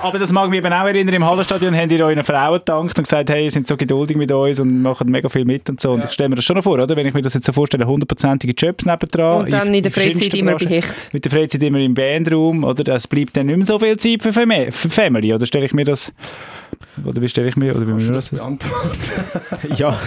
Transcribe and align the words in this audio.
Aber 0.00 0.20
das 0.20 0.30
mag 0.30 0.48
mich 0.48 0.58
eben 0.58 0.72
auch 0.72 0.86
erinnern, 0.86 1.12
im 1.12 1.26
Hallenstadion 1.26 1.76
habt 1.76 1.90
ihr 1.90 2.06
euren 2.06 2.22
Frauen 2.22 2.60
gedankt 2.60 2.96
und 2.96 3.02
gesagt, 3.02 3.30
hey, 3.30 3.44
ihr 3.44 3.50
seid 3.50 3.66
so 3.66 3.76
geduldig 3.76 4.16
mit 4.16 4.30
uns 4.30 4.60
und 4.60 4.80
machen 4.80 5.10
mega 5.10 5.28
viel 5.28 5.44
mit 5.44 5.68
und 5.68 5.80
so. 5.80 5.90
Und 5.90 6.04
ich 6.04 6.12
stelle 6.12 6.28
mir 6.28 6.36
das 6.36 6.44
schon 6.44 6.54
noch 6.54 6.62
vor, 6.62 6.74
oder? 6.74 6.94
Wenn 6.94 7.04
ich 7.04 7.14
mir 7.14 7.22
das 7.22 7.34
jetzt 7.34 7.46
so 7.46 7.52
vorstelle, 7.52 7.84
hundertprozentige 7.84 8.52
Jobs 8.52 8.86
nebendran. 8.86 9.46
Und 9.46 9.52
dann 9.52 9.74
in 9.74 9.82
der 9.82 9.90
Freizeit 9.90 10.32
immer. 10.34 10.56
Hecht. 10.56 11.12
Mit 11.12 11.24
der 11.24 11.32
Freizeit 11.32 11.64
immer 11.64 11.80
im 11.80 11.94
Bandraum, 11.94 12.62
oder? 12.62 12.94
Es 12.94 13.08
bleibt 13.08 13.36
dann 13.36 13.46
nicht 13.46 13.56
mehr 13.56 13.66
so 13.66 13.76
viel 13.80 13.96
Zeit 13.96 14.22
für 14.22 14.32
Family, 14.32 15.34
oder 15.34 15.46
stelle 15.46 15.66
ich 15.66 15.72
mir 15.72 15.84
das... 15.84 16.12
Oder 17.04 17.22
wie 17.22 17.28
stelle 17.28 17.48
ich 17.48 17.56
mir... 17.56 17.74
Oder 17.76 17.86
wie 17.86 17.92
mir 17.92 18.12
das 18.12 18.28
beantworten? 18.30 18.98
ja. 19.76 19.98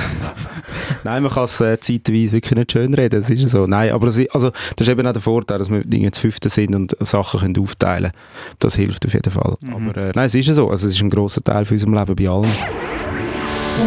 Nein, 1.03 1.23
man 1.23 1.31
kann 1.31 1.45
es 1.45 1.59
äh, 1.61 1.79
zeitweise 1.79 2.33
wirklich 2.33 2.55
nicht 2.57 2.71
schön 2.71 2.93
reden, 2.93 3.21
das 3.21 3.29
ist 3.29 3.49
so. 3.49 3.65
Nein, 3.65 3.91
aber 3.91 4.07
ist- 4.07 4.31
also, 4.33 4.51
das 4.75 4.87
ist 4.87 4.89
eben 4.89 5.05
auch 5.07 5.13
der 5.13 5.21
Vorteil, 5.21 5.59
dass 5.59 5.69
wir 5.69 5.77
irgendwie 5.79 6.11
zu 6.11 6.21
fünften 6.21 6.49
sind 6.49 6.75
und 6.75 6.95
Sachen 6.99 7.39
können 7.39 7.57
aufteilen 7.57 8.11
können. 8.11 8.57
Das 8.59 8.75
hilft 8.75 9.05
auf 9.05 9.13
jeden 9.13 9.31
Fall. 9.31 9.55
Mhm. 9.61 9.73
Aber 9.73 9.97
äh, 9.97 10.11
nein, 10.15 10.25
es 10.27 10.35
ist 10.35 10.47
ja 10.47 10.53
so. 10.53 10.69
Also, 10.69 10.87
es 10.87 10.95
ist 10.95 11.01
ein 11.01 11.09
grosser 11.09 11.41
Teil 11.43 11.65
von 11.65 11.75
unserem 11.75 11.93
Leben 11.93 12.15
bei 12.15 12.27
allen. 12.29 12.51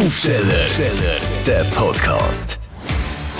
Aufsteller, 0.03 0.65
der 1.45 1.63
Podcast. 1.75 2.59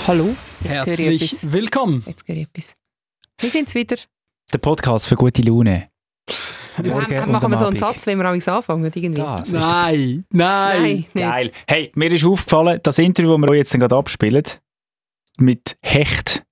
Hallo? 0.06 0.34
Jetzt 0.62 0.74
höre 0.74 0.82
ich 0.82 0.86
Herzlich 0.86 1.32
etwas. 1.32 1.52
willkommen. 1.52 2.02
Jetzt 2.06 2.26
höre 2.28 2.36
ich 2.36 2.46
etwas. 2.54 2.74
Wir 3.40 3.50
sind 3.50 3.74
wieder. 3.74 3.96
Der 4.52 4.58
Podcast 4.58 5.08
für 5.08 5.16
gute 5.16 5.42
Laune. 5.42 5.88
Wir 6.82 6.92
Morgen 6.92 7.16
haben, 7.16 7.24
und 7.26 7.32
machen 7.32 7.50
wir 7.50 7.56
am 7.56 7.58
so 7.58 7.66
einen. 7.66 7.76
Satz, 7.76 8.06
wenn 8.06 8.18
wir 8.18 8.24
amigs 8.26 8.48
anfangen, 8.48 8.84
irgendwie. 8.84 9.20
Nein, 9.20 9.44
nein. 9.52 10.24
Nein. 10.30 11.04
Geil. 11.14 11.52
Hey, 11.66 11.92
mir 11.94 12.12
ist 12.12 12.24
aufgefallen, 12.24 12.80
das 12.82 12.98
Interview, 12.98 13.32
das 13.32 13.40
wir 13.40 13.50
euch 13.50 13.58
jetzt 13.58 13.72
gerade 13.72 13.96
abspielen, 13.96 14.44
mit 15.38 15.76
Hecht, 15.82 16.44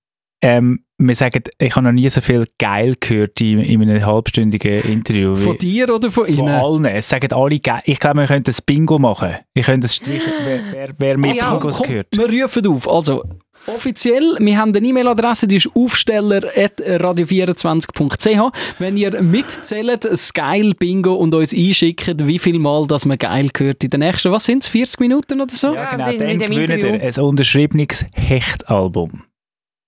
ähm, 0.42 0.84
wir 0.98 1.14
sagen, 1.16 1.42
ich 1.58 1.74
habe 1.74 1.86
noch 1.86 1.92
nie 1.92 2.08
so 2.08 2.20
viel 2.20 2.44
geil 2.58 2.94
gehört 3.00 3.40
in, 3.40 3.58
in 3.58 3.82
einem 3.82 4.04
halbstündigen 4.06 4.82
Interview. 4.82 5.34
Von 5.34 5.58
dir 5.58 5.92
oder 5.92 6.10
von 6.10 6.26
von 6.26 6.34
ihnen? 6.34 6.48
allen. 6.48 6.84
Es 6.84 7.08
sagen 7.08 7.32
alle 7.32 7.58
geil. 7.58 7.80
Ich 7.84 7.98
glaube, 7.98 8.20
wir 8.20 8.26
könnten 8.26 8.50
ein 8.50 8.56
Bingo 8.64 8.98
machen. 8.98 9.34
Ich 9.54 9.66
könnte 9.66 9.86
es 9.86 9.96
streichen, 9.96 10.32
wer, 10.44 10.60
wer, 10.70 10.94
wer 10.98 11.18
mit 11.18 11.36
Ja, 11.36 11.52
Bingos 11.52 11.78
Komm, 11.78 11.88
gehört. 11.88 12.08
wir 12.12 12.44
rufen 12.44 12.66
auf. 12.68 12.88
Also, 12.88 13.24
offiziell, 13.66 14.36
wir 14.38 14.58
haben 14.58 14.74
eine 14.74 14.86
E-Mail-Adresse, 14.86 15.46
die 15.48 15.56
ist 15.56 15.68
aufsteller.radio24.ch. 15.74 18.52
Wenn 18.78 18.96
ihr 18.96 19.20
mitzählt, 19.22 20.04
das 20.04 20.32
geil 20.32 20.74
Bingo 20.78 21.14
und 21.14 21.34
uns 21.34 21.52
einschickt, 21.54 22.26
wie 22.26 22.38
viel 22.38 22.58
Mal 22.58 22.86
dass 22.86 23.04
man 23.04 23.18
geil 23.18 23.50
gehört 23.52 23.84
in 23.84 23.90
den 23.90 24.00
nächsten, 24.00 24.32
was 24.32 24.44
sind 24.44 24.64
es, 24.64 24.68
40 24.68 25.00
Minuten 25.00 25.38
oder 25.40 25.54
so? 25.54 25.74
Ja, 25.74 25.96
genau. 25.96 26.12
Dann 26.12 26.38
gewinnt 26.38 26.70
ihr 26.70 27.02
ein 27.02 27.20
unterschriebenes 27.20 28.06
Hechtalbum. 28.14 29.24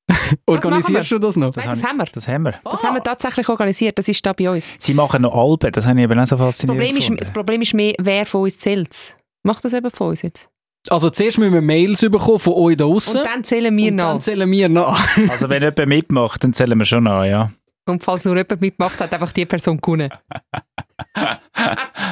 Organisierst 0.47 1.11
du 1.11 1.19
das 1.19 1.37
noch? 1.37 1.55
Nein, 1.57 1.69
das 1.69 1.83
haben 1.83 1.99
wir. 1.99 2.07
Das 2.07 2.29
haben 2.29 2.43
wir. 2.43 2.55
Das 2.63 2.83
haben 2.83 2.95
wir 2.95 3.03
tatsächlich 3.03 3.49
organisiert. 3.49 3.99
Das 3.99 4.09
ist 4.09 4.25
da 4.25 4.33
bei 4.33 4.49
uns. 4.49 4.75
Sie 4.79 4.95
machen 4.95 5.23
noch 5.23 5.35
Alben, 5.35 5.73
das 5.73 5.85
habe 5.85 5.99
ich 5.99 6.05
eben 6.05 6.19
auch 6.19 6.27
so 6.27 6.37
Das 6.37 6.47
faszinierend 6.47 6.95
Problem, 6.95 7.15
ist, 7.15 7.21
das 7.21 7.33
Problem 7.33 7.63
ist 7.63 7.75
mehr, 7.75 7.95
wer 7.99 8.27
von 8.27 8.43
uns 8.43 8.59
zählt. 8.59 9.17
Macht 9.43 9.65
das 9.65 9.73
eben 9.73 9.91
von 9.91 10.11
uns 10.11 10.23
jetzt. 10.23 10.49
Also, 10.91 11.11
zuerst 11.11 11.39
müssen 11.39 11.53
wir 11.55 11.63
Mails 11.63 12.01
bekommen 12.01 12.39
von 12.39 12.55
euch 12.55 12.77
da 12.77 12.85
draussen. 12.85 13.19
Und 13.21 13.27
dann 13.27 13.45
zählen 13.45 13.77
wir 13.77 13.91
und 13.91 13.97
dann 13.97 14.15
nach. 14.15 14.21
zählen 14.21 14.51
wir 14.51 14.69
nach. 14.69 15.19
Also 15.31 15.49
wenn 15.49 15.63
jemand 15.63 15.87
mitmacht, 15.87 16.45
dann 16.45 16.53
zählen 16.53 16.79
wir 16.79 16.85
schon 16.85 17.07
an, 17.07 17.29
ja. 17.29 17.51
Und 17.87 18.03
falls 18.03 18.25
nur 18.25 18.37
jemand 18.37 18.61
mitmacht, 18.61 19.01
hat 19.01 19.13
einfach 19.13 19.33
die 19.33 19.47
Person 19.47 19.81
gewonnen. 19.81 20.11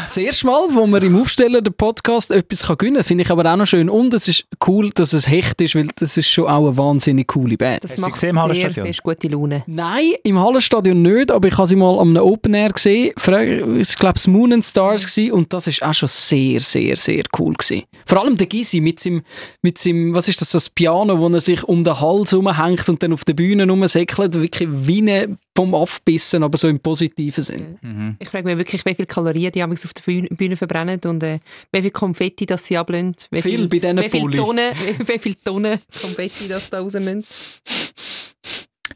Das 0.05 0.17
erste 0.17 0.47
Mal, 0.47 0.69
wo 0.73 0.87
man 0.87 1.03
im 1.03 1.21
Aufstellen 1.21 1.63
den 1.65 1.73
Podcast 1.73 2.31
etwas 2.31 2.65
kann 2.65 2.77
gewinnen 2.77 2.97
kann, 2.97 3.05
finde 3.05 3.25
ich 3.25 3.31
aber 3.31 3.51
auch 3.51 3.57
noch 3.57 3.67
schön. 3.67 3.89
Und 3.89 4.13
es 4.15 4.29
ist 4.29 4.45
cool, 4.67 4.91
dass 4.91 5.13
es 5.13 5.29
Hecht 5.29 5.61
ist, 5.61 5.75
weil 5.75 5.89
das 5.97 6.17
ist 6.17 6.29
schon 6.29 6.47
auch 6.47 6.67
eine 6.67 6.77
wahnsinnig 6.77 7.27
coole 7.29 7.57
Band. 7.57 7.83
Das 7.85 7.93
Hast 7.93 8.01
macht 8.01 8.13
gesehen 8.13 8.37
im 8.37 8.55
sehr 8.55 8.71
fest 8.73 9.03
gute 9.03 9.29
Laune. 9.29 9.63
Nein, 9.67 10.13
im 10.23 10.39
Hallenstadion 10.39 11.01
nicht, 11.03 11.31
aber 11.33 11.49
ich 11.49 11.57
habe 11.57 11.67
sie 11.67 11.77
mal 11.77 11.99
am 11.99 12.11
einem 12.11 12.23
Open 12.23 12.55
Air 12.55 12.71
gesehen. 12.71 13.13
Fra- 13.17 13.43
Ich 13.43 13.97
glaube, 13.97 14.17
es 14.17 14.27
Moon 14.27 14.53
and 14.53 14.65
Stars 14.65 15.07
gewesen, 15.07 15.33
und 15.33 15.53
das 15.53 15.67
ist 15.67 15.83
auch 15.83 15.95
schon 15.95 16.09
sehr, 16.09 16.61
sehr, 16.61 16.97
sehr 16.97 17.23
cool 17.39 17.55
gewesen. 17.55 17.83
Vor 18.07 18.21
allem 18.23 18.37
der 18.37 18.47
Gysi 18.47 18.81
mit 18.81 19.01
seinem, 19.01 19.23
mit 19.63 19.79
seinem, 19.79 20.15
was 20.15 20.29
ist 20.29 20.41
das, 20.41 20.51
so 20.51 20.57
das 20.57 20.69
Piano, 20.71 21.19
wo 21.19 21.29
er 21.29 21.41
sich 21.41 21.65
um 21.65 21.83
den 21.85 21.99
Hals 22.01 22.35
rumhängt 22.35 22.89
und 22.89 23.03
dann 23.03 23.13
auf 23.13 23.25
der 23.25 23.35
Bühne 23.35 23.67
rumsäckelt, 23.69 24.35
wirklich 24.35 24.69
wie 24.71 25.01
eine 25.01 25.37
vom 25.57 25.75
Aufbissen, 25.75 26.43
aber 26.43 26.59
so 26.59 26.69
im 26.69 26.81
positiven 26.81 27.43
Sinn. 27.45 27.79
Mhm. 27.81 28.17
Ich 28.19 28.29
frage 28.29 28.45
mich 28.45 28.59
wirklich, 28.59 28.85
wie 28.85 28.95
viele 28.95 29.07
Kalorien 29.07 29.53
die 29.53 29.63
amigs 29.63 29.85
auf 29.85 29.95
der 29.95 30.03
Bühne, 30.03 30.57
verbrennen 30.57 31.01
und 31.07 31.23
äh, 31.23 31.39
wie 31.73 31.83
viel 31.83 31.91
Konfetti 31.91 32.45
das 32.47 32.65
sie 32.67 32.77
ablösen. 32.77 33.15
Wie 33.31 33.43
Viel 33.43 33.69
bei 33.69 33.79
diesen 33.79 33.99
wie 33.99 34.11
viel 34.11 34.21
Pulli. 34.21 34.37
Tonnen, 34.37 34.73
wie, 34.85 35.09
wie 35.09 35.19
viel 35.19 35.35
Tonnen 35.37 35.79
Konfetti 36.01 36.49
das 36.49 36.69
da 36.71 36.81
raus 36.81 36.95
müssen. 36.95 37.25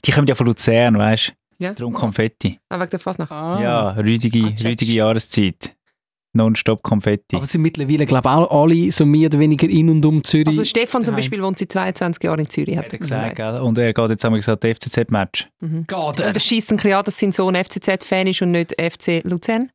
Die 0.05 0.11
kommen 0.11 0.27
ja 0.27 0.35
von 0.35 0.47
Luzern, 0.47 0.99
weißt 0.99 1.29
du? 1.29 1.65
Ja. 1.65 1.73
Darum 1.75 1.93
Konfetti. 1.93 2.59
Ah, 2.69 2.79
wegen 2.79 2.91
der 2.91 3.01
Fasnacht. 3.01 3.33
Ah. 3.33 3.61
Ja, 3.61 3.91
rüdige, 3.91 4.45
Ah, 4.45 4.63
rüdige 4.69 4.93
Jahreszeit. 4.93 5.75
Nonstop 6.34 6.83
Konfetti. 6.83 7.37
Aber 7.37 7.47
sind 7.47 7.62
mittlerweile, 7.62 8.05
glaube 8.06 8.28
ich, 8.28 8.34
auch 8.34 8.62
alle 8.62 8.93
so 8.93 9.06
mehr 9.06 9.27
oder 9.27 9.39
weniger 9.39 9.69
in 9.69 9.89
und 9.91 10.05
um 10.05 10.22
Zürich. 10.22 10.47
Also 10.47 10.65
Stefan 10.65 11.05
zum. 11.05 11.16
Beispiel 11.16 11.43
wohnt 11.43 11.59
seit 11.59 11.72
22 11.72 12.22
Jahren 12.22 12.41
in 12.41 12.49
Zürich, 12.50 12.77
hat 12.77 12.84
hat 12.87 12.93
er 12.93 12.99
gesagt, 12.99 13.37
gesagt. 13.37 13.55
gell? 13.55 13.61
Und 13.62 13.78
er 13.78 13.93
geht 13.93 14.11
jetzt 14.11 14.25
einmal 14.25 14.38
gesagt, 14.38 14.65
FCZ-Match. 14.65 15.49
Mhm. 15.61 15.87
Geht 15.87 15.99
Und 15.99 16.21
er? 16.21 16.33
das 16.33 16.44
schießt 16.44 16.71
ein 16.72 16.77
bisschen 16.77 16.93
an, 16.93 17.05
dass 17.05 17.19
sein 17.19 17.33
Sohn 17.33 17.55
FCZ-Fan 17.55 18.27
ist 18.27 18.43
und 18.43 18.50
nicht 18.53 18.75
FC 18.81 19.22
Luzern. 19.25 19.71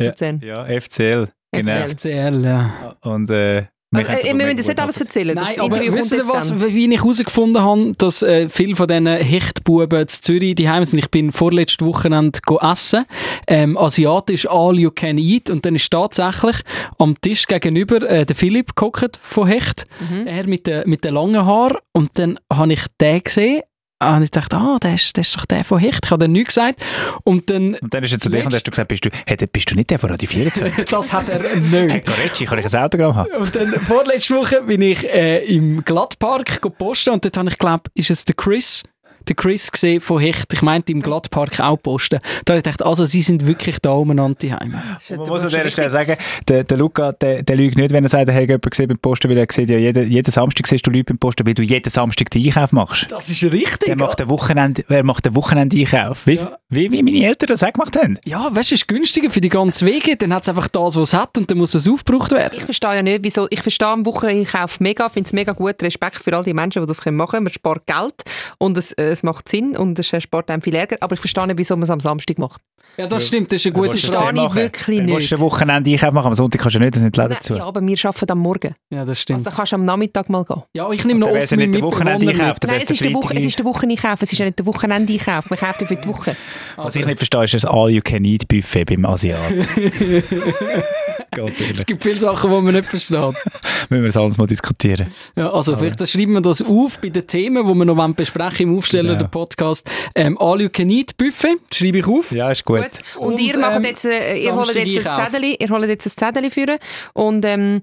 Ja. 0.00 0.06
Luzern. 0.08 0.40
Ja, 0.44 0.64
FCL. 0.80 1.28
Genau. 1.52 1.72
FCL. 1.72 1.96
FCL, 1.96 2.44
ja. 2.44 2.96
Und 3.02 3.30
äh, 3.30 3.66
wir 3.90 4.08
Also, 4.08 4.26
äh, 4.26 4.30
aber 4.30 4.38
wir 4.38 4.46
müssen 4.46 4.56
das 4.58 4.66
nicht 4.66 4.80
alles 4.80 5.00
erzählen. 5.00 5.34
Nein, 5.34 5.44
das 5.46 5.58
aber 5.58 5.80
wisst 5.80 6.12
ihr 6.12 6.28
was, 6.28 6.48
dann. 6.48 6.74
wie 6.74 6.92
ich 6.92 7.00
herausgefunden 7.00 7.62
habe, 7.62 7.92
dass 7.96 8.22
äh, 8.22 8.48
viele 8.48 8.76
von 8.76 8.86
diesen 8.86 9.06
Hechtbuben 9.06 10.00
in 10.02 10.08
Zürich 10.08 10.54
die 10.54 10.64
sind. 10.64 10.98
Ich 10.98 11.10
bin 11.10 11.32
vorletzte 11.32 11.84
Wochenende 11.86 12.38
go 12.44 12.58
essen, 12.58 13.06
ähm, 13.46 13.78
asiatisch 13.78 14.46
all 14.48 14.78
you 14.78 14.90
can 14.90 15.16
eat 15.18 15.48
und 15.48 15.64
dann 15.64 15.74
ist 15.74 15.90
tatsächlich 15.90 16.56
am 16.98 17.18
Tisch 17.20 17.46
gegenüber 17.46 18.02
äh, 18.08 18.26
der 18.26 18.36
Philipp 18.36 18.76
gehockt 18.76 19.18
von 19.22 19.46
Hecht, 19.46 19.86
Mhm. 20.10 20.26
er 20.26 20.46
mit 20.46 20.66
den 20.66 20.88
mit 20.88 21.04
den 21.04 21.14
langen 21.14 21.44
Haaren 21.46 21.78
und 21.92 22.10
dann 22.18 22.38
habe 22.52 22.72
ich 22.74 22.82
den 23.00 23.22
gesehen 23.24 23.62
und 24.00 24.22
ich 24.22 24.30
dachte, 24.30 24.56
ah, 24.56 24.78
der 24.80 24.94
ist, 24.94 25.16
ist 25.18 25.36
doch 25.36 25.44
der 25.44 25.64
von 25.64 25.78
Hecht. 25.78 26.04
Ich 26.04 26.10
habe 26.10 26.20
dann 26.24 26.32
nichts 26.32 26.54
gesagt 26.54 26.80
und 27.24 27.50
dann... 27.50 27.74
Und 27.74 27.92
dann 27.92 28.04
ist 28.04 28.12
er 28.12 28.20
zu 28.20 28.28
dir 28.28 28.44
und 28.44 28.54
hast 28.54 28.66
du 28.66 28.70
gesagt, 28.70 28.88
bist 28.88 29.04
du, 29.04 29.10
hey, 29.26 29.36
bist 29.50 29.70
du 29.70 29.74
nicht 29.74 29.90
der 29.90 29.98
von 29.98 30.10
Radio 30.10 30.28
24? 30.28 30.84
das 30.90 31.12
hat 31.12 31.28
er 31.28 31.42
hey, 31.42 31.60
nicht. 31.60 32.06
Corecci, 32.06 32.44
kann 32.44 32.58
ich 32.58 32.72
ein 32.72 32.82
Autogramm 32.82 33.16
haben? 33.16 33.30
Und 33.32 33.54
dann 33.54 33.72
vorletzte 33.80 34.36
Woche 34.36 34.62
bin 34.62 34.82
ich 34.82 35.04
äh, 35.04 35.44
im 35.44 35.84
Glattpark 35.84 36.60
posten 36.78 37.10
und 37.10 37.24
dort 37.24 37.36
habe 37.36 37.50
ich 37.50 37.58
glaube, 37.58 37.90
ist 37.94 38.10
es 38.10 38.24
der 38.24 38.36
Chris, 38.36 38.84
der 39.28 39.36
Chris 39.36 39.70
gesehen 39.70 40.00
von 40.00 40.20
Hecht. 40.20 40.52
Ich 40.52 40.62
meinte 40.62 40.92
im 40.92 41.00
Glattpark 41.02 41.60
auch 41.60 41.76
posten. 41.80 42.18
Da 42.44 42.52
habe 42.54 42.58
ich 42.58 42.64
gedacht, 42.64 42.82
also 42.84 43.04
sie 43.04 43.22
sind 43.22 43.46
wirklich 43.46 43.78
da 43.80 43.92
umeinander. 43.92 44.36
Das 44.38 45.10
ist 45.10 45.16
Man 45.18 45.28
muss 45.28 45.42
an 45.42 45.48
dieser 45.50 45.70
Stelle 45.70 45.90
sagen, 45.90 46.16
der, 46.48 46.64
der 46.64 46.76
Luca, 46.76 47.12
der, 47.12 47.42
der 47.42 47.56
lügt 47.56 47.76
nicht, 47.76 47.92
wenn 47.92 48.04
er 48.04 48.08
sagt, 48.10 48.28
er 48.28 48.34
hätte 48.34 48.46
jemanden 48.52 48.70
gesehen 48.70 48.88
beim 48.88 48.98
Posten, 48.98 49.28
weil 49.30 49.38
er 49.38 49.46
sieht 49.50 49.70
ja 49.70 49.78
jeden, 49.78 50.10
jeden 50.10 50.30
Samstag 50.30 50.66
siehst 50.66 50.86
du 50.86 50.90
Leute 50.90 51.04
beim 51.04 51.18
Posten, 51.18 51.46
weil 51.46 51.54
du 51.54 51.62
jeden 51.62 51.90
Samstag 51.90 52.30
den 52.30 52.44
Einkauf 52.46 52.72
machst. 52.72 53.06
Das 53.10 53.28
ist 53.28 53.42
richtig. 53.44 53.86
Der 53.86 53.96
macht 53.96 54.18
den 54.20 54.28
Wochenende, 54.28 54.84
wer 54.88 55.04
macht 55.04 55.24
den 55.26 55.34
Wochenende-Einkauf? 55.34 56.26
Wie, 56.26 56.34
Ja. 56.36 56.58
wie, 56.68 56.90
wie 56.92 57.02
meine 57.02 57.26
Eltern 57.26 57.48
das 57.48 57.62
auch 57.62 57.72
gemacht 57.72 57.96
haben. 57.96 58.18
Ja, 58.24 58.44
weißt 58.54 58.70
du, 58.70 58.74
es 58.74 58.80
ist 58.82 58.88
günstiger 58.88 59.30
für 59.30 59.40
die 59.40 59.48
ganze 59.48 59.84
Wege. 59.86 60.16
Dann 60.16 60.32
hat 60.34 60.42
es 60.42 60.48
einfach 60.48 60.68
das, 60.68 60.96
was 60.96 61.08
es 61.08 61.14
hat 61.14 61.36
und 61.38 61.50
dann 61.50 61.58
muss 61.58 61.74
es 61.74 61.88
aufgebraucht 61.88 62.30
werden. 62.32 62.54
Ich 62.58 62.64
verstehe 62.64 62.94
ja 62.94 63.02
nicht, 63.02 63.20
wieso. 63.22 63.46
Ich 63.50 63.62
verstehe 63.62 63.88
am 63.88 64.04
Wocheneinkauf 64.06 64.80
mega, 64.80 65.08
finde 65.08 65.26
es 65.28 65.32
mega 65.32 65.52
gut. 65.52 65.82
Respekt 65.82 66.18
für 66.22 66.36
all 66.36 66.44
die 66.44 66.54
Menschen, 66.54 66.82
die 66.82 66.88
das 66.88 67.04
machen 67.06 67.30
können. 67.30 67.44
Man 67.44 67.52
spart 67.52 67.86
Geld 67.86 68.14
und 68.58 68.76
es, 68.78 68.92
äh, 68.92 69.16
es 69.18 69.22
macht 69.22 69.48
Sinn 69.48 69.76
und 69.76 69.98
es 69.98 70.12
spart 70.22 70.50
einem 70.50 70.62
viel 70.62 70.74
Ärger. 70.74 70.96
Aber 71.00 71.14
ich 71.14 71.20
verstehe 71.20 71.46
nicht, 71.46 71.58
wieso 71.58 71.74
man 71.76 71.82
es 71.84 71.90
am 71.90 72.00
Samstag 72.00 72.38
macht. 72.38 72.60
Ja, 72.96 73.06
das 73.06 73.26
stimmt, 73.28 73.52
das 73.52 73.60
ist 73.60 73.66
eine 73.66 73.74
gute 73.74 73.96
Frage. 73.96 74.00
das 74.00 74.10
Verstehe 74.10 74.46
ich 74.46 74.54
wirklich 74.54 74.96
Dann 74.98 75.06
nicht. 75.06 75.30
du 75.30 75.36
den 75.36 75.40
Wochenende-Einkauf 75.42 76.12
machen, 76.12 76.26
am 76.28 76.34
Sonntag 76.34 76.60
kannst 76.62 76.74
du 76.76 76.80
nicht, 76.80 76.94
das 76.96 77.02
sind 77.02 77.14
die 77.14 77.20
Läden 77.20 77.36
zu. 77.40 77.54
ja, 77.56 77.64
aber 77.64 77.80
wir 77.80 77.96
arbeiten 78.04 78.32
am 78.32 78.38
Morgen. 78.38 78.74
Ja, 78.90 79.00
das 79.00 79.08
Also 79.10 79.14
stimmt. 79.14 79.46
da 79.46 79.50
kannst 79.52 79.70
du 79.72 79.76
am 79.76 79.84
Nachmittag 79.84 80.28
mal 80.30 80.44
gehen. 80.44 80.62
Ja, 80.74 80.90
ich 80.90 81.04
nehme 81.04 81.20
noch 81.20 81.28
oft 81.28 81.34
meinen 81.36 81.42
nicht 81.42 81.50
der 81.50 81.58
Mitbewohner 81.68 81.92
Wochenende-Einkauf, 81.92 82.56
mit. 82.60 82.64
Nein, 82.66 82.80
es 82.82 82.90
ist, 82.90 83.04
der 83.04 83.12
Woche, 83.14 83.36
es 83.36 83.44
ist 83.44 83.58
der 83.58 83.64
Wocheneinkauf, 83.66 84.22
es 84.22 84.32
ist 84.32 84.38
ja 84.38 84.44
nicht 84.46 84.58
der 84.58 84.66
Wochenendeinkauf. 84.66 85.50
Man 85.50 85.58
kauft 85.58 85.80
ja 85.82 85.86
für 85.86 85.96
die 85.96 86.08
Woche. 86.08 86.36
Was 86.76 86.96
ich 86.96 87.06
nicht 87.06 87.18
verstehe, 87.18 87.44
ist 87.44 87.54
das 87.54 87.64
All-You-Can-Eat-Buffet 87.66 88.84
beim 88.86 89.04
Asiat. 89.04 89.38
Ganz 91.46 91.60
ehrlich. 91.60 91.78
Es 91.78 91.86
gibt 91.86 92.02
viele 92.02 92.18
Sachen, 92.18 92.50
die 92.50 92.60
man 92.60 92.74
nicht 92.74 92.86
versteht. 92.86 93.18
Müssen 93.88 94.02
wir 94.02 94.08
das 94.08 94.16
alles 94.16 94.38
mal 94.38 94.46
diskutieren. 94.46 95.08
Ja, 95.36 95.50
also 95.52 95.76
vielleicht 95.76 96.06
schreiben 96.08 96.32
wir 96.34 96.40
das 96.40 96.62
auf 96.62 96.98
bei 97.00 97.08
den 97.08 97.26
Themen, 97.26 97.66
die 97.66 97.74
wir 97.74 97.84
noch 97.84 98.14
besprechen 98.14 98.68
im 98.68 98.76
Aufstellen 98.78 99.06
Genau. 99.06 99.18
der 99.18 99.28
Podcast. 99.28 99.88
Ähm, 100.14 100.36
All 100.38 100.60
You 100.60 100.68
Can 100.68 100.90
Eat 100.90 101.16
Buffet, 101.16 101.56
das 101.68 101.78
schreibe 101.78 101.98
ich 101.98 102.06
auf. 102.06 102.32
Ja, 102.32 102.50
ist 102.50 102.64
gut. 102.64 102.80
Gut. 102.80 102.90
Und, 103.18 103.34
Und, 103.34 103.40
ihr, 103.40 103.58
macht 103.58 103.76
ähm, 103.76 103.84
jetzt, 103.84 104.04
äh, 104.04 104.36
ihr 104.36 104.54
holt 104.54 104.74
jetzt 104.74 105.06
ein. 105.06 105.30
Zettel, 105.32 105.56
ihr 105.58 105.68
holt 105.68 105.88
jetzt 105.88 106.06
ein 106.06 106.34
Zettel 106.34 106.50
für 106.50 106.78
und 107.14 107.44
ähm, 107.44 107.82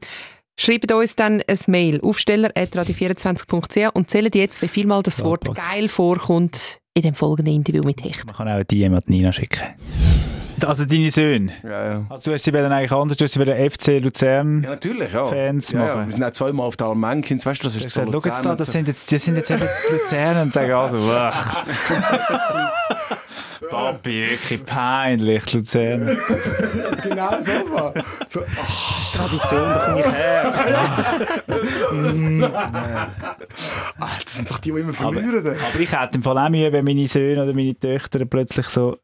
schreibt 0.59 0.91
uns 0.91 1.15
dann 1.15 1.41
ein 1.47 1.57
Mail 1.67 2.01
aufsteller.radio24.ch 2.01 3.89
und 3.93 4.09
zählt 4.09 4.35
jetzt, 4.35 4.61
wie 4.61 4.67
viel 4.67 4.85
mal 4.87 5.01
das 5.03 5.23
Wort 5.23 5.53
geil 5.55 5.89
vorkommt 5.89 6.79
in 6.93 7.03
dem 7.03 7.13
folgenden 7.13 7.55
Interview 7.55 7.81
mit 7.83 8.03
Hecht. 8.03 8.25
Man 8.25 8.35
kann 8.35 8.47
auch 8.47 8.63
die 8.63 8.85
an 8.85 8.99
Nina 9.07 9.31
schicken. 9.31 9.59
Also 10.65 10.85
deine 10.85 11.11
Söhne. 11.11 11.53
Ja, 11.63 11.85
ja. 11.85 12.05
Also 12.09 12.31
du 12.31 12.33
hast 12.33 12.43
sie 12.43 12.51
dann 12.51 12.71
eigentlich 12.71 12.91
anders, 12.91 13.17
du 13.17 13.23
hast 13.23 13.33
sie 13.33 13.39
wieder 13.39 13.55
FC 13.55 13.99
Luzern. 14.01 14.63
Ja, 14.63 14.71
natürlich, 14.71 15.13
ja. 15.13 15.25
Fans 15.25 15.71
ja, 15.71 15.79
ja. 15.79 15.95
machen. 15.95 16.05
Wir 16.07 16.13
sind 16.13 16.23
auch 16.23 16.31
zweimal 16.31 16.67
auf 16.67 16.77
der 16.77 16.87
Almenkins, 16.87 17.45
weißt 17.45 17.61
du, 17.61 17.65
das 17.65 17.75
ist 17.75 17.89
so 17.89 18.01
schau 18.01 18.05
jetzt 18.05 18.13
Luzern 18.13 18.43
da, 18.43 18.55
das 18.55 18.71
sind 18.71 18.87
jetzt, 18.87 19.11
die 19.11 19.17
sind 19.17 19.35
jetzt 19.35 19.51
eben 19.51 19.61
die 19.89 19.93
Luzerner 19.93 20.41
und 20.41 20.53
sagen 20.53 20.71
also. 20.73 20.97
Papi, 23.69 24.29
wirklich 24.29 24.65
peinlich, 24.65 25.53
Luzerner. 25.53 26.15
Genau 27.03 27.37
so, 27.39 27.51
Mann. 27.71 27.93
So, 28.27 28.41
ach, 28.41 28.97
das 28.97 29.05
ist 29.05 29.15
Tradition, 29.15 29.69
da 29.69 29.77
komme 29.85 29.99
ich 29.99 30.07
her. 30.07 30.53
ah, 33.99 34.07
das 34.23 34.35
sind 34.35 34.49
doch 34.49 34.57
die, 34.57 34.71
die 34.71 34.79
immer 34.79 34.93
verlieren. 34.93 35.45
Aber 35.47 35.79
ich 35.79 35.91
hätte 35.91 36.15
im 36.15 36.23
Fall 36.23 36.37
auch 36.37 36.49
Mühe, 36.49 36.71
wenn 36.71 36.83
meine 36.83 37.07
Söhne 37.07 37.43
oder 37.43 37.53
meine 37.53 37.77
Töchter 37.77 38.25
plötzlich 38.25 38.67
so 38.67 38.97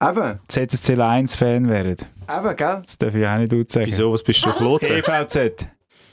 Eben, 0.00 0.38
ZSC 0.46 0.94
1-Fan 0.94 1.68
wären. 1.68 1.96
eben, 1.96 2.56
gell? 2.56 2.82
Das 2.84 2.98
darf 2.98 3.14
ich 3.14 3.26
auch 3.26 3.38
nicht 3.38 3.50
gut 3.50 3.72
sagen. 3.72 3.86
Wieso, 3.86 4.12
was 4.12 4.22
bist 4.22 4.44
du, 4.44 4.52
Kloten? 4.52 4.86
EVZ. 4.86 5.66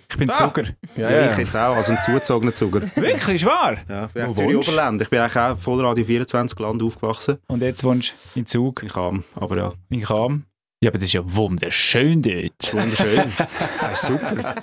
Ich 0.09 0.17
bin 0.17 0.31
Zucker. 0.33 0.63
Ja, 0.95 1.31
ich 1.31 1.37
jetzt 1.37 1.55
auch, 1.55 1.75
also 1.75 1.91
ein 1.91 2.01
zugezogener 2.01 2.53
Zucker. 2.53 2.81
Wirklich, 2.95 3.41
ist 3.41 3.45
wahr? 3.45 3.77
Ja, 3.89 4.05
ich 4.05 4.13
bin 4.13 4.35
Zürich? 4.35 4.55
Oberland. 4.67 5.01
Ich 5.01 5.09
bin 5.09 5.19
eigentlich 5.19 5.37
auch 5.37 5.57
voll 5.57 5.83
Radio 5.85 6.05
24 6.05 6.57
Land 6.59 6.81
aufgewachsen. 6.81 7.37
Und 7.47 7.61
jetzt 7.61 7.83
wohnst 7.83 8.13
du 8.33 8.39
in 8.39 8.45
Zug, 8.45 8.83
Ich 8.83 8.93
kam, 8.93 9.23
aber 9.35 9.57
ja, 9.57 9.73
in 9.89 10.01
Cham. 10.03 10.45
Ja, 10.83 10.89
aber 10.91 10.97
das 10.99 11.03
ist 11.07 11.13
ja 11.13 11.21
wunderschön 11.23 12.21
dort. 12.21 12.73
wunderschön. 12.73 13.19
ist 13.93 14.03
super. 14.05 14.55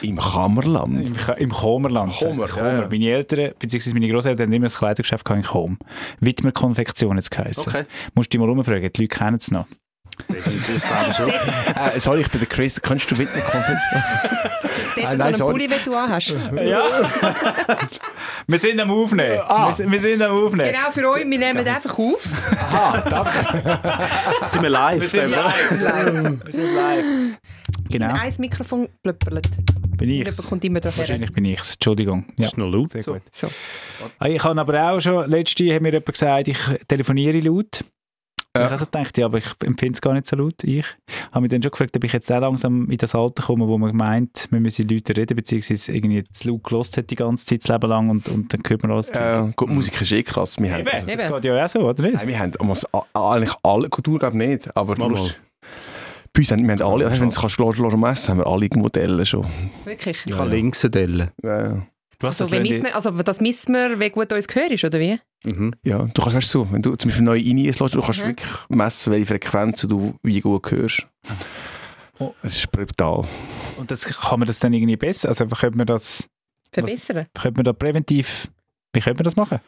Im 0.00 0.16
Kammerland. 0.16 1.08
Im, 1.08 1.14
Ch- 1.14 1.36
im 1.36 1.52
Chomerland. 1.52 2.12
Chomer, 2.14 2.48
Chomer. 2.48 2.72
ja, 2.72 2.80
ja. 2.82 2.88
Meine 2.88 3.10
Eltern, 3.10 3.52
beziehungsweise 3.58 3.94
meine 3.94 4.08
Großeltern, 4.10 4.46
haben 4.46 4.52
immer 4.54 4.66
ein 4.66 4.72
Kleidergeschäft 4.72 5.28
in 5.30 5.42
Chom. 5.42 5.78
Widmer 6.20 6.52
Konfektion 6.52 7.12
hat 7.16 7.22
es 7.22 7.30
geheißen. 7.30 7.64
Okay. 7.68 7.84
Musst 8.14 8.32
du 8.32 8.38
dich 8.38 8.40
mal 8.46 8.50
umfragen, 8.50 8.90
die 8.92 9.02
Leute 9.02 9.08
kennen 9.18 9.36
es 9.36 9.50
noch. 9.50 9.66
Definitiv, 10.32 10.74
das 10.74 10.86
glaube 10.86 11.06
ich 11.10 11.16
schon. 11.16 11.30
Äh, 11.94 12.00
sorry, 12.00 12.20
ich 12.22 12.30
bin 12.30 12.40
der 12.40 12.48
Chris. 12.48 12.80
Kannst 12.80 13.10
du 13.10 13.16
mit 13.16 13.28
einer 13.28 13.42
Konvention? 13.42 14.02
Dort 14.96 15.06
Ah, 15.06 15.14
nein, 15.14 15.34
so 15.34 15.44
einen. 15.46 15.52
Pulli, 15.52 15.68
den 15.68 15.78
du 15.84 15.94
anhast. 15.94 16.34
Ja. 16.64 16.82
wir 18.46 18.58
sind 18.58 18.80
am 18.80 18.90
Aufnehmen. 18.90 19.38
Ah. 19.46 19.68
Wir, 19.68 19.74
sind- 19.74 19.92
wir 19.92 20.00
sind 20.00 20.22
am 20.22 20.32
Aufnehmen. 20.44 20.72
Genau, 20.72 20.90
für 20.90 21.08
euch, 21.10 21.24
wir 21.28 21.38
nehmen 21.38 21.68
einfach 21.68 21.98
auf. 21.98 22.24
Sind 24.46 24.62
wir 24.62 24.70
live? 24.70 25.00
Wir 25.02 25.08
sind 25.08 25.30
live. 25.30 25.70
wir 25.70 26.52
sind 26.52 26.74
live. 26.74 27.04
Genau, 27.88 28.12
Ein 28.14 28.32
Mikrofon 28.38 28.88
plöpperlet. 29.02 29.48
bin 29.96 30.10
ich. 30.10 30.16
Jemand 30.18 30.36
kommt 30.48 30.64
immer 30.64 30.80
daher. 30.80 30.98
Wahrscheinlich 30.98 31.32
bin 31.32 31.44
ich 31.44 31.58
Entschuldigung. 31.58 32.24
Das 32.36 32.44
Ja. 32.44 32.46
ist 32.48 32.58
noch 32.58 32.68
laut. 32.70 32.92
Sehr 32.92 33.02
so. 33.02 33.12
gut. 33.14 33.22
So. 33.32 33.48
Ah, 34.18 34.26
Ich 34.26 34.42
habe 34.42 34.60
aber 34.60 34.90
auch 34.92 35.00
schon, 35.00 35.28
letzte 35.30 35.72
hat 35.74 35.82
mir 35.82 35.92
jemand 35.92 36.06
gesagt, 36.12 36.48
ich 36.48 36.58
telefoniere 36.88 37.40
laut. 37.40 37.84
Ja. 38.60 38.66
Ich 38.66 38.72
also 38.72 38.84
gedacht, 38.84 39.18
ja, 39.18 39.26
aber 39.26 39.38
ich 39.38 39.46
empfinde 39.64 39.94
es 39.94 40.00
gar 40.00 40.12
nicht 40.12 40.26
so 40.26 40.36
laut. 40.36 40.62
Ich 40.64 40.84
habe 41.32 41.42
mich 41.42 41.50
dann 41.50 41.62
schon 41.62 41.70
gefragt, 41.70 41.96
ob 41.96 42.04
ich 42.04 42.12
jetzt 42.12 42.30
auch 42.30 42.40
langsam 42.40 42.90
in 42.90 42.96
das 42.96 43.14
Alter 43.14 43.42
komme, 43.42 43.66
wo 43.66 43.78
man 43.78 43.94
meint, 43.96 44.48
man 44.50 44.62
müsse 44.62 44.82
Leute 44.82 45.16
reden, 45.16 45.36
beziehungsweise 45.36 45.92
irgendwie 45.92 46.24
zu 46.32 46.50
laut 46.50 46.64
gelost 46.64 46.96
hat 46.96 47.10
die 47.10 47.16
ganze 47.16 47.46
Zeit, 47.46 47.62
das 47.62 47.68
Leben 47.68 47.88
lang 47.88 48.10
und, 48.10 48.28
und 48.28 48.52
dann 48.52 48.62
hört 48.66 48.82
man 48.82 48.92
alles. 48.92 49.10
Äh, 49.10 49.52
gut, 49.56 49.70
Musik 49.70 50.00
ist 50.00 50.12
eh 50.12 50.22
krass. 50.22 50.58
Wir 50.58 50.72
haben, 50.72 50.86
also, 50.86 51.06
das 51.06 51.28
geht 51.28 51.44
ja 51.44 51.64
auch 51.64 51.68
so, 51.68 51.80
oder 51.80 52.02
nicht? 52.02 52.14
nein, 52.14 52.26
wir 52.28 52.38
haben 52.38 52.52
eigentlich 53.14 53.54
alle, 53.62 53.88
Kultur 53.88 54.18
glaube 54.18 54.36
ich 54.42 54.48
nicht, 54.48 54.76
aber 54.76 54.94
du 54.94 55.02
Mal, 55.02 55.10
musst, 55.10 55.40
bei 56.32 56.40
uns 56.40 56.50
haben 56.50 56.66
wir 56.66 56.72
haben 56.72 56.82
alle, 56.82 57.04
du, 57.04 57.20
wenn 57.20 57.28
du 57.30 57.40
kannst 57.40 57.58
Loge 57.58 57.82
Loge 57.82 57.96
messen, 57.96 58.32
haben 58.32 58.38
wir 58.38 58.46
alle 58.46 58.68
Modelle 58.74 59.24
schon. 59.24 59.46
Wirklich. 59.84 60.22
Ich 60.26 60.36
habe 60.36 60.50
links 60.50 60.84
eine 60.84 60.90
Delle. 60.90 61.32
Ja, 61.42 61.62
ja. 61.62 61.86
Was, 62.20 62.40
Also, 62.40 62.52
wie 62.56 62.60
misst 62.60 62.82
man, 62.82 62.92
also 62.92 63.10
das 63.10 63.40
misst 63.40 63.68
man, 63.68 64.00
wie 64.00 64.08
gut 64.10 64.32
uns 64.32 64.48
gehört 64.48 64.70
ist, 64.70 64.84
oder 64.84 64.98
wie? 64.98 65.18
Mhm. 65.44 65.74
ja, 65.82 65.98
du 66.04 66.22
kannst 66.22 66.36
weißt, 66.36 66.54
du, 66.54 66.64
so, 66.64 66.72
wenn 66.72 66.80
du 66.82 66.96
zum 66.96 67.08
Beispiel 67.10 67.24
neu 67.24 67.38
reinlässt, 67.38 67.80
du 67.80 68.00
kannst 68.00 68.22
Mhm. 68.22 68.28
wirklich 68.28 68.48
messen, 68.68 69.12
welche 69.12 69.26
Frequenzen 69.26 69.88
du 69.88 70.14
wie 70.22 70.40
gut 70.40 70.70
hörst. 70.70 71.06
Oh. 72.18 72.32
Es 72.42 72.56
ist 72.56 72.72
brutal. 72.72 73.26
Und 73.76 73.90
das, 73.90 74.04
kann 74.06 74.38
man 74.40 74.46
das 74.46 74.58
dann 74.58 74.72
irgendwie 74.72 74.96
besser? 74.96 75.28
Also 75.28 75.46
könnte 75.46 75.76
man 75.76 75.86
das, 75.86 76.26
Verbessern. 76.72 77.26
könnte 77.34 77.58
man 77.58 77.64
da 77.64 77.72
präventiv, 77.74 78.48
wie 78.94 79.00
könnte 79.00 79.18
man 79.22 79.24
das 79.24 79.36
machen? 79.36 79.60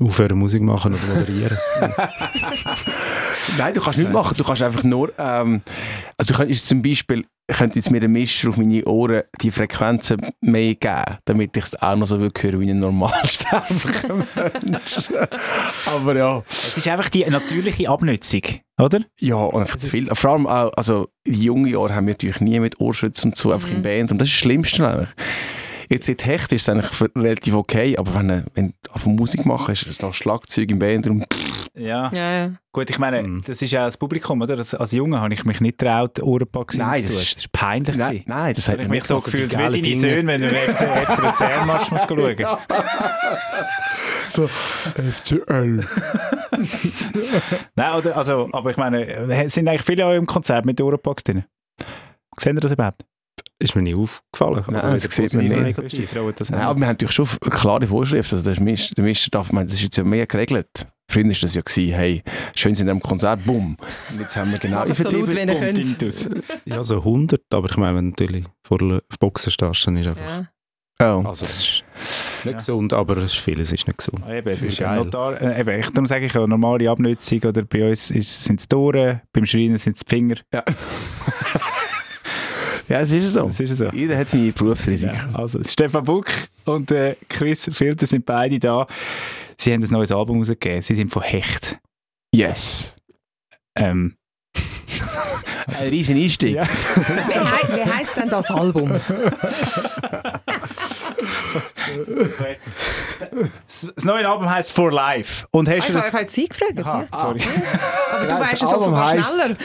Aufhören 0.00 0.38
Musik 0.38 0.62
machen 0.62 0.94
oder 0.94 1.14
moderieren. 1.14 1.56
Nein, 3.58 3.74
du 3.74 3.80
kannst 3.80 3.98
nicht 3.98 4.10
machen. 4.12 4.34
Du 4.36 4.44
kannst 4.44 4.62
einfach 4.62 4.82
nur. 4.84 5.12
Ähm, 5.18 5.62
also, 6.16 6.32
du 6.32 6.38
könntest 6.38 6.66
zum 6.66 6.82
Beispiel. 6.82 7.24
Ich 7.48 7.58
könnte 7.58 7.78
jetzt 7.78 7.92
mir 7.92 8.00
den 8.00 8.10
Mischer 8.10 8.48
auf 8.48 8.56
meine 8.56 8.84
Ohren 8.86 9.22
die 9.40 9.52
Frequenzen 9.52 10.20
mehr 10.40 10.74
geben, 10.74 11.18
damit 11.26 11.56
ich 11.56 11.64
es 11.64 11.80
auch 11.80 11.94
noch 11.94 12.06
so 12.06 12.18
will 12.18 12.32
hören 12.36 12.60
wie 12.60 12.70
ein 12.70 12.80
normalsterblicher 12.80 14.14
Mensch. 14.64 14.98
Aber 15.86 16.16
ja. 16.16 16.42
Es 16.48 16.76
ist 16.76 16.88
einfach 16.88 17.08
die 17.08 17.24
natürliche 17.24 17.88
Abnutzung, 17.88 18.42
oder? 18.78 19.00
Ja, 19.20 19.36
und 19.36 19.60
einfach 19.60 19.76
zu 19.76 19.90
viel. 19.90 20.08
Vor 20.12 20.30
allem 20.30 20.48
auch, 20.48 20.72
also 20.76 21.08
in 21.22 21.34
den 21.34 21.42
jungen 21.42 21.66
Jahren 21.66 21.94
haben 21.94 22.06
wir 22.06 22.14
natürlich 22.14 22.40
nie 22.40 22.58
mit 22.58 22.80
Ohrschützen 22.80 23.30
und 23.30 23.36
so 23.36 23.52
einfach 23.52 23.70
in 23.70 23.82
Band. 23.82 24.10
Und 24.10 24.18
das 24.18 24.26
ist 24.26 24.34
das 24.34 24.40
Schlimmste 24.40 24.88
eigentlich. 24.88 25.10
Jetzt 25.88 26.08
in 26.08 26.16
Hecht 26.18 26.52
ist 26.52 26.62
es 26.62 26.68
eigentlich 26.68 26.90
relativ 27.16 27.54
okay, 27.54 27.96
aber 27.96 28.14
wenn, 28.14 28.28
du- 28.28 28.44
wenn 28.54 28.68
du 28.82 28.90
auf 28.92 29.06
Musik 29.06 29.44
machen 29.46 29.72
ist 29.72 30.02
da 30.02 30.12
Schlagzeug 30.12 30.70
im 30.70 30.78
Bandroom. 30.78 31.24
Ja. 31.74 32.10
Ja, 32.12 32.32
ja. 32.32 32.50
Gut, 32.72 32.88
ich 32.90 32.98
meine, 32.98 33.22
Mhm. 33.22 33.42
das 33.46 33.60
ist 33.62 33.70
ja 33.70 33.84
das 33.84 33.96
Publikum, 33.96 34.40
oder? 34.40 34.56
Das, 34.56 34.74
als 34.74 34.92
Junge 34.92 35.20
habe 35.20 35.32
ich 35.34 35.44
mich 35.44 35.60
nicht 35.60 35.78
getraut, 35.78 36.20
Ohrenpack 36.22 36.74
Nein, 36.74 37.02
zu 37.02 37.06
das 37.06 37.12
tun. 37.16 37.22
ist- 37.22 37.34
Das 37.36 37.42
ist 37.44 37.52
peinlich. 37.52 37.96
Nein, 37.96 38.22
nein, 38.26 38.54
das 38.54 38.64
Da 38.64 38.72
hat 38.72 38.78
habe 38.78 38.82
ich 38.84 38.88
mir 38.88 38.94
mich 38.96 39.04
so 39.04 39.14
also 39.16 39.26
die 39.26 39.32
gefühlt 39.32 39.52
wie 39.52 39.56
deine 39.56 39.80
Dinge. 39.82 39.96
Söhne, 39.96 40.26
wenn 40.26 40.40
du 40.40 40.48
FC, 40.48 41.06
FC 41.06 41.18
Luzern-Match 41.22 41.90
musst 41.90 42.08
schauen. 42.08 42.36
so 44.28 44.48
FCL. 44.48 45.84
Nein, 47.76 47.94
oder, 47.94 48.16
also, 48.16 48.48
aber 48.52 48.70
ich 48.70 48.76
meine, 48.76 49.06
äh, 49.06 49.48
sind 49.48 49.68
eigentlich 49.68 49.82
viele 49.84 50.04
an 50.04 50.10
eurem 50.12 50.26
Konzert 50.26 50.64
mit 50.64 50.80
Ohrenpacks 50.80 51.24
drin? 51.24 51.44
Sehen 52.38 52.56
ihr 52.56 52.60
das 52.60 52.72
überhaupt? 52.72 53.04
Ist 53.58 53.74
mir 53.74 53.82
nie 53.82 53.94
aufgefallen. 53.94 54.64
Nein, 54.68 54.82
weder 54.82 54.92
das 54.98 55.14
sieht 55.16 55.32
man 55.32 55.46
nicht. 55.46 55.56
negativ. 55.62 55.98
Die 56.00 56.06
Frauen 56.06 56.34
das 56.36 56.50
Nein, 56.50 56.60
aber 56.60 56.78
wir 56.78 56.86
haben 56.86 56.92
natürlich 56.92 57.14
schon 57.14 57.26
eine 57.40 57.50
klare 57.50 57.86
Vorschrift. 57.86 58.30
Also 58.32 58.52
der 58.52 58.62
Mischer 58.62 59.30
darf, 59.30 59.50
meine, 59.52 59.66
das 59.68 59.76
ist 59.76 59.82
jetzt 59.82 59.96
ja 59.96 60.04
mehr 60.04 60.26
geregelt. 60.26 60.86
Früher 61.10 61.24
war 61.24 61.30
das 61.40 61.54
ja, 61.54 61.62
gewesen, 61.62 61.94
hey, 61.94 62.22
schön 62.54 62.74
sind 62.74 62.88
am 62.90 63.00
Konzert, 63.00 63.44
bumm. 63.46 63.76
Und 64.10 64.20
jetzt 64.20 64.36
haben 64.36 64.50
wir 64.50 64.58
genau 64.58 64.84
Macht 64.86 64.96
so 64.96 65.08
laut, 65.08 65.34
wenn 65.34 65.48
ihr 65.48 65.54
könnt. 65.54 66.26
Ja, 66.66 66.82
so 66.84 66.96
100, 66.98 67.42
aber 67.50 67.70
ich 67.70 67.76
meine, 67.76 67.96
wenn 67.96 68.12
du 68.12 68.22
natürlich 68.24 68.44
vor 68.66 68.78
der 68.78 69.02
Boxen 69.20 69.50
stehst, 69.52 69.86
dann 69.86 69.96
ist 69.96 70.08
einfach... 70.08 70.22
Ja. 70.22 70.46
Oh. 70.98 71.22
Also 71.28 71.44
es 71.44 71.60
ist 71.60 71.84
nicht 72.44 72.52
Ja. 72.52 72.58
gesund, 72.58 72.92
aber 72.94 73.18
es 73.18 73.34
ist 73.34 73.38
vieles 73.40 73.70
ist 73.70 73.86
nicht 73.86 73.98
gesund. 73.98 74.22
Ah, 74.26 74.32
Eben, 74.34 74.48
es 74.48 74.60
Viel 74.60 74.68
ist 74.70 74.78
ja 74.78 74.94
geil. 74.94 75.04
notar, 75.04 75.40
äh, 75.40 75.60
eben, 75.60 75.78
ich, 75.78 75.90
darum 75.90 76.06
sage 76.06 76.24
ich 76.26 76.32
ja, 76.32 76.46
normale 76.46 76.90
Abnutzung 76.90 77.40
oder 77.44 77.62
bei 77.64 77.88
uns 77.90 78.08
sind 78.08 78.60
es 78.60 78.74
Ohren, 78.74 79.20
beim 79.32 79.44
Schreien 79.46 79.76
sind 79.78 79.96
es 79.96 80.04
die 80.04 80.08
Finger. 80.10 80.36
Ja, 80.52 80.64
es 82.88 83.12
ist 83.12 83.32
so. 83.34 83.46
Das 83.46 83.60
ist 83.60 83.78
so. 83.78 83.88
Jeder 83.90 84.16
hat 84.16 84.28
seine 84.28 84.52
Berufsrisiken. 84.52 85.16
Ja, 85.32 85.38
also 85.38 85.60
Stefan 85.64 86.04
Buck 86.04 86.26
und 86.64 86.90
äh, 86.90 87.16
Chris 87.28 87.68
Filter 87.72 88.06
sind 88.06 88.24
beide 88.26 88.58
da. 88.58 88.86
Sie 89.58 89.72
haben 89.72 89.82
ein 89.82 89.90
neues 89.90 90.12
Album 90.12 90.38
rausgegeben. 90.38 90.82
Sie 90.82 90.94
sind 90.94 91.10
von 91.10 91.22
Hecht. 91.22 91.78
Yes. 92.32 92.94
Ähm, 93.76 94.16
Ein 95.78 95.88
riesen 95.88 96.16
Einstieg. 96.16 96.54
ja. 96.54 96.64
Wie, 96.64 97.34
hei 97.34 97.76
wie 97.76 97.84
heisst 97.92 98.16
denn 98.16 98.28
das 98.28 98.50
Album? 98.50 98.92
das, 103.66 104.04
neue 104.04 104.28
Album 104.28 104.48
heißt 104.48 104.72
For 104.72 104.90
Life. 104.92 105.46
Und 105.50 105.68
hast 105.68 105.78
Ich 105.78 105.84
du 105.86 105.92
habe 105.94 105.98
das... 106.00 106.08
ich 106.14 106.20
jetzt 106.20 106.32
Sie 106.34 106.48
gefragt. 106.48 106.78
Aha, 106.80 107.04
ja. 107.12 107.18
sorry. 107.18 107.40
Aber 108.12 108.20
Genau, 108.22 108.34
du 108.36 108.40
das 108.40 108.52
weißt 108.52 108.62
es 108.62 108.68
Album 108.68 108.82
offenbar 108.82 109.10
heisst- 109.10 109.30
schneller. 109.34 109.56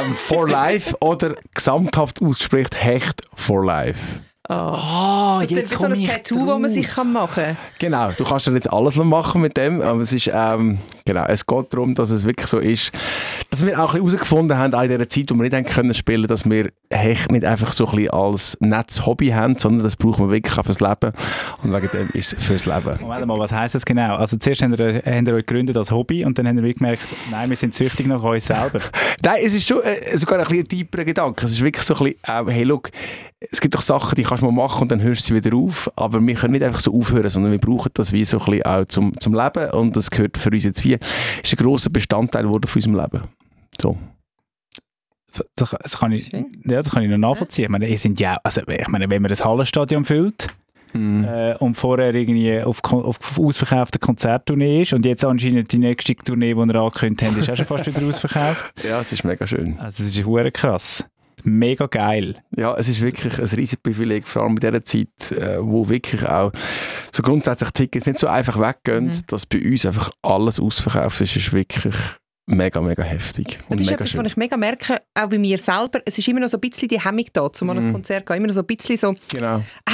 Ähm, 0.00 0.16
for 0.16 0.48
Life 0.48 0.96
oder 1.00 1.34
gesamthaft 1.54 2.20
ausspricht 2.22 2.82
Hecht 2.82 3.22
for 3.34 3.64
Life. 3.64 4.20
Oh, 4.48 5.38
Das 5.40 5.50
ist 5.50 5.72
wie 5.72 5.76
so 5.76 5.84
ein 5.86 6.06
Tattoo, 6.06 6.46
das 6.46 6.58
man 6.60 6.70
sich 6.70 6.86
kann 6.86 7.12
machen 7.12 7.42
kann. 7.44 7.56
Genau, 7.80 8.10
du 8.12 8.24
kannst 8.24 8.46
dann 8.46 8.54
jetzt 8.54 8.72
alles 8.72 8.94
noch 8.94 9.04
machen 9.04 9.40
mit 9.40 9.56
dem, 9.56 9.82
aber 9.82 10.00
es 10.02 10.12
ist, 10.12 10.30
ähm, 10.32 10.78
genau, 11.06 11.24
es 11.26 11.46
geht 11.46 11.72
darum, 11.72 11.94
dass 11.94 12.10
es 12.10 12.24
wirklich 12.24 12.48
so 12.48 12.58
ist, 12.58 12.92
dass 13.50 13.64
wir 13.64 13.82
auch 13.82 13.94
herausgefunden 13.94 14.58
haben, 14.58 14.74
auch 14.74 14.82
in 14.82 14.90
dieser 14.90 15.08
Zeit, 15.08 15.30
wo 15.30 15.34
wir 15.36 15.44
nicht 15.44 15.54
haben 15.54 15.64
können 15.64 15.94
spielen, 15.94 16.26
dass 16.26 16.44
wir 16.44 16.70
Hecht 16.90 17.32
nicht 17.32 17.44
einfach 17.44 17.72
so 17.72 17.86
ein 17.86 17.96
bisschen 17.96 18.10
als 18.10 18.56
nettes 18.60 19.06
Hobby 19.06 19.28
haben, 19.28 19.58
sondern 19.58 19.84
das 19.84 19.96
brauchen 19.96 20.26
wir 20.26 20.32
wirklich 20.34 20.58
auch 20.58 20.64
fürs 20.64 20.80
Leben 20.80 21.12
und 21.62 21.72
wegen 21.72 21.88
dem 21.92 22.08
ist 22.12 22.34
es 22.34 22.44
fürs 22.44 22.66
Leben. 22.66 23.00
Moment 23.00 23.26
mal, 23.26 23.38
was 23.38 23.52
heisst 23.52 23.74
das 23.74 23.84
genau? 23.84 24.16
Also 24.16 24.36
zuerst 24.36 24.62
habt 24.62 24.78
ihr, 24.78 25.02
habt 25.04 25.28
ihr 25.28 25.34
euch 25.34 25.46
gegründet 25.46 25.76
als 25.76 25.90
Hobby 25.90 26.24
und 26.24 26.36
dann 26.38 26.46
habt 26.46 26.60
ihr 26.60 26.74
gemerkt, 26.74 27.02
nein, 27.30 27.48
wir 27.48 27.56
sind 27.56 27.74
süchtig 27.74 28.06
nach 28.06 28.22
uns 28.22 28.46
selber. 28.46 28.80
Nein, 29.24 29.40
es 29.44 29.54
ist 29.54 29.66
schon 29.66 29.82
äh, 29.82 30.16
sogar 30.16 30.38
ein 30.38 30.46
bisschen 30.46 30.68
tieferer 30.68 31.04
Gedanke. 31.04 31.46
Es 31.46 31.52
ist 31.52 31.62
wirklich 31.62 31.84
so 31.84 31.94
ein 31.94 32.04
bisschen, 32.04 32.48
äh, 32.48 32.52
hey, 32.52 32.64
look, 32.64 32.90
es 33.50 33.60
gibt 33.60 33.74
doch 33.74 33.82
Sachen, 33.82 34.14
die 34.14 34.22
kannst 34.22 34.42
du 34.42 34.46
mal 34.50 34.52
machen 34.52 34.82
und 34.82 34.92
dann 34.92 35.02
hörst 35.02 35.28
du 35.28 35.34
sie 35.34 35.44
wieder 35.44 35.56
auf, 35.56 35.90
aber 35.96 36.24
wir 36.24 36.34
können 36.34 36.52
nicht 36.52 36.64
einfach 36.64 36.80
so 36.80 36.94
aufhören, 36.94 37.28
sondern 37.28 37.52
wir 37.52 37.58
brauchen 37.58 37.90
das 37.94 38.12
wie 38.12 38.24
so 38.24 38.38
ein 38.38 38.44
bisschen 38.44 38.62
auch 38.64 38.84
zum, 38.86 39.18
zum 39.20 39.34
Leben 39.34 39.70
und 39.70 39.96
das 39.96 40.10
gehört 40.10 40.38
für 40.38 40.50
uns 40.50 40.64
jetzt 40.64 40.82
wie, 40.84 40.95
ist 41.42 41.52
ein 41.52 41.56
grosser 41.64 41.90
Bestandteil 41.90 42.42
geworden 42.44 42.66
von 42.66 42.78
unserem 42.82 42.96
Leben. 42.96 43.22
So. 43.80 43.96
Das, 45.54 45.76
das, 45.82 45.98
kann 45.98 46.12
ich, 46.12 46.28
Schön. 46.28 46.62
ja, 46.64 46.76
das 46.76 46.90
kann 46.90 47.02
ich 47.02 47.10
noch 47.10 47.18
nachvollziehen. 47.18 47.64
Ich 47.66 47.70
meine, 47.70 47.86
ihr 47.88 47.98
sind 47.98 48.18
ja, 48.20 48.38
also, 48.42 48.62
ich 48.66 48.88
meine, 48.88 49.10
wenn 49.10 49.20
man 49.20 49.28
das 49.28 49.44
Hallenstadion 49.44 50.04
füllt, 50.04 50.48
Mhm. 50.92 51.24
äh, 51.24 51.56
und 51.56 51.74
vorher 51.74 52.14
irgendwie 52.14 52.62
auf, 52.62 52.80
auf 52.84 53.38
ausverkaufter 53.38 53.98
Konzerttournee 53.98 54.82
ist 54.82 54.92
und 54.94 55.04
jetzt 55.04 55.24
anscheinend 55.24 55.70
die 55.72 55.78
nächste 55.78 56.14
Tournee, 56.14 56.54
die 56.54 56.60
er 56.60 56.74
angekündigt 56.80 57.28
hat, 57.30 57.36
ist 57.38 57.50
auch 57.50 57.56
schon 57.56 57.66
fast 57.66 57.86
wieder 57.86 58.06
ausverkauft. 58.08 58.72
Ja, 58.82 59.00
es 59.00 59.12
ist 59.12 59.24
mega 59.24 59.46
schön. 59.46 59.78
Also 59.78 60.04
das 60.04 60.14
ist 60.16 60.24
hure 60.24 60.50
krass. 60.52 61.04
Mega 61.48 61.86
geil. 61.86 62.34
Ja, 62.56 62.74
es 62.76 62.88
ist 62.88 63.00
wirklich 63.00 63.38
ein 63.38 63.44
riesiges 63.44 63.76
Privileg, 63.76 64.26
vor 64.26 64.42
allem 64.42 64.52
in 64.52 64.56
dieser 64.56 64.84
Zeit, 64.84 65.30
äh, 65.30 65.58
wo 65.60 65.88
wirklich 65.88 66.26
auch 66.26 66.50
so 67.12 67.22
grundsätzlich 67.22 67.70
Tickets 67.70 68.04
nicht 68.06 68.18
so 68.18 68.26
einfach 68.26 68.58
weggehen, 68.58 69.06
Mhm. 69.06 69.20
dass 69.28 69.46
bei 69.46 69.64
uns 69.64 69.86
einfach 69.86 70.10
alles 70.22 70.58
ausverkauft 70.58 71.20
ist, 71.20 71.36
ist 71.36 71.52
wirklich 71.52 71.94
mega, 72.48 72.80
mega 72.80 73.02
heftig 73.04 73.60
und 73.68 73.78
Das 73.78 73.82
ist 73.82 73.86
mega 73.90 73.94
etwas, 73.94 74.10
schön. 74.10 74.24
was 74.24 74.32
ich 74.32 74.36
mega 74.36 74.56
merke, 74.56 74.96
auch 75.14 75.28
bei 75.28 75.38
mir 75.38 75.56
selber. 75.58 76.00
Es 76.04 76.18
ist 76.18 76.26
immer 76.26 76.40
noch 76.40 76.48
so 76.48 76.56
ein 76.56 76.60
bisschen 76.68 76.88
die 76.88 77.00
Hemmung 77.00 77.26
da, 77.32 77.52
zum 77.52 77.68
Mhm. 77.68 77.92
Konzert 77.92 78.26
gehen. 78.26 78.36
Immer 78.38 78.48
noch 78.48 78.54
so 78.54 78.60
ein 78.60 78.66
bisschen 78.66 78.96
so, 78.96 79.14
Genau. 79.30 79.62
ah, 79.84 79.92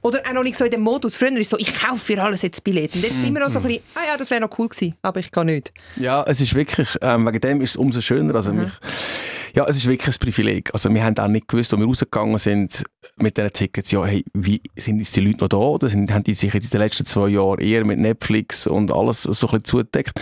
oder 0.00 0.20
auch 0.26 0.32
noch 0.32 0.42
nicht 0.42 0.56
so 0.56 0.64
in 0.64 0.70
dem 0.70 0.80
Modus. 0.80 1.16
Früher 1.16 1.36
ist 1.38 1.50
so, 1.50 1.58
ich 1.58 1.74
kaufe 1.74 1.98
für 2.14 2.22
alles 2.22 2.40
jetzt 2.40 2.64
Billett. 2.64 2.94
Und 2.94 3.02
jetzt 3.04 3.18
Mhm. 3.18 3.24
immer 3.28 3.40
noch 3.40 3.50
so 3.50 3.58
ein 3.58 3.66
bisschen, 3.66 3.82
ah 3.94 4.00
ja, 4.10 4.16
das 4.16 4.30
wäre 4.30 4.40
noch 4.40 4.58
cool 4.58 4.68
gewesen, 4.70 4.94
aber 5.02 5.20
ich 5.20 5.30
kann 5.30 5.46
nicht. 5.46 5.70
Ja, 5.96 6.22
es 6.26 6.40
ist 6.40 6.54
wirklich, 6.54 6.88
ähm, 7.02 7.26
wegen 7.26 7.40
dem 7.40 7.60
ist 7.60 7.70
es 7.70 7.76
umso 7.76 8.00
schöner. 8.00 8.34
Also 8.34 8.52
Mhm. 8.54 8.60
mich, 8.60 8.72
ja, 9.54 9.64
es 9.66 9.76
ist 9.76 9.86
wirklich 9.86 10.16
ein 10.16 10.18
Privileg. 10.20 10.70
Also 10.72 10.92
wir 10.92 11.04
haben 11.04 11.16
auch 11.18 11.28
nicht 11.28 11.46
gewusst, 11.48 11.72
als 11.72 11.80
wir 11.80 11.86
rausgegangen 11.86 12.38
sind 12.38 12.84
mit 13.16 13.36
diesen 13.36 13.52
Tickets, 13.52 13.90
ja, 13.92 14.04
hey, 14.04 14.24
wie 14.34 14.60
sind 14.76 14.98
jetzt 14.98 15.14
die 15.16 15.20
Leute 15.20 15.38
noch 15.42 15.48
da 15.48 15.56
oder 15.56 15.88
sind, 15.88 16.12
haben 16.12 16.24
die 16.24 16.34
sich 16.34 16.52
jetzt 16.52 16.64
in 16.64 16.70
den 16.70 16.80
letzten 16.80 17.06
zwei 17.06 17.28
Jahren 17.28 17.60
eher 17.60 17.84
mit 17.84 17.98
Netflix 17.98 18.66
und 18.66 18.90
alles 18.92 19.22
so 19.22 19.30
ein 19.46 19.50
bisschen 19.50 19.64
zugedeckt? 19.64 20.20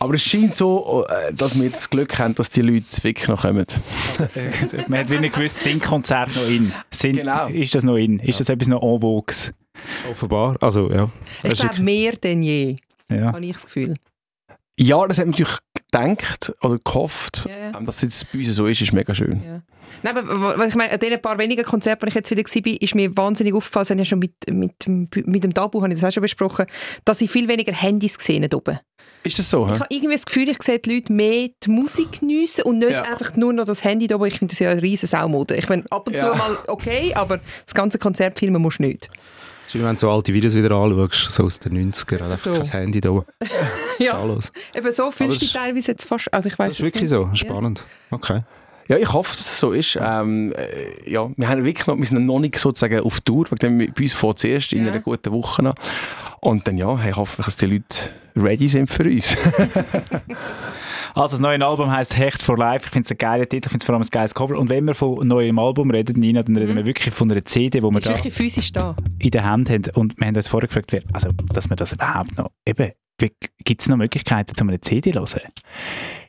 Aber 0.00 0.14
es 0.14 0.22
scheint 0.22 0.54
so, 0.54 1.06
äh, 1.08 1.32
dass 1.34 1.58
wir 1.60 1.70
das 1.70 1.90
Glück 1.90 2.18
haben, 2.20 2.34
dass 2.36 2.50
die 2.50 2.60
Leute 2.60 2.86
wirklich 3.02 3.26
noch 3.26 3.42
kommen. 3.42 3.66
Man 4.88 5.00
hat 5.00 5.10
wie 5.10 5.18
nicht 5.18 5.34
gewusst, 5.34 5.60
sind 5.60 5.82
Konzerte 5.82 6.38
noch 6.38 6.48
in? 6.48 6.72
Sind, 6.90 7.16
Genau. 7.16 7.48
Ist 7.48 7.74
das 7.74 7.82
noch 7.82 7.96
in? 7.96 8.20
Ist 8.20 8.38
das 8.38 8.48
etwas 8.48 8.68
noch 8.68 8.82
en 8.82 9.00
vogue? 9.00 9.34
Offenbar. 10.10 10.56
Also, 10.60 10.90
ja. 10.90 11.10
Ich 11.42 11.54
glaube, 11.54 11.80
mehr 11.82 12.12
denn 12.12 12.42
je, 12.42 12.76
Ja. 13.10 13.32
habe 13.32 13.44
ich 13.44 13.52
das 13.54 13.66
Gefühl. 13.66 13.96
Ja, 14.78 15.04
das 15.08 15.18
hat 15.18 15.26
natürlich 15.26 15.56
gedacht 15.90 16.52
oder 16.62 16.78
gehofft. 16.82 17.46
Ja. 17.48 17.78
Ähm, 17.78 17.86
Dass 17.86 17.96
es 17.96 18.02
jetzt 18.02 18.32
bei 18.32 18.38
uns 18.38 18.54
so 18.54 18.66
ist, 18.66 18.80
ist 18.80 18.92
mega 18.92 19.14
schön. 19.14 19.42
Ja. 19.44 19.62
Nein, 20.02 20.16
aber 20.18 20.58
was 20.58 20.68
ich 20.68 20.74
meine, 20.74 20.92
an 20.92 20.98
diesen 21.00 21.20
paar 21.20 21.38
wenigen 21.38 21.64
Konzerten, 21.64 22.04
die 22.06 22.10
ich 22.10 22.14
jetzt 22.14 22.30
wieder 22.30 22.42
war, 22.42 22.82
ist 22.82 22.94
mir 22.94 23.16
wahnsinnig 23.16 23.54
aufgefallen, 23.54 23.82
das 23.84 23.90
habe 23.90 24.00
ich 24.02 24.06
ja 24.06 24.10
schon 24.10 24.18
mit, 24.18 24.32
mit, 24.86 25.26
mit 25.26 25.44
dem 25.44 25.54
Tabu 25.54 25.80
habe 25.82 25.92
ich 25.92 25.98
das 26.00 26.08
auch 26.08 26.12
schon 26.12 26.22
besprochen, 26.22 26.66
dass 27.04 27.20
ich 27.20 27.30
viel 27.30 27.48
weniger 27.48 27.72
Handys 27.72 28.18
gesehen 28.18 28.44
habe 28.44 28.56
oben. 28.56 28.78
Ist 29.24 29.38
das 29.38 29.50
so? 29.50 29.66
Ich 29.66 29.72
habe 29.72 29.86
irgendwie 29.88 30.14
das 30.14 30.26
Gefühl, 30.26 30.48
ich 30.48 30.62
sehe 30.62 30.78
die 30.78 30.94
Leute 30.94 31.12
mehr 31.12 31.48
die 31.64 31.70
Musik 31.70 32.20
geniessen 32.20 32.62
und 32.62 32.78
nicht 32.78 32.92
Ja. 32.92 33.02
einfach 33.02 33.34
nur 33.34 33.52
noch 33.52 33.64
das 33.64 33.82
Handy 33.82 34.06
da 34.06 34.16
oben. 34.16 34.26
Ich 34.26 34.38
finde 34.38 34.52
das 34.52 34.58
ja 34.60 34.70
eine 34.70 34.80
riesen 34.82 35.06
Saumode. 35.08 35.56
Ich 35.56 35.68
meine, 35.68 35.84
ab 35.90 36.06
und 36.06 36.14
Ja. 36.14 36.32
zu 36.32 36.38
mal 36.38 36.56
okay, 36.68 37.12
aber 37.14 37.40
das 37.64 37.74
ganze 37.74 37.98
Konzert 37.98 38.38
filmen 38.38 38.62
musst 38.62 38.78
du 38.78 38.84
nicht. 38.84 39.10
Ist 39.68 39.74
wie 39.74 39.82
wenn 39.84 39.94
du 39.94 40.00
so 40.00 40.10
alte 40.10 40.32
Videos 40.34 40.54
wieder 40.54 40.70
anschaust, 40.72 41.30
so 41.30 41.44
aus 41.44 41.60
den 41.60 41.92
90ern, 41.92 42.22
einfach 42.22 42.38
So. 42.38 42.52
kein 42.54 42.66
Handy 42.66 43.00
da. 43.00 43.24
Ja, 43.98 44.18
Alles. 44.20 44.52
eben 44.74 44.92
so 44.92 45.10
fühlst 45.10 45.36
du 45.36 45.38
dich 45.40 45.52
das- 45.52 45.62
teilweise 45.62 45.90
jetzt 45.92 46.04
fast, 46.04 46.32
also 46.32 46.48
ich 46.48 46.58
weiß 46.58 46.68
Das 46.68 46.78
ist 46.78 46.84
wirklich 46.84 47.08
so. 47.08 47.28
Spannend. 47.34 47.84
Okay. 48.10 48.42
Ja, 48.88 48.96
ich 48.96 49.12
hoffe, 49.12 49.36
dass 49.36 49.40
es 49.44 49.60
so 49.60 49.72
ist. 49.72 49.98
Ähm, 50.00 50.52
äh, 50.56 51.10
ja, 51.10 51.28
wir, 51.36 51.48
haben 51.48 51.64
wirklich 51.64 51.86
noch, 51.86 51.98
wir 51.98 52.06
sind 52.06 52.24
noch 52.24 52.38
nicht 52.38 52.56
sozusagen 52.58 53.00
auf 53.00 53.20
Tour, 53.20 53.44
dem 53.60 53.78
wir- 53.78 53.92
bei 53.92 54.02
uns 54.02 54.14
vor 54.14 54.34
zuerst 54.36 54.72
in 54.72 54.84
Ja. 54.86 54.92
einer 54.92 55.00
guten 55.00 55.30
Woche 55.32 55.62
noch. 55.62 55.74
Und 56.40 56.66
dann 56.66 56.78
ja, 56.78 56.96
hey, 56.96 57.12
hoffe 57.12 57.36
ich, 57.40 57.44
dass 57.44 57.56
die 57.56 57.66
Leute 57.66 57.98
ready 58.36 58.68
sind 58.68 58.88
für 58.88 59.02
uns. 59.04 59.36
Also 61.18 61.36
das 61.36 61.40
neue 61.40 61.66
Album 61.66 61.90
heißt 61.90 62.16
Hecht 62.16 62.40
for 62.40 62.56
Life. 62.56 62.86
Ich 62.86 62.92
finde 62.92 63.06
es 63.06 63.10
ein 63.10 63.18
geiler 63.18 63.48
Titel, 63.48 63.66
ich 63.66 63.70
finde 63.72 63.82
es 63.82 63.86
vor 63.86 63.96
allem 63.96 64.02
ein 64.02 64.08
geiles 64.08 64.34
Cover. 64.34 64.56
Und 64.56 64.70
wenn 64.70 64.84
wir 64.84 64.94
von 64.94 65.26
neuem 65.26 65.58
Album 65.58 65.90
reden, 65.90 66.20
Nina, 66.20 66.44
dann 66.44 66.56
reden 66.56 66.76
wir 66.76 66.86
wirklich 66.86 67.12
von 67.12 67.28
einer 67.28 67.44
CD, 67.44 67.82
wo 67.82 67.90
wir 67.90 67.98
da 67.98 68.12
da. 68.72 68.94
in 69.18 69.30
der 69.30 69.44
Hand 69.44 69.68
haben. 69.68 69.82
Und 69.94 70.16
wir 70.16 70.28
haben 70.28 70.36
uns 70.36 70.46
vorher 70.46 70.68
gefragt, 70.68 70.92
wer, 70.92 71.02
also, 71.12 71.32
dass 71.52 71.68
wir 71.68 71.74
das 71.74 71.92
überhaupt 71.92 72.38
noch, 72.38 72.52
eben, 72.64 72.92
gibt 73.18 73.82
es 73.82 73.88
noch 73.88 73.96
Möglichkeiten, 73.96 74.54
um 74.60 74.68
eine 74.68 74.80
CD 74.80 75.12
zu 75.12 75.18
hören? 75.18 75.52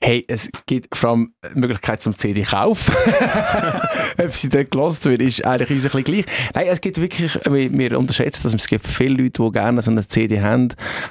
hey, 0.01 0.25
es 0.27 0.49
gibt 0.65 0.95
vor 0.95 1.11
allem 1.11 1.33
die 1.53 1.59
Möglichkeit 1.59 2.01
zum 2.01 2.15
CD-Kauf. 2.15 2.89
Ob 4.17 4.35
sie 4.35 4.49
dort 4.49 4.71
gelost 4.71 5.05
wird, 5.05 5.21
ist 5.21 5.45
eigentlich 5.45 5.69
uns 5.71 5.85
ein 5.85 6.03
bisschen 6.03 6.03
gleich. 6.03 6.25
Nein, 6.53 6.67
es 6.69 6.81
gibt 6.81 6.99
wirklich, 6.99 7.35
wir, 7.45 7.77
wir 7.77 7.99
unterschätzen 7.99 8.43
das, 8.43 8.53
es 8.53 8.67
gibt 8.67 8.87
viele 8.87 9.21
Leute, 9.23 9.43
die 9.43 9.51
gerne 9.51 9.81
so 9.81 9.91
eine 9.91 10.07
CD 10.07 10.41
haben, 10.41 10.69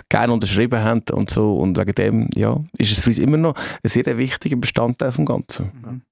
gerne 0.08 0.32
unterschrieben 0.32 0.82
haben 0.82 1.02
und 1.12 1.30
so. 1.30 1.56
Und 1.56 1.78
wegen 1.78 1.94
dem, 1.94 2.28
ja, 2.34 2.58
ist 2.76 2.92
es 2.92 3.00
für 3.00 3.10
uns 3.10 3.18
immer 3.18 3.36
noch 3.36 3.54
ein 3.56 3.88
sehr 3.88 4.16
wichtiger 4.16 4.56
Bestandteil 4.56 5.12
vom 5.12 5.26
Ganzen. 5.26 6.02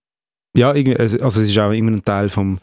Ja, 0.57 0.71
also 0.71 1.27
es 1.27 1.37
ist 1.37 1.59
auch 1.59 1.71
immer 1.71 1.93
ein 1.93 2.05
Teil 2.05 2.29
vom 2.29 2.59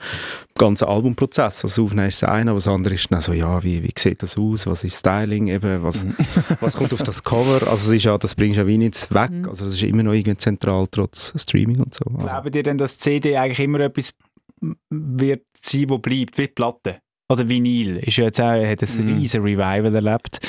ganzen 0.56 0.86
Albumprozess. 0.86 1.64
Also 1.64 1.68
das 1.68 1.80
Aufnehmen 1.80 2.08
ist 2.08 2.22
das 2.22 2.30
eine, 2.30 2.52
aber 2.52 2.58
das 2.58 2.68
andere 2.68 2.96
ist 2.96 3.12
dann 3.12 3.22
so, 3.22 3.34
ja, 3.34 3.64
wie, 3.64 3.84
wie 3.84 3.94
sieht 3.98 4.24
das 4.24 4.38
aus, 4.38 4.68
was 4.68 4.84
ist 4.84 5.00
Styling, 5.00 5.48
eben, 5.48 5.84
was, 5.84 6.06
was 6.60 6.76
kommt 6.76 6.94
auf 6.94 7.04
das 7.04 7.24
Cover. 7.24 7.68
Also 7.68 7.90
es 7.92 7.98
ist 7.98 8.04
ja, 8.06 8.18
das 8.18 8.36
bringst 8.36 8.58
du 8.58 8.62
ja 8.62 8.68
wie 8.68 8.78
nicht 8.78 9.14
weg. 9.14 9.32
Mhm. 9.32 9.50
Also 9.50 9.66
es 9.66 9.74
ist 9.74 9.84
immer 9.84 10.04
noch 10.04 10.14
irgendwie 10.14 10.38
zentral, 10.38 10.88
trotz 10.90 11.34
Streaming 11.40 11.80
und 11.82 11.94
so. 11.94 12.06
Also, 12.16 12.28
Glauben 12.28 12.54
ihr 12.54 12.64
denn, 12.64 12.78
dass 12.78 12.98
CD 12.98 13.38
eigentlich 13.38 13.60
immer 13.60 13.80
etwas 13.82 14.14
wird 14.90 15.44
sein, 15.62 15.90
wo 15.90 15.98
bleibt, 15.98 16.38
wie 16.38 16.48
die 16.48 16.54
Platte? 16.54 17.00
Oder 17.30 17.48
Vinyl 17.48 17.98
ist 17.98 18.18
ja 18.18 18.26
jetzt 18.26 18.40
auch, 18.42 18.64
hat 18.64 18.84
ein 18.84 19.06
Mhm. 19.06 19.18
riesen 19.18 19.42
Revival 19.42 19.96
erlebt. 19.96 20.40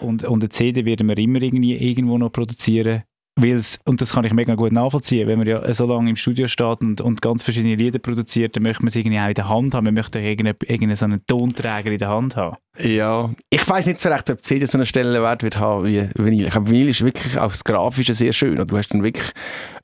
Und, 0.00 0.24
und 0.24 0.42
eine 0.42 0.48
CD 0.48 0.84
werden 0.84 1.08
wir 1.08 1.18
immer 1.18 1.42
irgendwie 1.42 1.76
irgendwo 1.76 2.18
noch 2.18 2.30
produzieren. 2.30 3.02
Weil's, 3.36 3.78
und 3.84 4.00
das 4.00 4.12
kann 4.12 4.24
ich 4.24 4.32
mega 4.32 4.54
gut 4.54 4.72
nachvollziehen, 4.72 5.28
wenn 5.28 5.38
man 5.38 5.46
ja 5.46 5.72
so 5.72 5.86
lange 5.86 6.10
im 6.10 6.16
Studio 6.16 6.46
steht 6.46 6.80
und, 6.82 7.00
und 7.00 7.22
ganz 7.22 7.42
verschiedene 7.42 7.76
Lieder 7.76 7.98
produziert, 7.98 8.56
dann 8.56 8.64
möchte 8.64 8.82
man 8.82 8.88
es 8.88 8.96
irgendwie 8.96 9.18
auch 9.18 9.28
in 9.28 9.34
der 9.34 9.48
Hand 9.48 9.74
haben. 9.74 9.84
Man 9.84 9.94
möchte 9.94 10.18
irgendeinen 10.18 10.56
irgendeinen 10.62 10.96
so 10.96 11.04
einen 11.04 11.26
Tonträger 11.26 11.90
in 11.90 11.98
der 11.98 12.08
Hand 12.08 12.36
haben. 12.36 12.56
Ja, 12.78 13.30
ich 13.48 13.66
weiß 13.66 13.86
nicht 13.86 14.00
so 14.00 14.08
recht, 14.08 14.28
ob 14.30 14.38
die 14.38 14.42
CD 14.42 14.66
so 14.66 14.78
einen 14.78 14.84
Stellenwert 14.84 15.42
wird 15.42 15.58
haben 15.58 15.84
wie 15.84 16.08
Vinyl. 16.14 16.46
Ich 16.46 16.52
glaube, 16.52 16.70
Vinyl 16.70 16.88
ist 16.88 17.04
wirklich 17.04 17.38
auch 17.38 17.50
das 17.50 17.64
Grafische 17.64 18.14
sehr 18.14 18.32
schön 18.32 18.58
und 18.60 18.70
du 18.70 18.76
hast 18.76 18.88
dann 18.88 19.02
wirklich 19.02 19.30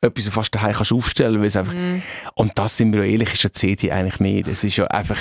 etwas, 0.01 0.25
was 0.25 0.25
du 0.25 0.31
fast 0.33 0.55
daheim 0.55 0.73
kannst 0.73 0.93
aufstellen, 0.93 1.41
weil 1.41 1.47
es 1.47 1.57
einfach 1.57 1.75
und 2.35 2.53
das 2.57 2.77
sind 2.77 2.93
wir 2.93 3.05
ja 3.05 3.13
ehrlich, 3.13 3.33
ist 3.33 3.45
eine 3.45 3.53
CD 3.53 3.93
eigentlich 3.93 4.21
nicht. 4.21 4.49
Es 4.49 4.65
ist 4.65 4.77
ja 4.77 4.87
einfach 4.87 5.19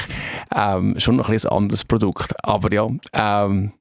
ähm, 0.53 0.95
schon 0.99 1.15
noch 1.15 1.29
ein, 1.29 1.35
ein 1.35 1.45
anderes 1.45 1.83
Produkt. 1.85 2.33
Aber 2.43 2.71
ja, 2.73 2.87
ähm, 3.13 3.71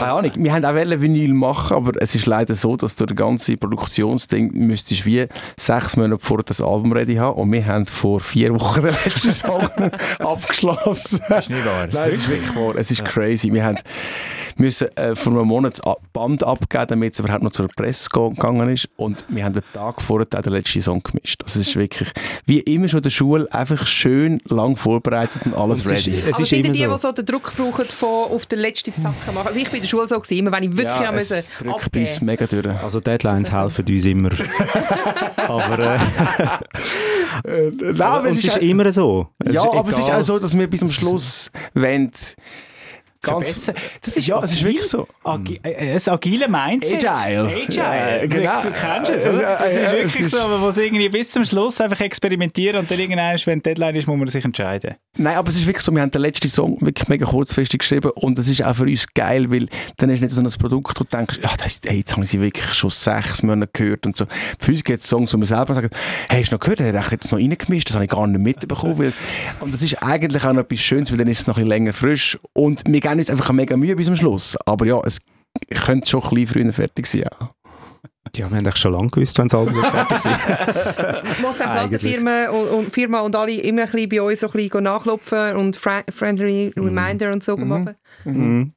keine 0.00 0.12
Ahnung, 0.12 0.32
wir 0.36 0.52
haben 0.52 0.64
auch 0.64 1.00
Vinyl 1.00 1.32
machen, 1.34 1.76
aber 1.76 1.92
es 2.02 2.14
ist 2.14 2.26
leider 2.26 2.54
so, 2.54 2.76
dass 2.76 2.96
du 2.96 3.06
das 3.06 3.16
ganze 3.16 3.56
Produktionsding 3.56 4.50
müsstest 4.54 5.06
wie 5.06 5.26
sechs 5.56 5.96
Monate 5.96 6.24
vor 6.24 6.42
das 6.42 6.60
Album 6.60 6.92
ready 6.92 7.14
haben 7.16 7.38
und 7.40 7.52
wir 7.52 7.64
haben 7.66 7.86
vor 7.86 8.20
vier 8.20 8.52
Wochen 8.58 8.82
den 8.82 8.94
letzten 9.04 9.32
Song 9.32 9.68
abgeschlossen. 10.18 11.20
Das 11.28 11.40
ist 11.44 11.50
nicht 11.50 11.64
wahr. 11.64 11.88
Nein, 11.92 12.10
es 12.10 12.18
ist 12.18 12.28
wirklich 12.28 12.54
wahr. 12.56 12.74
Es 12.76 12.90
ist 12.90 13.04
crazy. 13.04 13.52
Wir 13.52 13.64
haben 13.64 13.76
müssen 14.56 14.94
äh, 14.96 15.14
vor 15.16 15.32
einem 15.32 15.46
Monat 15.46 15.80
das 15.82 15.94
Band 16.12 16.44
abgeben, 16.44 16.86
damit 16.88 17.14
es 17.14 17.20
überhaupt 17.20 17.42
noch 17.42 17.52
zur 17.52 17.68
Presse 17.68 18.08
gegangen 18.10 18.68
ist. 18.68 18.88
Und 18.96 19.24
wir 19.28 19.44
haben 19.44 19.54
den 19.54 19.62
Tag 19.72 20.02
vorher 20.02 20.26
den 20.26 20.52
letzten 20.52 20.82
Song 20.82 21.02
gemischt. 21.02 21.40
Das 21.42 21.56
ist 21.56 21.74
wirklich, 21.76 22.10
wie 22.46 22.60
immer 22.60 22.88
schon 22.88 22.98
in 22.98 23.04
der 23.04 23.10
Schule, 23.10 23.48
einfach 23.52 23.86
schön 23.86 24.40
lang 24.48 24.76
vorbereitet 24.76 25.40
und 25.46 25.54
alles 25.56 25.82
Und 25.84 25.92
es 25.92 26.00
ist- 26.00 26.06
ready. 26.08 26.22
es 26.28 26.34
Aber 26.34 26.44
sind 26.46 26.64
immer 26.66 26.74
die, 26.74 26.84
so. 26.84 26.90
die 26.92 26.98
so 26.98 27.12
den 27.12 27.26
Druck 27.26 27.52
brauchen, 27.56 27.88
von 27.88 28.30
auf 28.32 28.46
den 28.46 28.58
letzten 28.58 28.92
Zacken 29.00 29.34
machen? 29.34 29.46
Also 29.46 29.58
ich 29.60 29.70
bin 29.70 29.82
Schule 29.90 30.08
so 30.08 30.18
gewesen, 30.18 30.38
immer 30.38 30.52
wenn 30.52 30.62
ich 30.64 30.70
wirklich 30.76 30.86
ja, 30.86 31.12
es 31.12 31.30
müssen 31.30 31.48
drückt 31.58 31.92
bei 31.92 32.00
uns 32.00 32.14
abgeben. 32.14 32.26
mega 32.26 32.46
durch. 32.46 32.82
Also 32.82 33.00
Deadlines 33.00 33.48
Das 33.48 33.48
ist 33.48 33.54
helfen 33.58 33.94
uns 33.94 34.04
immer. 34.06 34.30
aber 35.48 35.78
äh, 35.78 35.98
Äh, 37.44 37.70
nein, 37.70 38.00
aber 38.02 38.30
es 38.30 38.44
ist 38.44 38.56
immer 38.58 38.90
so. 38.92 39.28
Es 39.38 39.54
ja, 39.54 39.64
ist 39.64 39.74
aber 39.74 39.88
es 39.90 39.98
ist 39.98 40.10
auch 40.10 40.22
so, 40.22 40.38
dass 40.38 40.56
wir 40.56 40.66
bis 40.66 40.80
zum 40.80 40.90
Schluss 40.90 41.50
wollen, 41.74 42.10
ganz... 43.22 43.64
Verbessern. 43.64 43.74
Das 44.02 44.16
ist 44.16 44.26
ja, 44.26 44.42
es 44.42 44.52
ist 44.52 44.58
agil. 44.62 44.68
wirklich 44.68 44.88
so. 44.88 45.06
Agi 45.24 45.60
äh, 45.62 45.98
agile 46.06 46.48
Mindset. 46.48 47.06
Agile. 47.08 47.46
Agile. 47.46 47.66
Ja, 47.76 48.26
genau. 48.26 48.62
Du 48.62 48.70
kennst 48.70 49.10
es, 49.10 49.26
oder? 49.26 49.40
Das 49.58 49.74
ist 49.74 49.92
wirklich 49.92 50.20
ist- 50.22 50.30
so, 50.30 50.38
wo 50.60 50.70
sie 50.70 50.82
irgendwie 50.84 51.08
bis 51.08 51.30
zum 51.30 51.44
Schluss 51.44 51.80
einfach 51.80 52.00
experimentieren 52.00 52.80
und 52.80 52.90
dann 52.90 52.98
irgendwann, 52.98 53.38
wenn 53.44 53.58
die 53.58 53.62
Deadline 53.62 53.96
ist, 53.96 54.06
muss 54.06 54.18
man 54.18 54.28
sich 54.28 54.44
entscheiden. 54.44 54.94
Nein, 55.16 55.36
aber 55.36 55.48
es 55.48 55.56
ist 55.56 55.66
wirklich 55.66 55.84
so, 55.84 55.92
wir 55.92 56.02
haben 56.02 56.10
den 56.10 56.22
letzten 56.22 56.48
Song 56.48 56.76
wirklich 56.80 57.08
mega 57.08 57.26
kurzfristig 57.26 57.80
geschrieben 57.80 58.10
und 58.14 58.38
das 58.38 58.48
ist 58.48 58.62
auch 58.64 58.74
für 58.76 58.84
uns 58.84 59.06
geil, 59.12 59.50
weil 59.50 59.66
dann 59.96 60.08
ist 60.10 60.20
nicht 60.20 60.32
so 60.32 60.40
ein 60.40 60.48
Produkt, 60.58 60.98
wo 61.00 61.04
du 61.04 61.16
denkst, 61.16 61.38
ja, 61.42 61.50
das 61.56 61.66
ist, 61.66 61.88
hey, 61.88 61.98
jetzt 61.98 62.12
habe 62.12 62.24
ich 62.24 62.30
sie 62.30 62.40
wirklich 62.40 62.72
schon 62.74 62.90
sechs 62.90 63.42
Monate 63.42 63.70
gehört 63.72 64.06
und 64.06 64.16
so. 64.16 64.26
Für 64.58 64.70
uns 64.70 64.84
gibt 64.84 65.02
es 65.02 65.08
Songs, 65.08 65.34
wo 65.34 65.38
wir 65.38 65.46
selber 65.46 65.74
sagen, 65.74 65.90
hey, 66.28 66.42
hast 66.42 66.50
du 66.52 66.54
noch 66.56 66.60
gehört, 66.60 66.80
der 66.80 67.04
hat 67.04 67.10
jetzt 67.12 67.32
noch 67.32 67.38
reingemischt, 67.38 67.88
das 67.88 67.96
habe 67.96 68.04
ich 68.04 68.10
gar 68.10 68.26
nicht 68.26 68.40
mitbekommen. 68.40 68.98
Weil, 68.98 69.12
und 69.60 69.74
das 69.74 69.82
ist 69.82 70.02
eigentlich 70.02 70.44
auch 70.44 70.52
noch 70.52 70.62
etwas 70.62 70.80
Schönes, 70.80 71.10
weil 71.10 71.18
dann 71.18 71.28
ist 71.28 71.40
es 71.40 71.46
noch 71.46 71.56
ein 71.56 71.64
bisschen 71.64 71.68
länger 71.68 71.92
frisch 71.92 72.38
und 72.52 72.82
wir 72.86 73.00
uns 73.18 73.30
einfach 73.30 73.52
mega 73.52 73.76
Mühe 73.76 73.96
bis 73.96 74.06
zum 74.06 74.16
Schluss. 74.16 74.56
Aber 74.66 74.86
ja, 74.86 75.00
es 75.04 75.18
könnte 75.70 76.08
schon 76.08 76.22
ein 76.22 76.30
bisschen 76.30 76.46
früher 76.62 76.72
fertig 76.72 77.06
sein. 77.06 77.22
Ja. 77.22 77.50
Ja, 78.36 78.48
wir 78.48 78.56
haben 78.56 78.66
eigentlich 78.66 78.76
schon 78.76 78.92
lange 78.92 79.08
gewusst, 79.08 79.36
wenn 79.38 79.48
das 79.48 79.54
Album 79.54 79.84
fertig 79.84 80.18
sein. 80.18 80.38
Muss 81.42 81.58
dann. 81.58 81.72
Plattenfirma 81.72 82.50
und, 82.50 82.68
und, 82.68 82.92
Firma 82.92 83.20
und 83.20 83.34
alle 83.34 83.52
immer 83.52 83.82
ein 83.82 83.90
bisschen 83.90 84.08
bei 84.08 84.22
uns 84.22 84.40
so 84.40 84.46
ein 84.46 84.52
bisschen 84.52 84.84
nachklopfen 84.84 85.56
und 85.56 85.76
Fra 85.76 86.02
Friendly 86.08 86.72
Reminder 86.76 87.32
und 87.32 87.42
so 87.42 87.56
machen? 87.56 87.96
Mhm. 88.24 88.72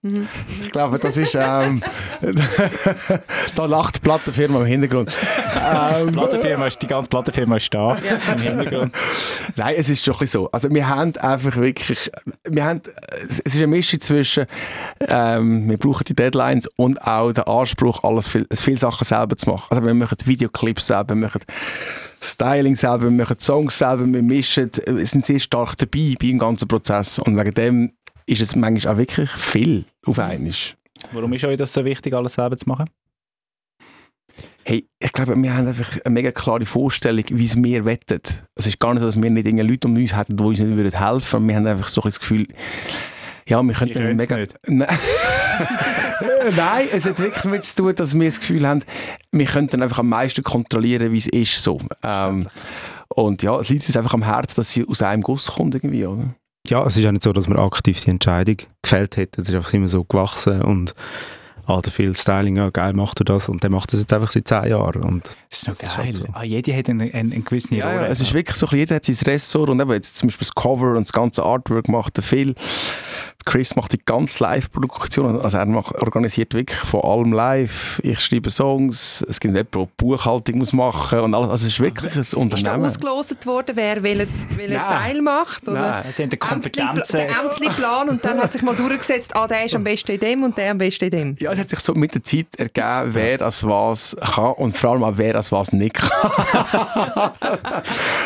Ich 0.63 0.71
glaube, 0.71 0.97
das 0.99 1.17
ist. 1.17 1.35
Ähm, 1.35 1.83
da 3.55 3.65
lacht 3.65 3.97
die 3.97 3.99
Plattenfirma 3.99 4.61
im 4.61 4.65
Hintergrund. 4.65 5.15
Ähm, 5.55 6.11
Plattenfirma 6.11 6.67
ist, 6.67 6.81
die 6.81 6.87
ganze 6.87 7.09
Plattenfirma 7.09 7.57
ist 7.57 7.73
da 7.73 7.97
im 8.33 8.41
Hintergrund. 8.41 8.95
Nein, 9.55 9.75
es 9.77 9.89
ist 9.89 10.03
schon 10.03 10.13
ein 10.15 10.19
bisschen 10.19 10.41
so. 10.41 10.51
Also 10.51 10.69
wir 10.71 10.87
haben 10.87 11.15
einfach 11.17 11.55
wirklich, 11.57 12.11
wir 12.43 12.63
haben, 12.63 12.81
es 13.27 13.39
ist 13.39 13.55
eine 13.57 13.67
Mischung 13.67 13.99
zwischen, 14.01 14.45
ähm, 15.07 15.69
wir 15.69 15.77
brauchen 15.77 16.05
die 16.07 16.15
Deadlines 16.15 16.67
und 16.75 17.01
auch 17.05 17.31
den 17.31 17.43
Anspruch, 17.43 18.03
alles 18.03 18.27
viel, 18.27 18.47
viele 18.53 18.77
Sachen 18.77 19.05
selber 19.05 19.35
zu 19.35 19.42
machen. 19.45 19.67
Also 19.69 19.85
wir 19.85 19.93
machen 19.93 20.17
Videoclips 20.25 20.87
selber, 20.87 21.15
wir 21.15 21.21
machen 21.21 21.41
Styling 22.21 22.75
selber, 22.75 23.03
wir 23.03 23.11
machen 23.11 23.39
Songs 23.39 23.77
selber, 23.77 24.05
wir 24.05 24.21
mischen, 24.21 24.71
wir 24.85 25.05
sind 25.05 25.25
sehr 25.25 25.39
stark 25.39 25.77
dabei 25.77 26.15
beim 26.19 26.39
ganzen 26.39 26.67
Prozess 26.67 27.19
und 27.19 27.37
wegen 27.37 27.53
dem 27.53 27.93
ist 28.25 28.41
es 28.41 28.55
manchmal 28.55 28.93
auch 28.93 28.97
wirklich 28.97 29.29
viel 29.29 29.85
auf 30.05 30.19
einmal. 30.19 30.53
Warum 31.11 31.33
ist 31.33 31.43
euch 31.43 31.57
das 31.57 31.73
so 31.73 31.83
wichtig, 31.83 32.13
alles 32.13 32.33
selber 32.33 32.57
zu 32.57 32.67
machen? 32.69 32.89
Hey, 34.65 34.87
ich 34.97 35.11
glaube, 35.11 35.35
wir 35.35 35.53
haben 35.53 35.67
einfach 35.67 35.97
eine 36.05 36.13
mega 36.13 36.31
klare 36.31 36.65
Vorstellung, 36.65 37.25
wie 37.29 37.45
es 37.45 37.61
wir 37.61 37.83
wetten. 37.83 38.21
Es 38.55 38.65
ist 38.65 38.79
gar 38.79 38.93
nicht 38.93 39.01
so, 39.01 39.07
dass 39.07 39.21
wir 39.21 39.29
nicht 39.29 39.45
irgendwelche 39.45 39.71
Leute 39.71 39.87
um 39.89 39.95
uns 39.97 40.15
hätten, 40.15 40.37
die 40.37 40.43
uns 40.43 40.59
nicht 40.59 40.75
würden 40.77 40.97
helfen 40.97 41.31
würden. 41.33 41.47
Wir 41.49 41.55
haben 41.57 41.67
einfach 41.67 41.89
so 41.89 42.01
ein 42.01 42.05
das 42.05 42.19
Gefühl, 42.19 42.47
ja, 43.45 43.61
wir 43.61 43.73
könnten 43.73 44.15
mega... 44.15 44.37
nicht. 44.37 44.55
Nein. 46.55 46.87
Es 46.91 47.05
hat 47.05 47.19
wirklich 47.19 47.43
damit 47.43 47.65
zu 47.65 47.75
tun, 47.75 47.95
dass 47.95 48.17
wir 48.17 48.25
das 48.25 48.39
Gefühl 48.39 48.67
haben, 48.67 48.83
wir 49.31 49.45
könnten 49.45 49.81
einfach 49.81 49.99
am 49.99 50.09
meisten 50.09 50.43
kontrollieren, 50.43 51.11
wie 51.11 51.17
es 51.17 51.27
ist. 51.27 51.61
So. 51.63 51.79
Ähm, 52.03 52.47
und 53.09 53.43
ja, 53.43 53.59
es 53.59 53.69
liegt 53.69 53.85
uns 53.87 53.97
einfach 53.97 54.13
am 54.13 54.23
Herzen, 54.23 54.55
dass 54.57 54.71
sie 54.71 54.87
aus 54.87 55.01
einem 55.01 55.21
Guss 55.21 55.47
kommt 55.51 55.75
irgendwie, 55.75 56.05
oder? 56.05 56.33
Ja, 56.67 56.85
es 56.85 56.95
ist 56.97 57.03
ja 57.03 57.11
nicht 57.11 57.23
so, 57.23 57.33
dass 57.33 57.47
man 57.47 57.59
aktiv 57.59 57.99
die 58.03 58.09
Entscheidung 58.11 58.57
gefällt 58.81 59.17
hätte. 59.17 59.41
Es 59.41 59.49
ist 59.49 59.55
einfach 59.55 59.73
immer 59.73 59.89
so 59.89 60.03
gewachsen 60.05 60.61
und 60.61 60.93
ah, 61.65 61.81
der 61.81 61.91
viel 61.91 62.15
Styling, 62.15 62.55
ja 62.57 62.69
geil, 62.69 62.93
macht 62.93 63.19
er 63.21 63.25
das 63.25 63.49
und 63.49 63.63
der 63.63 63.69
macht 63.69 63.91
das 63.93 63.99
jetzt 63.99 64.11
einfach 64.13 64.31
seit 64.31 64.47
zehn 64.47 64.67
Jahren. 64.69 65.03
Und 65.03 65.27
Das 65.49 65.59
ist 65.59 65.67
noch 65.67 65.75
Das 65.75 65.89
ist 65.89 65.95
geil. 65.97 66.05
halt 66.05 66.13
so. 66.15 66.25
ah, 66.33 66.43
jeder 66.43 66.75
hat 66.75 66.89
eine, 66.89 67.03
eine, 67.03 67.33
eine 67.33 67.41
gewisse 67.41 67.75
Ja, 67.75 67.85
Rolle. 67.89 68.01
ja, 68.03 68.07
es 68.07 68.21
ist 68.21 68.33
wirklich 68.33 68.55
so, 68.55 68.65
jeder 68.67 68.95
hat 68.95 69.05
sein 69.05 69.15
Ressort 69.25 69.69
und 69.69 69.79
eben 69.81 69.91
jetzt 69.91 70.17
zum 70.17 70.27
Beispiel 70.27 70.45
das 70.47 70.55
Cover 70.55 70.91
und 70.95 71.01
das 71.01 71.11
ganze 71.11 71.43
Artwork 71.43 71.89
macht 71.89 72.15
der 72.17 72.23
Phil. 72.23 72.55
Chris 73.45 73.75
macht 73.75 73.93
die 73.93 73.99
ganze 74.03 74.43
Live-Produktion, 74.43 75.39
also 75.41 75.57
er 75.57 75.65
macht, 75.65 75.95
organisiert 76.01 76.53
wirklich 76.53 76.77
von 76.79 77.01
allem 77.01 77.33
live. 77.33 77.99
Ich 78.03 78.19
schreibe 78.19 78.49
Songs, 78.49 79.23
es 79.29 79.39
gibt 79.39 79.53
jemanden, 79.53 79.71
der 79.71 79.81
die 79.85 79.89
Buchhaltung 79.97 80.57
muss 80.59 80.73
machen 80.73 81.19
und 81.19 81.33
alles. 81.35 81.49
Also 81.49 81.67
es 81.67 81.73
ist 81.73 81.79
wirklich 81.79 82.15
ein 82.15 82.21
Ist 82.21 82.33
Unternehmen. 82.33 82.85
ausgelost 82.85 83.45
worden, 83.45 83.75
wer 83.75 84.01
welchen 84.03 84.27
welchen. 84.55 84.73
Teil 84.75 85.21
macht? 85.21 85.67
Oder? 85.67 85.79
Nein. 85.79 86.03
Sie 86.13 86.23
haben 86.23 86.29
die 86.29 86.37
Kompetenzen. 86.37 87.19
Ämtli-Plan 87.19 88.09
und 88.09 88.23
dann 88.23 88.39
hat 88.39 88.53
sich 88.53 88.61
mal 88.61 88.75
durchgesetzt, 88.75 89.35
ah, 89.35 89.47
der 89.47 89.65
ist 89.65 89.75
am 89.75 89.83
besten 89.83 90.11
in 90.11 90.19
dem 90.19 90.43
und 90.43 90.57
der 90.57 90.71
am 90.71 90.77
besten 90.77 91.05
in 91.05 91.11
dem. 91.11 91.35
Ja, 91.39 91.51
es 91.51 91.59
hat 91.59 91.69
sich 91.69 91.79
so 91.79 91.93
mit 91.93 92.13
der 92.15 92.23
Zeit 92.23 92.47
ergeben, 92.57 93.13
wer 93.13 93.41
als 93.41 93.63
was 93.63 94.15
kann 94.35 94.53
und 94.53 94.77
vor 94.77 94.91
allem 94.91 95.03
auch 95.03 95.13
wer 95.15 95.35
als 95.35 95.51
was 95.51 95.71
nicht 95.71 95.95
kann. 95.95 97.31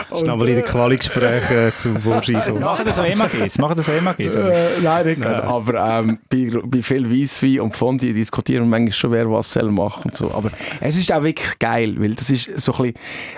das 0.09 0.19
ist 0.19 0.25
nochmal 0.25 0.49
in 0.49 0.55
den 0.55 0.65
Quali-Gesprächen 0.65 1.73
zum 1.81 1.99
Vorschein. 1.99 2.59
Machen 2.59 2.85
das 2.85 2.99
auch 2.99 3.15
MAGs? 3.15 3.57
Machen 3.57 3.77
das 3.77 3.89
auch 3.89 3.93
oder? 3.93 4.53
Äh, 4.53 4.81
nein, 4.81 5.06
nicht 5.07 5.21
gerade. 5.21 5.43
Aber 5.43 5.99
ähm, 5.99 6.19
bei, 6.29 6.51
bei 6.63 6.81
viel 6.81 7.09
Weisswein 7.09 7.61
und 7.61 7.75
Fondue 7.75 8.13
diskutieren 8.13 8.63
wir 8.63 8.69
manchmal 8.69 8.93
schon, 8.93 9.11
wer 9.11 9.31
was 9.31 9.53
soll 9.53 9.71
machen 9.71 10.03
und 10.05 10.15
so. 10.15 10.31
Aber 10.31 10.51
es 10.79 10.97
ist 10.97 11.11
auch 11.11 11.23
wirklich 11.23 11.59
geil, 11.59 11.95
weil 11.97 12.15
das 12.15 12.29
ist 12.29 12.59
so 12.59 12.73
ein 12.73 12.93
bisschen... 12.93 12.93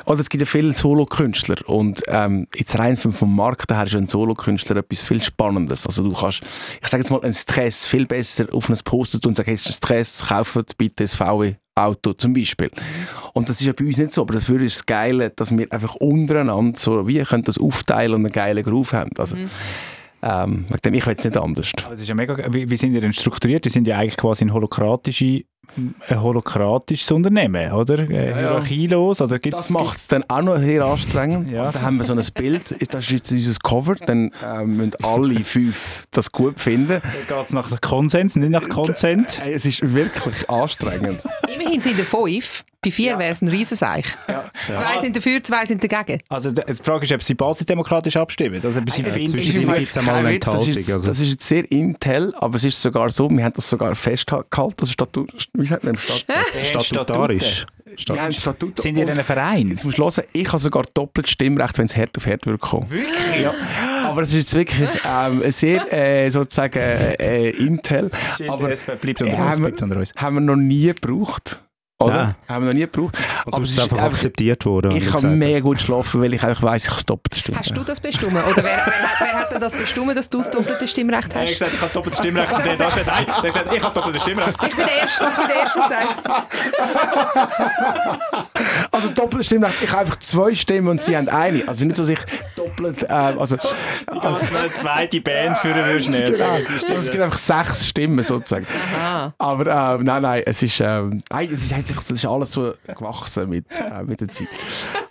Oder 0.06 0.20
es 0.20 0.30
gibt 0.30 0.42
ja 0.42 0.46
viele 0.46 0.74
Solokünstler 0.74 1.58
und 1.68 2.02
ähm, 2.08 2.48
jetzt 2.56 2.78
rein 2.78 2.98
vom, 2.98 3.14
vom 3.14 3.36
Markt 3.36 3.72
her 3.72 3.86
ist 3.86 3.96
ein 3.96 4.08
Solokünstler 4.08 4.78
etwas 4.78 5.02
viel 5.02 5.22
Spannendes. 5.22 5.86
Also 5.86 6.04
du 6.04 6.14
kannst, 6.14 6.42
ich 6.82 6.88
sage 6.88 7.02
jetzt 7.02 7.10
mal, 7.10 7.22
einen 7.22 7.34
Stress 7.34 7.86
viel 7.86 8.06
besser 8.06 8.46
auf 8.52 8.70
ein 8.70 8.78
Poster 8.84 9.20
tun 9.20 9.30
und 9.30 9.36
sagen, 9.36 9.48
hey, 9.48 9.56
es 9.56 9.62
ist 9.62 9.70
ein 9.70 9.74
Stress, 9.74 10.26
kauft 10.28 10.78
bitte 10.78 11.04
das 11.04 11.16
VW 11.16 11.56
Auto 11.80 12.14
zum 12.14 12.34
Beispiel. 12.34 12.70
Und 13.34 13.50
das 13.50 13.62
ist 13.62 13.68
ja 13.68 13.74
bei 13.74 13.86
uns 13.86 13.98
nicht 13.98 14.14
so, 14.14 14.22
aber 14.22 14.36
dafür 14.36 14.62
ist 14.62 14.76
das 14.76 14.86
Geile, 14.86 15.30
dass 15.30 15.56
wir 15.56 15.72
einfach 15.72 15.96
untereinander 15.96 16.78
so 16.78 17.08
wie 17.08 17.22
können 17.24 17.44
das 17.44 17.58
aufteilen 17.58 18.16
und 18.16 18.26
einen 18.26 18.32
geilen 18.32 18.64
Groove 18.64 18.94
haben. 18.94 19.12
Also, 19.18 19.38
ähm, 20.22 20.66
ich 20.70 21.06
will 21.06 21.16
es 21.18 21.24
nicht 21.24 21.38
anders. 21.38 21.72
Aber 21.84 21.94
ist 21.94 22.08
ja 22.08 22.16
mega, 22.16 22.38
wie, 22.54 22.70
wie 22.70 22.76
sind 22.76 22.94
ihr 22.94 23.02
denn 23.02 23.14
strukturiert? 23.14 23.66
Die 23.66 23.70
sind 23.70 23.88
ja 23.88 23.98
eigentlich 23.98 24.18
quasi 24.18 24.46
ein 24.46 24.54
holokratische, 24.54 25.44
ein 25.78 25.96
holokratisches 26.22 27.12
Unternehmen, 27.12 27.72
oder? 27.72 28.00
Äh, 28.10 28.30
ja. 28.32 28.38
Hierarchielos, 28.38 29.22
oder 29.22 29.40
gibt's, 29.40 29.60
Das 29.62 29.70
macht 29.70 29.98
es 29.98 30.08
dann 30.08 30.24
auch 30.28 30.42
noch 30.42 30.58
sehr 30.60 30.84
anstrengend. 30.84 31.50
Ja. 31.50 31.60
Also, 31.60 31.74
dann 31.74 31.82
haben 31.84 31.98
wir 31.98 32.04
so 32.04 32.14
ein 32.14 32.24
Bild, 32.34 32.76
das 32.94 33.06
ist 33.06 33.12
jetzt 33.12 33.32
unser 33.32 33.60
Cover, 33.64 33.96
dann 33.96 34.32
äh, 34.44 34.66
müssen 34.66 34.92
alle 35.04 35.44
fünf 35.44 36.06
das 36.12 36.32
gut 36.32 36.60
finden. 36.60 37.02
Geht 37.28 37.46
es 37.46 37.54
nach 37.54 37.82
Konsens, 37.82 38.36
nicht 38.36 38.50
nach 38.52 38.68
Konsent? 38.70 39.40
Äh, 39.46 39.54
Es 39.54 39.66
ist 39.66 39.82
wirklich 39.94 40.50
anstrengend. 40.50 41.20
Immerhin 41.54 41.82
sind 41.82 42.00
es 42.00 42.08
fünf. 42.08 42.64
Bei 42.82 42.92
vier 42.92 43.20
wäre 43.20 43.34
es 43.34 43.42
ein 43.42 43.50
Riesenseich. 43.50 44.06
Zwei 44.68 45.02
sind 45.02 45.18
dafür, 45.18 45.44
zwei 45.44 45.66
sind 45.66 45.84
dagegen. 45.84 46.22
Also 46.30 46.50
die 46.52 46.62
die 46.66 46.76
Frage 46.82 47.04
ist, 47.04 47.12
ob 47.12 47.22
sie 47.22 47.34
basisdemokratisch 47.34 48.16
abstimmen. 48.16 48.62
Also 48.64 48.80
ob 48.80 48.90
sie 48.90 49.02
Es 49.02 49.14
finden, 49.16 49.36
ist 49.36 49.44
zwischen- 49.44 49.60
sie 49.60 49.66
gibt's 49.66 49.92
Fall 49.92 50.00
einmal 50.00 50.16
kein 50.16 50.26
eine 50.26 50.36
Witz, 50.36 50.46
das, 50.46 50.68
ist, 50.78 50.90
also. 50.94 51.08
das 51.08 51.20
ist 51.20 51.30
jetzt 51.30 51.48
sehr 51.50 51.70
intel, 51.70 52.34
aber 52.40 52.56
es 52.56 52.64
ist 52.64 52.82
sogar 52.82 53.10
so, 53.10 53.30
wir 53.30 53.44
haben 53.44 53.54
das 53.54 53.70
sogar 53.70 53.94
festgehalten, 53.96 54.76
das 54.78 54.92
Statut, 54.94 55.30
wie 55.62 55.66
sagt 55.68 55.84
man 55.84 55.94
im 55.96 56.00
Statut? 56.00 56.36
Statutarisch. 56.84 57.66
Statut. 57.98 58.80
Sind 58.82 58.96
ihr 58.98 59.04
in 59.04 59.10
einem 59.10 59.24
Verein? 59.26 59.68
Jetzt 59.70 59.84
musst 59.84 59.98
du 59.98 60.04
hören, 60.04 60.24
ich 60.34 60.48
habe 60.48 60.60
sogar 60.60 60.84
doppelt 60.94 61.28
Stimmrecht, 61.30 61.78
wenn 61.78 61.86
es 61.86 61.96
Herd 61.96 62.16
auf 62.18 62.26
Herd 62.26 62.46
würde 62.46 62.58
kommen. 62.60 62.90
Wirklich? 62.90 63.42
Ja. 63.42 63.54
Aber 64.06 64.22
es 64.22 64.30
ist 64.30 64.36
jetzt 64.36 64.56
wirklich 64.56 64.90
ähm, 65.06 65.44
sehr 65.52 65.92
äh, 65.94 66.30
sozusagen 66.30 66.80
äh, 66.80 67.50
Intel. 67.50 68.10
Aber 68.48 68.72
es 68.72 68.84
bleibt 68.84 69.22
unter 69.22 69.26
Ja, 69.28 69.34
uns. 69.34 69.42
haben 69.52 69.58
wir- 69.64 69.68
Bleibt 69.70 69.82
unter 69.82 69.98
uns. 69.98 70.14
haben 70.16 70.36
wir 70.36 70.42
noch 70.42 70.56
nie 70.56 70.88
gebraucht. 70.94 71.60
Oder? 72.02 72.14
Nein. 72.16 72.36
Haben 72.48 72.64
wir 72.64 72.68
noch 72.68 72.74
nie 72.76 72.80
gebraucht. 72.86 73.18
Und 73.46 73.54
Aber 73.54 73.64
es 73.64 73.72
ist 73.72 73.80
einfach 73.82 73.98
einfach- 73.98 74.14
akzeptiert 74.16 74.66
worden. 74.66 74.96
Ich 74.96 75.04
kann 75.04 75.16
gesagt, 75.16 75.34
mega 75.36 75.60
gut 75.60 75.82
schlafen, 75.82 76.22
weil 76.22 76.34
ich 76.34 76.42
einfach 76.42 76.64
weiss, 76.64 76.84
ich 76.84 76.90
habe 76.90 76.96
das 76.98 77.06
doppelte 77.06 77.38
Stimmrecht. 77.40 77.66
Hast 77.72 77.78
du 77.78 77.84
das 77.84 78.00
bestimmt? 78.00 78.34
Oder 78.36 78.56
wer, 78.56 78.64
wer, 78.64 78.86
hat, 78.86 79.04
wer 79.20 79.34
hat 79.34 79.52
denn 79.52 79.60
das 79.60 79.76
bestimmt, 79.76 80.16
dass 80.18 80.30
du 80.30 80.38
das 80.38 80.50
doppelte 80.50 80.88
Stimmrecht 80.88 81.34
Er 81.34 81.42
hat 81.42 81.48
hast? 81.48 81.54
gesagt, 81.54 81.74
ich 81.74 81.78
habe 81.78 81.86
das 81.88 81.92
doppelte 81.92 82.18
Stimmrecht. 82.18 82.54
Und 82.54 82.66
der 82.66 82.72
hat 82.72 82.78
gesagt, 82.80 83.06
nein, 83.06 83.26
der 83.26 83.36
hat 83.36 83.44
gesagt, 83.44 83.66
ich 83.66 83.72
habe 83.72 83.82
das 83.82 83.94
doppelte 83.94 84.20
Stimmrecht. 84.22 84.64
Ich 84.64 84.76
bin 84.76 84.86
der 84.86 84.96
Erste, 85.02 85.24
ich 85.30 85.36
bin 85.36 85.48
der 85.48 85.56
Erste, 85.58 85.80
der 85.80 85.88
sagt. 85.90 87.50
Also 88.92 89.10
doppelte 89.10 89.44
Stimmrecht. 89.44 89.76
Ich 89.82 89.90
habe 89.92 90.00
einfach 90.02 90.20
zwei 90.20 90.56
Stimmen 90.56 90.88
und 90.88 91.02
sie 91.02 91.18
haben 91.18 91.28
eine. 91.28 91.68
Also 91.68 91.84
nicht 91.86 91.98
so 91.98 92.04
sich 92.06 92.20
doppelt... 92.80 93.06
Ähm, 93.10 93.40
also, 93.40 93.58
Also 94.08 94.40
eine 94.42 94.74
zweite 94.74 95.22
Band 95.22 95.58
für 95.58 95.74
würdest 95.74 96.08
du 96.08 96.12
nicht. 96.12 96.26
Genau. 96.26 96.58
Die 96.88 96.94
Es 96.94 97.12
gibt 97.12 97.24
einfach 97.24 97.38
sechs 97.38 97.88
Stimmen 97.88 98.24
sozusagen. 98.24 98.66
Aha. 98.96 99.34
Aber 99.38 99.96
ähm, 99.96 100.04
nein, 100.04 100.22
nein, 100.22 100.44
es 100.46 100.64
ist, 100.64 100.80
ähm, 100.82 101.24
nein, 101.30 101.50
es 101.52 101.64
ist, 101.64 101.74
eigentlich- 101.74 101.98
das 101.98 102.10
ist 102.12 102.26
alles 102.26 102.52
so 102.52 102.74
gewachsen 102.88 103.50
mit, 103.50 103.66
äh, 103.80 104.04
mit 104.04 104.20
der 104.22 104.30
Zeit. 104.30 104.48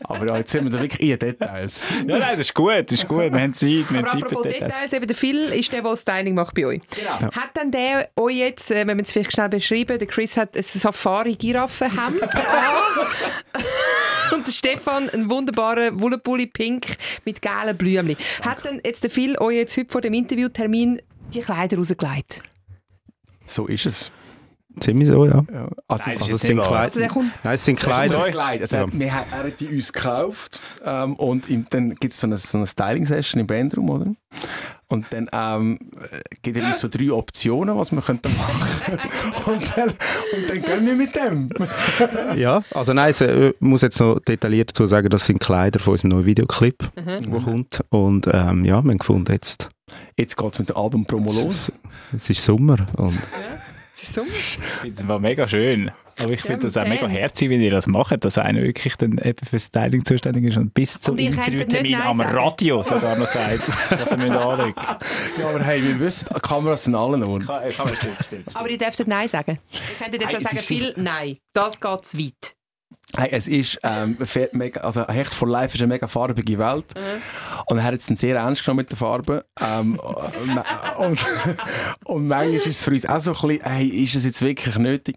Aber 0.04 0.26
ja, 0.26 0.36
jetzt 0.38 0.52
sind 0.52 0.64
wir 0.64 0.70
da 0.70 0.80
wirklich 0.80 1.10
in 1.10 1.18
Details. 1.18 1.86
Ja, 2.06 2.18
nein, 2.18 2.28
das 2.32 2.40
ist 2.40 2.54
gut, 2.54 2.72
das 2.86 2.92
ist 2.92 3.08
gut. 3.08 3.32
Wir 3.32 3.40
haben 3.40 3.54
Zeit, 3.54 3.68
wir 3.68 3.98
haben 3.98 3.98
Aber 3.98 4.08
Zeit 4.08 4.28
für 4.28 4.42
Details. 4.42 4.74
Details, 4.74 4.92
eben 4.92 5.06
der 5.06 5.16
Phil 5.16 5.44
ist 5.52 5.72
der, 5.72 5.82
der 5.82 5.90
das 5.90 6.00
Styling 6.00 6.34
macht 6.34 6.54
bei 6.54 6.66
euch. 6.66 6.80
Hat 7.20 7.50
dann 7.54 7.70
der 7.70 8.08
euch 8.16 8.36
jetzt, 8.36 8.70
äh, 8.70 8.86
wenn 8.86 8.96
wir 8.96 9.04
es 9.04 9.12
vielleicht 9.12 9.32
schnell 9.32 9.48
beschreiben, 9.48 9.98
der 9.98 10.08
Chris 10.08 10.36
hat 10.36 10.56
ein 10.56 10.62
Safari-Giraffenhemd 10.62 12.22
an 12.22 12.30
und 14.34 14.46
der 14.46 14.52
Stefan 14.52 15.08
einen 15.10 15.30
wunderbaren 15.30 16.00
Wollenpulli 16.00 16.46
pink 16.46 16.86
mit 17.24 17.42
gelben 17.42 17.76
Blümchen. 17.76 18.16
Hat 18.42 18.64
dann 18.64 18.80
jetzt 18.84 19.02
der 19.02 19.10
Phil 19.10 19.36
euch 19.38 19.56
jetzt 19.56 19.76
heute 19.76 19.90
vor 19.90 20.00
dem 20.00 20.14
Interviewtermin 20.14 21.00
die 21.34 21.40
Kleider 21.40 21.76
rausgelegt? 21.76 22.42
So 23.46 23.66
ist 23.66 23.86
es. 23.86 24.10
Ziemlich 24.80 25.08
so, 25.08 25.24
ja. 25.26 25.44
Ja. 25.52 25.68
Also, 25.88 26.04
Nein, 26.06 26.14
es 26.16 26.22
Also 26.22 26.24
ist 26.26 26.32
es 26.32 26.40
sind. 26.42 26.60
Kleider. 26.60 26.78
Also 26.80 27.00
kommt 27.14 27.30
Nein, 27.44 27.54
es 27.54 27.64
sind 27.64 27.78
Kleider. 27.78 28.14
Kleider. 28.14 28.24
So 28.26 28.30
Kleider. 28.30 28.62
Also, 28.62 28.76
Ja. 28.76 28.86
wir 28.92 29.14
haben, 29.14 29.26
er 29.32 29.38
hat 29.44 29.60
die 29.60 29.66
uns 29.68 29.92
gekauft 29.92 30.60
ähm, 30.84 31.14
und 31.16 31.48
im, 31.50 31.66
dann 31.70 31.94
gibt 31.94 32.12
es 32.12 32.20
so 32.20 32.26
eine, 32.26 32.36
so 32.36 32.58
eine 32.58 32.66
Styling-Session 32.66 33.40
im 33.40 33.46
Bandroom, 33.46 33.90
oder? 33.90 34.06
Und 34.90 35.04
dann 35.10 35.28
ähm, 35.32 35.78
äh, 36.10 36.20
gibt 36.40 36.56
er 36.56 36.66
uns 36.66 36.80
so 36.80 36.88
drei 36.88 37.12
Optionen, 37.12 37.76
was 37.76 37.92
wir 37.92 38.00
könnten 38.00 38.34
machen. 38.36 38.98
und, 39.46 39.76
dann, 39.76 39.88
und 39.90 40.48
dann 40.48 40.62
gehen 40.62 40.86
wir 40.86 40.94
mit 40.94 41.14
dem. 41.14 41.50
Ja, 42.36 42.62
also 42.72 42.94
nein, 42.94 43.10
ich 43.10 43.20
äh, 43.20 43.52
muss 43.60 43.82
jetzt 43.82 44.00
noch 44.00 44.18
detailliert 44.20 44.70
dazu 44.70 44.86
sagen, 44.86 45.10
das 45.10 45.26
sind 45.26 45.40
Kleider 45.40 45.78
von 45.78 45.92
unserem 45.92 46.10
neuen 46.10 46.24
Videoclip, 46.26 46.90
der 46.96 47.40
kommt. 47.40 47.84
Und 47.90 48.28
ähm, 48.32 48.64
ja, 48.64 48.82
wir 48.82 48.90
haben 48.90 48.98
gefunden, 48.98 49.32
jetzt 49.32 49.68
Jetzt 50.18 50.36
geht 50.36 50.52
es 50.52 50.58
mit 50.58 50.68
dem 50.68 50.76
Album-Promo 50.76 51.32
los. 51.32 51.72
es 52.12 52.28
ist 52.30 52.42
Sommer 52.44 52.86
und 52.96 53.16
Es 53.16 53.47
so. 54.06 54.22
Ich 54.22 54.58
finde 54.82 55.00
es 55.00 55.08
war 55.08 55.18
mega 55.18 55.46
schön. 55.48 55.90
Aber 56.20 56.32
ich 56.32 56.40
Ja, 56.40 56.46
finde 56.46 56.62
das 56.66 56.76
auch 56.76 56.80
Fan. 56.82 56.90
mega 56.90 57.06
herzig, 57.06 57.48
wenn 57.48 57.60
ihr 57.60 57.70
das 57.70 57.86
macht, 57.86 58.24
dass 58.24 58.38
einer 58.38 58.60
wirklich 58.60 58.96
dann 58.96 59.18
eben 59.18 59.46
für 59.46 59.58
Styling 59.60 60.04
zuständig 60.04 60.44
ist 60.44 60.56
und 60.56 60.74
bis 60.74 60.98
zum 60.98 61.16
Interviewtermin 61.16 61.94
am 61.94 62.18
sagen. 62.18 62.36
Radio 62.36 62.82
sogar 62.82 63.16
noch 63.16 63.26
sagt, 63.28 63.60
dass 63.90 64.10
er 64.10 64.16
mir 64.16 64.40
anlegt. 64.40 64.78
Ja, 65.38 65.48
aber 65.48 65.62
hey, 65.62 65.80
wir 65.82 66.00
wissen, 66.00 66.28
die 66.34 66.40
Kameras 66.40 66.84
sind 66.84 66.96
allen 66.96 67.22
Ohren. 67.22 67.44
Man 67.46 67.70
stimmt, 67.94 68.16
stimmt. 68.24 68.44
Aber 68.56 68.68
ihr 68.68 68.78
dürftet 68.78 69.06
Nein 69.06 69.28
sagen. 69.28 69.60
Ihr 69.70 69.96
könntet 69.96 70.22
jetzt 70.22 70.32
Nein, 70.32 70.42
auch 70.44 70.50
sagen, 70.50 70.58
viel 70.58 70.92
Nein. 70.96 71.36
Das 71.52 71.80
geht 71.80 72.04
zu 72.04 72.18
weit. 72.18 72.54
Hey, 73.16 73.30
es 73.32 73.48
ist 73.48 73.78
ähm, 73.84 74.18
mega, 74.52 74.82
also 74.82 75.08
Hecht 75.08 75.32
for 75.32 75.48
Life 75.48 75.74
ist 75.74 75.80
eine 75.80 75.94
mega 75.94 76.06
farbige 76.06 76.58
Welt. 76.58 76.84
Und 77.66 77.78
er 77.78 77.84
hat 77.84 77.94
es 77.94 78.04
sehr 78.04 78.36
ernst 78.36 78.64
genommen 78.64 78.78
mit 78.78 78.90
der 78.90 78.98
Farbe. 78.98 79.46
Ähm, 79.60 79.98
und, 80.98 81.26
und 82.04 82.28
manchmal 82.28 82.54
ist 82.54 82.66
es 82.66 82.82
für 82.82 82.90
uns 82.90 83.06
auch 83.06 83.18
so 83.20 83.32
ein 83.32 83.40
bisschen, 83.40 83.64
hey, 83.64 83.86
ist 83.86 84.14
es 84.14 84.24
jetzt 84.26 84.42
wirklich 84.42 84.76
nötig? 84.76 85.16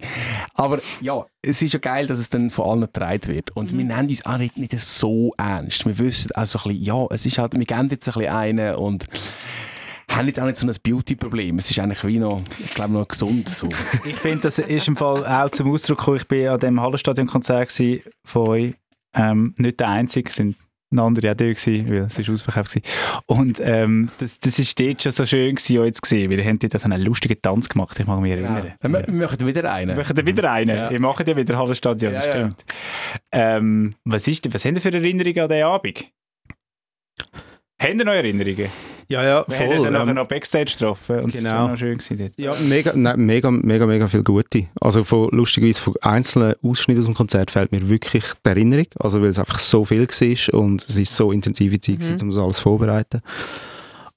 Aber 0.53 0.79
ja, 1.01 1.25
es 1.41 1.61
ist 1.61 1.73
ja 1.73 1.79
geil, 1.79 2.07
dass 2.07 2.17
es 2.17 2.29
dann 2.29 2.49
von 2.49 2.69
allen 2.69 2.81
getragen 2.81 3.27
wird. 3.27 3.51
Und 3.57 3.77
wir 3.77 3.83
nehmen 3.83 4.07
uns 4.07 4.25
auch 4.25 4.37
nicht, 4.37 4.57
nicht 4.57 4.79
so 4.79 5.33
ernst. 5.37 5.85
Wir 5.85 5.97
wissen 5.99 6.31
also 6.31 6.59
ein 6.59 6.63
bisschen, 6.69 6.83
ja, 6.83 7.05
es 7.09 7.25
ist 7.25 7.37
halt, 7.37 7.53
wir 7.57 7.65
geben 7.65 7.89
jetzt 7.89 8.07
ein 8.07 8.13
bisschen 8.13 8.33
einen 8.33 8.75
und 8.75 9.05
haben 10.15 10.27
jetzt 10.27 10.39
auch 10.39 10.45
nicht 10.45 10.57
so 10.57 10.67
ein 10.67 10.75
Beauty-Problem. 10.83 11.57
Es 11.59 11.69
ist 11.69 11.79
eigentlich 11.79 12.03
wie 12.05 12.19
noch, 12.19 12.41
ich 12.59 12.73
glaube, 12.73 12.93
noch 12.93 13.07
gesund 13.07 13.49
so. 13.49 13.69
Ich 14.05 14.17
finde, 14.17 14.41
das 14.41 14.59
ist 14.59 14.87
im 14.87 14.95
Fall 14.95 15.25
auch 15.25 15.49
zum 15.49 15.71
Ausdruck 15.71 15.99
gekommen. 15.99 16.17
Ich 16.17 16.29
war 16.29 16.53
an 16.53 16.59
dem 16.59 16.81
Hallenstadion-Konzert 16.81 17.71
von 18.25 18.47
euch. 18.47 18.73
Ähm, 19.13 19.53
nicht 19.57 19.79
der 19.79 19.89
Einzige, 19.89 20.29
es 20.29 20.35
sind 20.35 20.55
noch 20.91 21.05
andere 21.05 21.31
auch 21.31 21.35
da 21.35 21.45
gewesen, 21.45 21.89
weil 21.89 22.03
es 22.03 22.19
ist 22.19 22.29
ausverkauft 22.29 22.75
war. 22.75 22.81
Und 23.27 23.61
ähm, 23.63 24.09
das, 24.19 24.39
das 24.39 24.59
ist 24.59 24.79
dort 24.79 25.01
schon 25.01 25.11
so 25.11 25.25
schön 25.25 25.55
gewesen, 25.55 25.77
euch 25.79 25.93
zu 25.93 26.01
sehen, 26.05 26.29
weil 26.29 26.39
ihr 26.39 26.45
habt 26.45 26.63
dort 26.63 26.79
so 26.79 26.85
einen 26.85 27.01
lustigen 27.01 27.41
Tanz 27.41 27.69
gemacht, 27.69 27.97
ich 27.99 28.05
mag 28.05 28.19
mich 28.19 28.31
erinnern. 28.31 28.73
Dann 28.79 28.91
wir, 28.91 29.07
wir 29.07 29.13
machen 29.13 29.47
wieder 29.47 29.71
einen. 29.71 29.95
Wir 29.95 30.03
machen 30.03 30.27
wieder 30.27 30.51
einen. 30.51 30.75
Ja. 30.75 30.91
Ihr 30.91 30.99
macht 30.99 31.27
ja 31.27 31.35
wieder 31.35 31.57
Hallenstadion, 31.57 32.13
Ja, 32.13 32.19
das 32.19 32.27
ja. 32.27 32.33
stimmt. 32.33 32.65
Ähm, 33.31 33.95
was, 34.03 34.27
ist, 34.27 34.53
was 34.53 34.65
habt 34.65 34.75
ihr 34.75 34.81
für 34.81 34.93
Erinnerungen 34.93 35.39
an 35.39 35.49
diesen 35.49 35.63
Abend? 35.63 36.05
Habt 37.81 37.93
ihr 37.93 38.05
noch 38.05 38.13
Erinnerungen? 38.13 38.69
Ja, 39.11 39.23
ja, 39.23 39.45
Wir 39.47 39.59
haben 39.59 39.67
uns 39.67 39.75
ja 39.75 39.81
voll. 39.81 39.91
nachher 39.91 40.07
ähm, 40.09 40.15
noch 40.15 40.27
Backstage 40.27 40.71
getroffen 40.77 41.19
und 41.19 41.33
genau. 41.33 41.49
war 41.51 41.67
noch 41.69 41.77
schön 41.77 41.97
gewesen. 41.97 42.33
Ja, 42.37 42.55
mega, 42.67 42.93
nein, 42.95 43.19
mega, 43.19 43.51
mega, 43.51 43.85
mega 43.85 44.07
viel 44.07 44.23
gute. 44.23 44.67
Also 44.79 45.03
von, 45.03 45.29
lustigerweise 45.31 45.81
von 45.81 45.93
einzelnen 46.01 46.53
Ausschnitten 46.63 47.01
aus 47.01 47.05
dem 47.07 47.15
Konzert 47.15 47.51
fällt 47.51 47.71
mir 47.71 47.87
wirklich 47.89 48.23
die 48.45 48.49
Erinnerung, 48.49 48.87
also 48.99 49.21
weil 49.21 49.29
es 49.29 49.39
einfach 49.39 49.59
so 49.59 49.83
viel 49.85 50.07
war 50.07 50.59
und 50.59 50.85
es 50.87 50.95
ist 50.97 51.15
so 51.15 51.31
intensive 51.31 51.79
Zeit, 51.79 51.95
Mhm. 51.99 51.99
gewesen, 51.99 52.21
um 52.23 52.29
das 52.29 52.39
alles 52.39 52.59
vorzubereiten. 52.59 53.21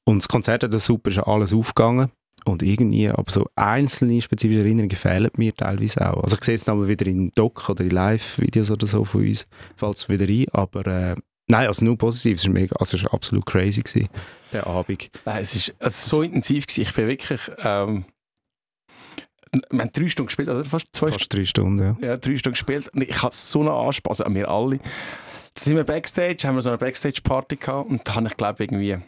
Und 0.04 0.18
das 0.22 0.28
Konzert 0.28 0.62
hat 0.62 0.72
das 0.72 0.86
super, 0.86 1.10
ist 1.10 1.18
alles 1.18 1.52
aufgegangen 1.52 2.10
und 2.44 2.62
irgendwie, 2.62 3.08
aber 3.08 3.30
so 3.32 3.46
einzelne 3.56 4.20
spezifische 4.20 4.60
Erinnerungen 4.60 4.94
fehlen 4.96 5.30
mir 5.36 5.54
teilweise 5.56 6.08
auch. 6.12 6.22
Also 6.22 6.36
ich 6.36 6.44
sehe 6.44 6.54
es 6.56 6.64
dann 6.64 6.78
mal 6.78 6.86
wieder 6.88 7.06
in 7.06 7.32
Doc 7.34 7.68
oder 7.70 7.82
in 7.82 7.90
Live-Videos 7.90 8.70
oder 8.70 8.86
so 8.86 9.04
von 9.04 9.22
uns, 9.26 9.46
fällt 9.76 9.96
es 9.96 10.08
wieder 10.08 10.26
ein, 10.26 10.44
aber 10.52 10.86
äh, 10.86 11.14
nein, 11.48 11.66
also 11.66 11.84
nur 11.84 11.96
positiv, 11.96 12.38
es 12.38 12.46
war 12.46 12.52
mega, 12.52 12.76
also 12.76 12.96
es 12.96 13.04
war 13.04 13.14
absolut 13.14 13.46
crazy 13.46 13.82
gewesen, 13.82 14.08
der 14.52 14.66
Abend. 14.66 15.10
Nein, 15.24 15.42
es 15.42 15.54
ist 15.54 15.74
also 15.80 16.16
so 16.16 16.22
intensiv 16.22 16.66
gewesen. 16.66 16.82
Ich 16.82 16.94
bin 16.94 17.08
wirklich, 17.08 17.40
ähm, 17.58 18.04
wir 19.70 19.80
haben 19.80 19.92
drei 19.92 20.08
Stunden 20.08 20.26
gespielt, 20.26 20.48
oder? 20.48 20.64
Fast 20.64 20.88
zwei 20.92 21.12
Fast 21.12 21.32
drei 21.32 21.44
Stunden, 21.44 21.96
ja. 22.00 22.08
ja, 22.08 22.16
drei 22.16 22.36
Stunden 22.36 22.54
gespielt. 22.54 22.88
Und 22.88 23.02
ich 23.02 23.22
hatte 23.22 23.36
so 23.36 23.60
einen 23.60 23.68
Anspaß, 23.68 24.20
also 24.20 24.24
an 24.24 24.34
wir 24.34 24.48
alle. 24.48 24.78
Dann 24.78 25.62
sind 25.62 25.76
wir 25.76 25.84
Backstage, 25.84 26.46
haben 26.48 26.56
wir 26.56 26.62
so 26.62 26.70
eine 26.70 26.78
Backstage-Party 26.78 27.56
gehabt 27.56 27.88
und 27.88 28.06
da 28.06 28.16
habe 28.16 28.26
ich, 28.26 28.36
glaube 28.36 28.64
irgendwie 28.64 28.98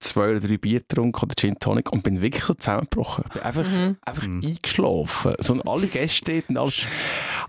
zwei 0.00 0.30
oder 0.30 0.40
drei 0.40 0.56
Bier 0.58 0.80
getrunken 0.80 1.24
oder 1.24 1.34
Gin 1.34 1.58
Tonic 1.58 1.90
und 1.92 2.02
bin 2.02 2.20
wirklich 2.20 2.44
so 2.44 2.54
zusammengebrochen. 2.54 3.24
Ich 3.28 3.32
bin 3.32 3.42
einfach, 3.42 3.64
Mhm. 3.66 3.96
einfach 4.04 4.26
Mhm. 4.26 4.40
eingeschlafen. 4.44 5.34
So, 5.38 5.52
und 5.54 5.66
alle 5.66 5.86
Gäste 5.86 6.42
und 6.48 6.58
alles. 6.58 6.82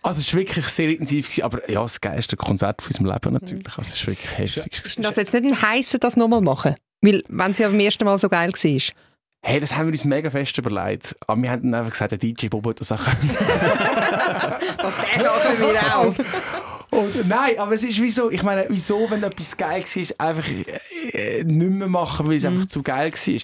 Also 0.03 0.19
es 0.21 0.33
war 0.33 0.39
wirklich 0.41 0.67
sehr 0.67 0.89
intensiv, 0.89 1.27
gewesen, 1.27 1.43
aber 1.43 1.69
ja, 1.69 1.81
das 1.81 1.99
geilste 1.99 2.37
Konzert 2.37 2.81
von 2.81 2.89
unserem 2.89 3.07
Leben 3.11 3.33
natürlich. 3.33 3.67
Also 3.77 3.81
es 3.81 3.93
ist 3.95 4.07
wirklich 4.07 4.37
heftig. 4.37 4.71
gewesen. 4.71 4.99
Ist 5.01 5.09
das 5.09 5.15
jetzt 5.17 5.33
nicht 5.33 5.45
ein 5.45 5.61
heissen, 5.61 5.99
das 5.99 6.15
nochmal 6.15 6.41
machen? 6.41 6.75
Weil, 7.01 7.23
wenn 7.27 7.53
sie 7.53 7.63
ja 7.63 7.69
beim 7.69 7.79
ersten 7.79 8.05
Mal 8.05 8.17
so 8.19 8.29
geil 8.29 8.51
war. 8.51 8.81
Hey, 9.47 9.59
das 9.59 9.75
haben 9.75 9.85
wir 9.87 9.91
uns 9.91 10.05
mega 10.05 10.29
fest 10.31 10.57
überlegt. 10.57 11.15
Aber 11.27 11.39
wir 11.39 11.51
haben 11.51 11.61
dann 11.63 11.75
einfach 11.75 11.91
gesagt, 11.91 12.11
der 12.11 12.17
DJ 12.17 12.47
Bobo 12.47 12.71
hat 12.71 12.79
das 12.79 12.91
auch. 12.91 12.97
Was 12.97 14.95
der 14.97 15.23
sagen 15.23 15.59
wir 15.59 15.97
auch. 15.97 16.15
Und, 16.95 17.27
nein, 17.27 17.59
aber 17.59 17.73
es 17.73 17.83
ist 17.83 18.01
wieso, 18.01 18.31
ich 18.31 18.41
meine, 18.41 18.65
wieso, 18.69 19.09
wenn 19.09 19.21
etwas 19.23 19.57
geil 19.57 19.83
war, 19.83 20.27
einfach 20.27 20.49
äh, 21.11 21.43
nicht 21.43 21.71
mehr 21.71 21.87
machen, 21.87 22.25
weil 22.27 22.35
es 22.35 22.45
einfach 22.45 22.67
zu 22.67 22.81
geil 22.81 23.11
war. 23.11 23.41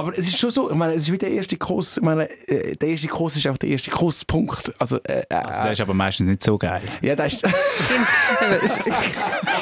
Aber 0.00 0.16
es 0.16 0.28
ist 0.28 0.38
schon 0.38 0.50
so, 0.50 0.70
ich 0.70 0.76
meine, 0.76 0.94
es 0.94 1.04
ist 1.04 1.12
wie 1.12 1.18
der 1.18 1.32
erste 1.32 1.56
Kurs, 1.56 1.96
ich 1.96 2.02
meine, 2.02 2.30
äh, 2.48 2.76
der 2.76 2.88
erste 2.90 3.08
Kurs 3.08 3.36
ist 3.36 3.48
auch 3.48 3.56
der 3.58 3.70
erste 3.70 3.90
Kurspunkt. 3.90 4.72
Also, 4.78 4.98
äh, 5.02 5.24
äh, 5.28 5.34
Also, 5.34 5.62
das 5.62 5.72
ist 5.72 5.80
aber 5.80 5.94
meistens 5.94 6.28
nicht 6.28 6.44
so 6.44 6.56
geil. 6.56 6.82
ja, 7.02 7.16
das 7.16 7.34
ist, 7.34 7.44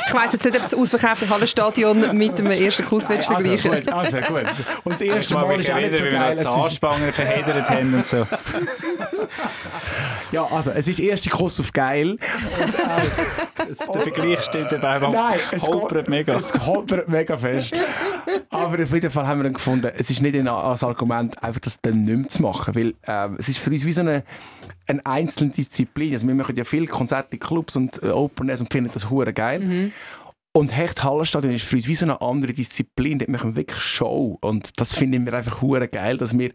Ich 0.07 0.14
weiss 0.14 0.33
jetzt 0.33 0.45
nicht, 0.45 0.57
ob 0.57 0.62
das 0.62 0.75
ausverkaufte 0.75 1.29
Hallenstadion 1.29 2.16
mit 2.16 2.38
dem 2.38 2.51
ersten 2.51 2.85
Kuss 2.85 3.09
willst 3.09 3.31
also, 3.31 3.57
vergleichen 3.57 3.85
gut, 3.85 3.92
also 3.95 4.18
gut. 4.18 4.45
Und 4.85 4.92
das 4.95 5.01
erste 5.01 5.35
Mal 5.35 5.57
mich 5.57 5.68
ist 5.68 5.73
auch 5.73 5.77
nicht 5.77 5.97
so 5.97 6.05
erinnern, 6.05 6.07
wie 6.07 6.12
wir 6.12 6.18
geil. 6.18 6.35
noch 6.35 6.42
Es 6.42 6.45
ist, 6.45 6.55
Zahnspangen 6.55 7.12
verheddert 7.12 7.71
haben 7.71 7.95
und 7.95 8.07
so. 8.07 8.27
ja, 10.33 10.45
also, 10.51 10.71
es 10.71 10.88
ist 10.88 10.99
erste 10.99 11.31
Kurs 11.31 11.61
auf 11.61 11.73
geil. 11.73 12.16
Der 13.59 14.03
Vergleich 14.03 14.42
steht 14.42 14.73
eben 14.73 14.83
einfach 14.83 15.12
Nein, 15.12 15.38
es 15.53 15.66
holpert 15.68 16.09
mega. 16.09 16.37
Es 16.37 16.53
holpert 16.55 17.09
mega 17.09 17.37
fest. 17.37 17.75
Aber 18.51 18.83
auf 18.83 18.92
jeden 18.92 19.11
Fall 19.11 19.27
haben 19.27 19.40
wir 19.40 19.45
dann 19.45 19.53
gefunden, 19.53 19.90
es 19.97 20.11
ist 20.11 20.21
nicht 20.23 20.35
ein, 20.35 20.49
als 20.49 20.83
Argument, 20.83 21.42
einfach 21.42 21.61
das 21.61 21.81
dann 21.81 22.03
nicht 22.03 22.16
mehr 22.16 22.29
zu 22.29 22.42
machen. 22.42 22.75
Weil 22.75 22.95
ähm, 23.07 23.37
es 23.38 23.49
ist 23.49 23.59
für 23.59 23.71
uns 23.71 23.85
wie 23.85 23.92
so 23.92 24.01
eine, 24.01 24.25
eine 24.87 25.05
einzelne 25.07 25.51
Disziplin. 25.51 26.12
Also 26.12 26.27
wir 26.27 26.35
machen 26.35 26.57
ja 26.57 26.64
viele 26.64 26.87
Konzerte 26.87 27.35
in 27.35 27.40
Clubs 27.40 27.77
und 27.77 28.03
äh, 28.03 28.09
Open 28.09 28.49
Airs 28.49 28.61
und 28.61 28.73
finden 28.73 28.90
das 28.92 29.11
hure 29.11 29.33
geil. 29.33 29.92
Und 30.55 30.77
Hecht 30.77 31.03
Hallenstadion 31.03 31.55
ist 31.55 31.65
für 31.65 31.77
uns 31.77 31.88
wie 31.88 31.95
so 31.95 32.05
eine 32.05 32.21
andere 32.21 32.53
Disziplin. 32.53 33.19
Dort 33.19 33.31
machen 33.31 33.53
wir 33.53 33.57
wirklich 33.57 33.81
Show. 33.81 34.37
Und 34.43 34.79
das 34.79 34.95
finden 34.95 35.25
wir 35.25 35.33
einfach 35.33 35.62
hure 35.62 35.88
geil, 35.88 36.19
dass 36.19 36.37
wir 36.38 36.53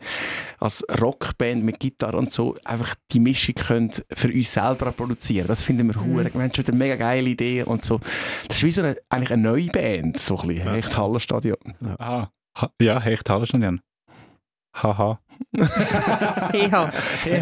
als 0.60 0.86
Rockband 1.02 1.64
mit 1.64 1.80
Gitarre 1.80 2.16
und 2.18 2.32
so 2.32 2.54
einfach 2.64 2.94
die 3.12 3.20
Mischung 3.20 3.56
können 3.56 3.90
für 4.14 4.32
uns 4.32 4.54
selber 4.54 4.92
produzieren. 4.92 5.48
Das 5.48 5.64
finden 5.64 5.88
wir 5.88 6.00
hure. 6.00 6.32
Wir 6.32 6.42
haben 6.44 6.54
schon 6.54 6.66
eine 6.68 6.78
mega 6.78 6.96
geile 6.96 7.28
Idee 7.28 7.64
und 7.64 7.84
so. 7.84 8.00
Das 8.48 8.58
ist 8.58 8.64
wie 8.64 8.72
so 8.72 8.84
eine, 8.84 8.98
eigentlich 9.10 9.32
eine 9.34 9.42
neue 9.42 9.66
Band, 9.68 10.18
so 10.20 10.38
ein 10.42 10.48
bisschen. 10.48 10.72
Hecht 10.74 10.96
Hallenstadion. 10.96 11.58
Aha. 11.98 12.32
Ha- 12.56 12.72
Ja, 12.80 13.04
echt 13.04 13.28
Hallenstadion. 13.28 13.82
Haha. 14.76 15.20
PH. 15.58 16.94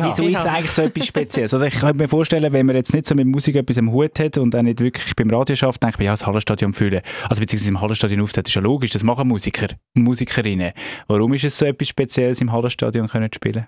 Wieso 0.02 0.24
ist 0.24 0.40
es 0.40 0.46
eigentlich 0.46 0.72
so 0.72 0.82
etwas 0.82 1.08
Spezielles? 1.08 1.54
Oder 1.54 1.68
ich 1.68 1.74
kann 1.74 1.98
mir 1.98 2.08
vorstellen, 2.08 2.52
wenn 2.54 2.66
man 2.66 2.76
jetzt 2.76 2.94
nicht 2.94 3.06
so 3.06 3.16
mit 3.16 3.28
Musik 3.28 3.56
etwas 3.56 3.78
am 3.78 3.92
Hut 3.92 4.20
hat 4.20 4.38
und 4.38 4.56
auch 4.56 4.62
nicht 4.62 4.80
wirklich 4.80 5.16
beim 5.16 5.30
Radio 5.30 5.56
schafft, 5.56 5.84
denkt 5.84 5.98
man, 5.98 6.06
ja, 6.06 6.14
das 6.14 6.26
Hallenstadion 6.26 6.74
fühlen. 6.74 7.02
Also 7.30 7.42
beziehungsweise 7.42 7.70
im 7.70 7.82
Hallenstadion 7.82 8.22
auftritt, 8.22 8.48
ist 8.48 8.54
ja 8.54 8.62
logisch, 8.62 8.92
das 8.92 9.04
machen 9.04 9.28
Musiker, 9.28 9.68
Musikerinnen. 9.94 10.74
Warum 11.08 11.34
ist 11.34 11.44
es 11.44 11.58
so 11.58 11.66
etwas 11.66 11.88
Spezielles, 11.88 12.42
im 12.42 12.52
Hallenstadion 12.52 13.08
können 13.08 13.32
zu 13.32 13.38
spielen? 13.38 13.68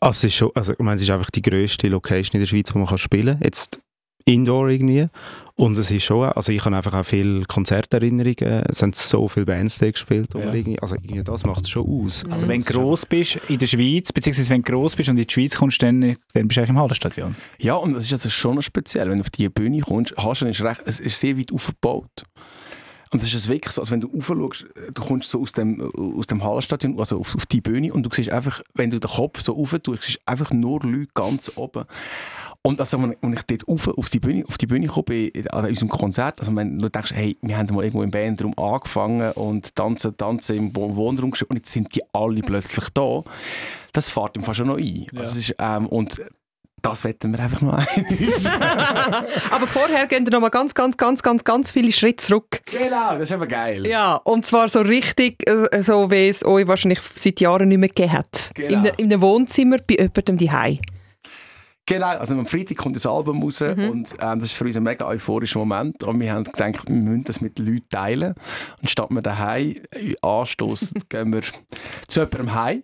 Also 0.00 0.18
es 0.18 0.24
ist 0.24 0.34
schon, 0.34 0.50
also 0.54 0.72
ich 0.72 0.78
meine, 0.80 0.96
es 0.96 1.02
ist 1.02 1.10
einfach 1.10 1.30
die 1.30 1.42
grösste 1.42 1.88
Location 1.88 2.34
in 2.34 2.40
der 2.40 2.46
Schweiz, 2.46 2.74
wo 2.74 2.78
man 2.78 2.88
kann 2.88 2.98
spielen 2.98 3.38
kann. 3.38 3.44
Jetzt 3.44 3.80
Indoor 4.24 4.68
irgendwie. 4.68 5.08
Und 5.56 5.78
es 5.78 5.88
ist 5.90 6.02
schon, 6.02 6.24
also 6.30 6.50
ich 6.50 6.64
habe 6.64 6.74
einfach 6.76 6.94
auch 6.94 7.04
viele 7.04 7.44
Konzerterinnerungen. 7.44 8.64
Es 8.68 8.82
haben 8.82 8.92
so 8.92 9.28
viele 9.28 9.46
Bands 9.46 9.78
da 9.78 9.88
gespielt. 9.88 10.34
Ja. 10.34 10.52
irgendwie, 10.52 10.80
also 10.80 10.96
irgendwie 10.96 11.22
das 11.22 11.44
macht 11.44 11.62
es 11.62 11.70
schon 11.70 11.86
aus. 11.86 12.24
Also 12.28 12.48
wenn 12.48 12.62
du 12.62 12.72
gross 12.72 13.06
bist 13.06 13.38
in 13.48 13.58
der 13.58 13.68
Schweiz, 13.68 14.10
beziehungsweise 14.10 14.50
wenn 14.50 14.62
du 14.62 14.72
gross 14.72 14.96
bist 14.96 15.08
und 15.10 15.16
in 15.16 15.24
die 15.24 15.32
Schweiz 15.32 15.56
kommst, 15.56 15.80
dann, 15.82 16.00
dann 16.00 16.48
bist 16.48 16.56
du 16.56 16.60
eigentlich 16.60 16.70
im 16.70 16.78
Hallenstadion. 16.78 17.36
Ja, 17.58 17.74
und 17.74 17.94
das 17.94 18.04
ist 18.04 18.12
also 18.12 18.30
schon 18.30 18.56
noch 18.56 18.62
speziell. 18.62 19.08
Wenn 19.08 19.18
du 19.18 19.22
auf 19.22 19.30
die 19.30 19.48
Bühne 19.48 19.80
kommst, 19.80 20.16
Hallenstadion 20.16 20.50
ist, 20.50 20.62
recht, 20.62 20.82
es 20.86 20.98
ist 20.98 21.20
sehr 21.20 21.38
weit 21.38 21.52
aufgebaut. 21.52 22.24
Und 23.14 23.22
das 23.22 23.28
ist 23.28 23.34
es 23.34 23.48
wirklich 23.48 23.72
so, 23.72 23.80
als 23.80 23.92
wenn 23.92 24.00
du 24.00 24.08
raufschaust, 24.08 24.66
du 24.92 25.02
kommst 25.02 25.30
so 25.30 25.40
aus 25.40 25.52
dem, 25.52 25.80
aus 26.18 26.26
dem 26.26 26.42
Hallenstadion, 26.42 26.98
also 26.98 27.20
auf, 27.20 27.36
auf 27.36 27.46
die 27.46 27.60
Bühne 27.60 27.92
und 27.92 28.02
du 28.02 28.10
siehst 28.12 28.30
einfach, 28.30 28.60
wenn 28.74 28.90
du 28.90 28.98
den 28.98 29.08
Kopf 29.08 29.40
so 29.40 29.52
rauf 29.52 29.76
tust, 29.80 30.02
siehst 30.02 30.18
du 30.18 30.22
einfach 30.26 30.50
nur 30.50 30.80
Leute 30.82 31.12
ganz 31.14 31.52
oben. 31.54 31.84
Und 32.66 32.80
also, 32.80 33.00
wenn 33.02 33.14
wenn 33.20 33.34
ich 33.34 33.42
dort 33.42 33.68
rauf, 33.68 33.88
auf, 33.88 34.08
die 34.08 34.20
Bühne, 34.20 34.42
auf 34.48 34.56
die 34.56 34.66
Bühne 34.66 34.86
komme, 34.86 35.04
bei- 35.04 35.32
an 35.50 35.66
unserem 35.66 35.90
Konzert, 35.90 36.40
also 36.40 36.56
wenn 36.56 36.78
du 36.78 36.88
denkst, 36.88 37.12
hey, 37.14 37.36
wir 37.42 37.58
haben 37.58 37.74
mal 37.74 37.82
irgendwo 37.84 38.02
im 38.02 38.10
Bandraum 38.10 38.58
angefangen 38.58 39.32
und 39.32 39.74
tanzen, 39.76 40.16
tanzen 40.16 40.56
im 40.56 40.74
Wo- 40.76 40.96
Wohnraum 40.96 41.30
gespielt 41.32 41.50
und 41.50 41.56
jetzt 41.58 41.72
sind 41.72 41.94
die 41.94 42.00
alle 42.14 42.40
plötzlich 42.40 42.88
da, 42.94 43.22
das 43.92 44.08
fährt 44.08 44.36
im 44.38 44.44
Fall 44.44 44.54
schon 44.54 44.68
noch 44.68 44.78
ein. 44.78 45.06
Also 45.14 45.32
es 45.32 45.50
ist, 45.50 45.56
ähm, 45.58 45.88
und 45.88 46.22
das 46.80 47.04
wetten 47.04 47.32
wir 47.32 47.40
einfach 47.40 47.60
noch 47.60 47.74
ein. 47.74 47.86
Aber 49.50 49.66
vorher 49.66 50.06
gehen 50.06 50.24
wir 50.26 50.32
noch 50.32 50.40
mal 50.40 50.48
ganz, 50.50 50.74
ganz, 50.74 50.96
ganz, 50.96 51.22
ganz, 51.22 51.44
ganz 51.44 51.70
viele 51.72 51.92
Schritte 51.92 52.24
zurück. 52.24 52.60
genau, 52.66 53.12
das 53.14 53.24
ist 53.24 53.32
aber 53.32 53.46
geil. 53.46 53.86
Ja, 53.86 54.16
und 54.16 54.44
zwar 54.46 54.68
so 54.68 54.80
richtig, 54.80 55.46
äh, 55.48 55.82
so 55.82 56.10
wie 56.10 56.28
es 56.28 56.44
euch 56.44 56.66
wahrscheinlich 56.66 57.00
seit 57.14 57.40
Jahren 57.40 57.68
nicht 57.68 57.78
mehr 57.78 57.88
gegeben 57.88 58.12
hat. 58.12 58.50
Genau. 58.54 58.78
In, 58.80 58.84
in 58.96 59.12
einem 59.12 59.20
Wohnzimmer 59.22 59.78
bei 59.78 59.94
jemandem 59.96 60.38
daheim. 60.38 60.78
Genau, 61.86 62.06
also 62.06 62.34
am 62.34 62.46
Freitag 62.46 62.78
kommt 62.78 62.96
das 62.96 63.06
Album 63.06 63.42
raus 63.42 63.60
und 63.60 64.14
ähm, 64.18 64.38
das 64.38 64.44
ist 64.44 64.52
für 64.52 64.64
uns 64.64 64.76
ein 64.76 64.82
mega 64.82 65.06
euphorischer 65.06 65.58
Moment. 65.58 66.02
Und 66.04 66.18
wir 66.18 66.32
haben 66.32 66.44
gedacht, 66.44 66.88
wir 66.88 66.94
müssen 66.94 67.24
das 67.24 67.42
mit 67.42 67.58
den 67.58 67.66
Leuten 67.66 67.88
teilen. 67.90 68.34
Und 68.80 68.88
statt 68.88 69.10
wir 69.10 69.20
daheim 69.20 69.76
äh, 69.90 70.14
anstoßen, 70.22 71.02
gehen 71.10 71.32
wir 71.32 71.42
zu 72.08 72.20
jemandem 72.20 72.54
heim. 72.54 72.82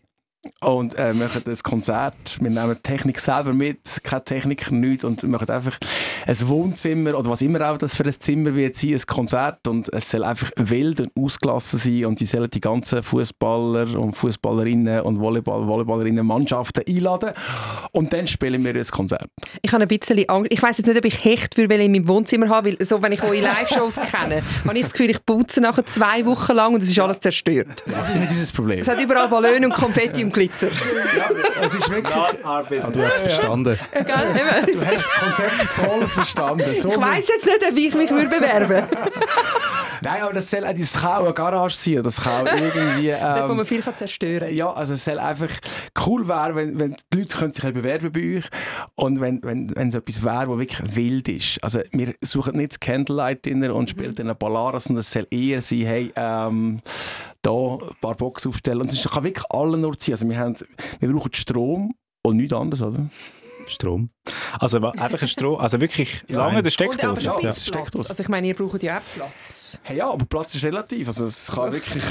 Und 0.62 0.94
äh, 0.94 1.12
machen 1.12 1.42
ein 1.46 1.56
Konzert. 1.62 2.38
Wir 2.40 2.50
nehmen 2.50 2.74
die 2.74 2.82
Technik 2.82 3.20
selber 3.20 3.52
mit, 3.52 4.00
keine 4.02 4.24
Techniker, 4.24 4.72
nichts 4.74 5.04
und 5.04 5.22
machen 5.24 5.50
einfach 5.50 5.78
ein 6.26 6.48
Wohnzimmer 6.48 7.18
oder 7.18 7.30
was 7.30 7.42
immer 7.42 7.70
auch 7.70 7.76
das 7.76 7.94
für 7.94 8.04
ein 8.04 8.18
Zimmer 8.18 8.54
wird 8.54 8.76
sein, 8.76 8.94
ein 8.94 9.02
Konzert 9.06 9.66
und 9.68 9.92
es 9.92 10.10
soll 10.10 10.24
einfach 10.24 10.50
wild 10.56 11.00
und 11.00 11.12
ausgelassen 11.14 11.78
sein 11.78 12.06
und 12.06 12.20
die 12.20 12.24
sollen 12.24 12.48
die 12.48 12.60
ganzen 12.60 13.02
Fußballer 13.02 13.98
und 13.98 14.16
Fußballerinnen 14.16 15.02
und 15.02 15.20
Volleyball, 15.20 15.66
Volleyballerinnen 15.66 16.26
Mannschaften 16.26 16.84
einladen 16.88 17.32
und 17.92 18.12
dann 18.12 18.26
spielen 18.26 18.64
wir 18.64 18.74
ein 18.74 18.86
Konzert. 18.86 19.28
Ich 19.60 19.72
habe 19.72 19.82
ein 19.82 19.88
bisschen 19.88 20.26
Angst. 20.28 20.52
Ich 20.52 20.62
weiß 20.62 20.78
jetzt 20.78 20.86
nicht, 20.86 20.98
ob 20.98 21.04
ich 21.04 21.22
Hecht 21.22 21.56
würde 21.58 21.74
in 21.74 21.92
meinem 21.92 22.08
Wohnzimmer 22.08 22.48
haben, 22.48 22.66
weil 22.66 22.86
so, 22.86 23.02
wenn 23.02 23.12
ich 23.12 23.22
eure 23.22 23.40
Live-Shows 23.40 23.96
kenne, 23.96 24.42
habe 24.64 24.76
ich 24.76 24.84
das 24.84 24.92
Gefühl, 24.92 25.10
ich 25.10 25.24
putze 25.24 25.60
nachher 25.60 25.84
zwei 25.84 26.24
Wochen 26.24 26.52
lang 26.52 26.74
und 26.74 26.82
es 26.82 26.88
ist 26.88 26.98
alles 26.98 27.20
zerstört. 27.20 27.82
Das 27.86 28.08
ist 28.08 28.16
nicht 28.16 28.30
unser 28.30 28.52
Problem. 28.52 28.80
Es 28.80 28.88
hat 28.88 29.00
überall 29.02 29.28
Ballone 29.28 29.66
und 29.66 29.74
Konfetti 29.74 30.24
und 30.24 30.29
Glitzer. 30.32 30.68
Ja, 30.68 31.30
es 31.62 31.74
ist 31.74 31.88
wirklich... 31.90 32.14
Ah, 32.44 32.62
du 32.62 32.76
hast 32.80 33.14
es 33.14 33.20
verstanden. 33.20 33.78
Ja? 33.94 34.02
Du 34.62 34.86
hast 34.86 34.94
das 34.94 35.14
Konzept 35.14 35.52
voll 35.52 36.06
verstanden. 36.08 36.74
So 36.74 36.90
Ich 36.90 37.00
weiss 37.00 37.28
jetzt 37.28 37.46
nicht, 37.46 37.76
wie 37.76 37.88
ich 37.88 37.94
mich 37.94 38.10
würde 38.10 38.28
bewerben 38.28 38.86
Nein, 40.02 40.22
aber 40.22 40.32
das 40.32 40.50
soll 40.50 40.64
auch, 40.64 40.72
das 40.72 40.94
kann 40.94 41.10
auch 41.18 41.24
eine 41.24 41.34
Garage 41.34 41.76
sein. 41.76 42.02
Das 42.02 42.20
kann 42.22 42.48
auch 42.48 42.52
irgendwie... 42.52 43.10
Da 43.20 43.46
wo 43.46 43.50
Ähm, 43.50 43.56
man 43.58 43.66
viel 43.66 43.82
kann 43.82 43.96
zerstören 43.96 44.54
ja, 44.54 44.72
also 44.72 44.94
es 44.94 45.04
soll 45.04 45.18
einfach 45.18 45.50
cool 46.06 46.26
wäre, 46.26 46.54
wenn, 46.54 46.80
wenn 46.80 46.96
die 47.12 47.18
Leute 47.18 47.36
können 47.36 47.52
sich 47.52 47.64
bewerben 47.64 48.12
bei 48.12 48.38
euch 48.38 48.44
und 48.94 49.20
wenn, 49.20 49.42
wenn, 49.42 49.74
wenn 49.76 49.88
es 49.88 49.94
etwas 49.94 50.22
wäre, 50.22 50.48
was 50.48 50.58
wirklich 50.58 50.96
wild 50.96 51.28
ist. 51.28 51.62
Also 51.62 51.80
wir 51.92 52.14
suchen 52.22 52.56
nicht 52.56 52.72
das 52.72 52.80
Candlelight 52.80 53.44
Dinner 53.44 53.74
und 53.74 53.90
spielen 53.90 54.14
dann 54.14 54.26
eine 54.26 54.34
Ballade, 54.34 54.80
sondern 54.80 55.00
es 55.00 55.10
soll 55.10 55.26
eher 55.30 55.60
sein, 55.60 55.82
hey, 55.82 56.12
ähm, 56.16 56.80
da 57.42 57.50
ein 57.50 57.96
paar 58.00 58.14
Boxen 58.14 58.50
aufstellen. 58.50 58.82
Und 58.82 58.92
es 58.92 59.02
kann 59.08 59.24
wirklich 59.24 59.44
alle 59.50 59.78
nur 59.78 59.98
ziehen. 59.98 60.16
Also 60.20 60.28
wir, 60.28 60.38
haben, 60.38 60.54
wir 60.98 61.12
brauchen 61.12 61.32
Strom 61.32 61.94
und 62.22 62.36
nichts 62.36 62.52
anderes, 62.52 62.82
oder? 62.82 63.08
Strom. 63.68 64.10
Also 64.58 64.78
einfach 64.78 65.22
ein 65.22 65.28
Stroh, 65.28 65.56
also 65.56 65.80
wirklich 65.80 66.22
lange 66.28 66.62
der 66.62 66.70
Steckdose. 66.70 67.24
Ja, 67.24 67.52
steckt 67.52 67.96
aus. 67.96 68.08
Also 68.08 68.22
ich 68.22 68.28
meine, 68.28 68.48
ihr 68.48 68.54
braucht 68.54 68.82
ja 68.82 68.98
auch 68.98 69.02
Platz. 69.14 69.78
Hey, 69.82 69.98
ja, 69.98 70.10
aber 70.10 70.24
Platz 70.24 70.54
ist 70.54 70.64
relativ. 70.64 71.08
Also 71.08 71.26
es 71.26 71.50
kann 71.52 71.72
wirklich... 71.72 72.02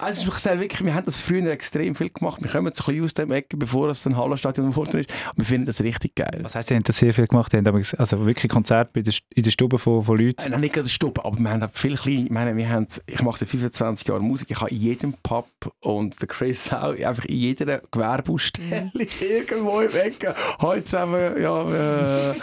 Also 0.00 0.28
ich 0.28 0.34
sage 0.34 0.60
wirklich, 0.60 0.84
wir 0.84 0.94
haben 0.94 1.06
das 1.06 1.16
früher 1.16 1.50
extrem 1.50 1.92
viel 1.96 2.10
gemacht. 2.10 2.40
Wir 2.40 2.48
kommen 2.48 2.72
so 2.72 2.84
ein 2.84 2.86
bisschen 2.86 3.04
aus 3.04 3.14
dem 3.14 3.32
Ecke, 3.32 3.56
bevor 3.56 3.88
es 3.88 4.06
ein 4.06 4.16
Hallenstadion 4.16 4.72
vorne 4.72 5.00
ist. 5.00 5.10
Und 5.10 5.38
wir 5.38 5.44
finden 5.44 5.66
das 5.66 5.82
richtig 5.82 6.14
geil. 6.14 6.38
Was 6.42 6.54
heisst, 6.54 6.70
ihr 6.70 6.76
habt 6.76 6.88
das 6.88 6.98
sehr 6.98 7.12
viel 7.12 7.26
gemacht? 7.26 7.52
Ihr 7.52 7.62
habt 7.64 7.98
also 7.98 8.24
wirklich 8.24 8.50
Konzerte 8.50 9.02
der, 9.02 9.12
in 9.34 9.42
der 9.42 9.50
Stube 9.50 9.76
von, 9.76 10.04
von 10.04 10.16
Leuten? 10.16 10.40
Äh, 10.40 10.50
Nein, 10.50 10.60
nicht 10.60 10.74
gerade 10.74 10.88
Stube, 10.88 11.24
aber 11.24 11.36
wir 11.36 11.50
haben 11.50 11.62
halt 11.62 11.76
viel 11.76 11.96
klein. 11.96 12.26
Ich 12.26 12.30
meine, 12.30 12.56
wir 12.56 12.68
haben, 12.68 12.86
ich 13.06 13.22
mache 13.22 13.38
seit 13.38 13.48
25 13.48 14.06
Jahren 14.06 14.22
Musik. 14.22 14.52
Ich 14.52 14.60
habe 14.60 14.70
in 14.70 14.80
jedem 14.80 15.14
Pub 15.14 15.48
und 15.80 16.20
der 16.20 16.28
Chris 16.28 16.72
auch, 16.72 16.94
einfach 16.94 17.24
in 17.24 17.36
jeder 17.36 17.82
Gewerbeausstellung 17.90 18.92
irgendwo 19.20 19.80
im 19.80 19.96
Ecke. 19.96 20.36
Heute 20.60 20.84
zusammen, 20.84 21.42
ja, 21.48 22.30
äh, 22.30 22.34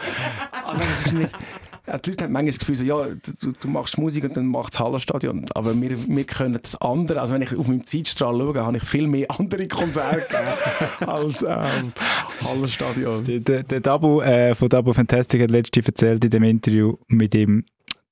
es 0.92 1.06
ist 1.06 1.14
nicht... 1.14 1.32
Ja, 1.88 2.00
die 2.00 2.10
Leute 2.10 2.24
haben 2.24 2.34
manchmal 2.34 2.52
das 2.52 2.60
Gefühl, 2.60 2.76
so, 2.76 2.84
ja, 2.84 3.06
du, 3.42 3.52
du 3.52 3.68
machst 3.68 4.00
Musik 4.00 4.24
und 4.24 4.36
dann 4.36 4.48
macht 4.48 4.74
das 4.74 4.80
Hallenstadion. 4.80 5.46
Aber 5.54 5.80
wir, 5.80 6.08
wir 6.08 6.24
können 6.24 6.58
das 6.60 6.76
andere. 6.82 7.22
Also 7.22 7.36
wenn 7.36 7.44
ich 7.44 7.56
auf 7.56 7.68
meinem 7.68 7.86
Zeitstrahl 7.86 8.36
schaue, 8.36 8.66
habe 8.66 8.78
ich 8.78 8.84
viel 8.84 9.06
mehr 9.06 9.28
andere 9.30 9.68
Konzerte 9.68 10.36
als 11.08 11.44
ähm, 11.44 11.94
Hallenstadion. 12.44 13.24
Der, 13.24 13.40
der, 13.40 13.64
der 13.64 13.80
Dabu 13.82 14.22
äh, 14.22 14.56
von 14.56 14.68
Dabu 14.68 14.94
Fantastic 14.94 15.44
hat 15.44 15.52
letztens 15.52 15.86
erzählt 15.88 16.24
in 16.24 16.32
dem 16.32 16.44
Interview 16.44 16.96
mit 17.08 17.36
ihm, 17.36 17.66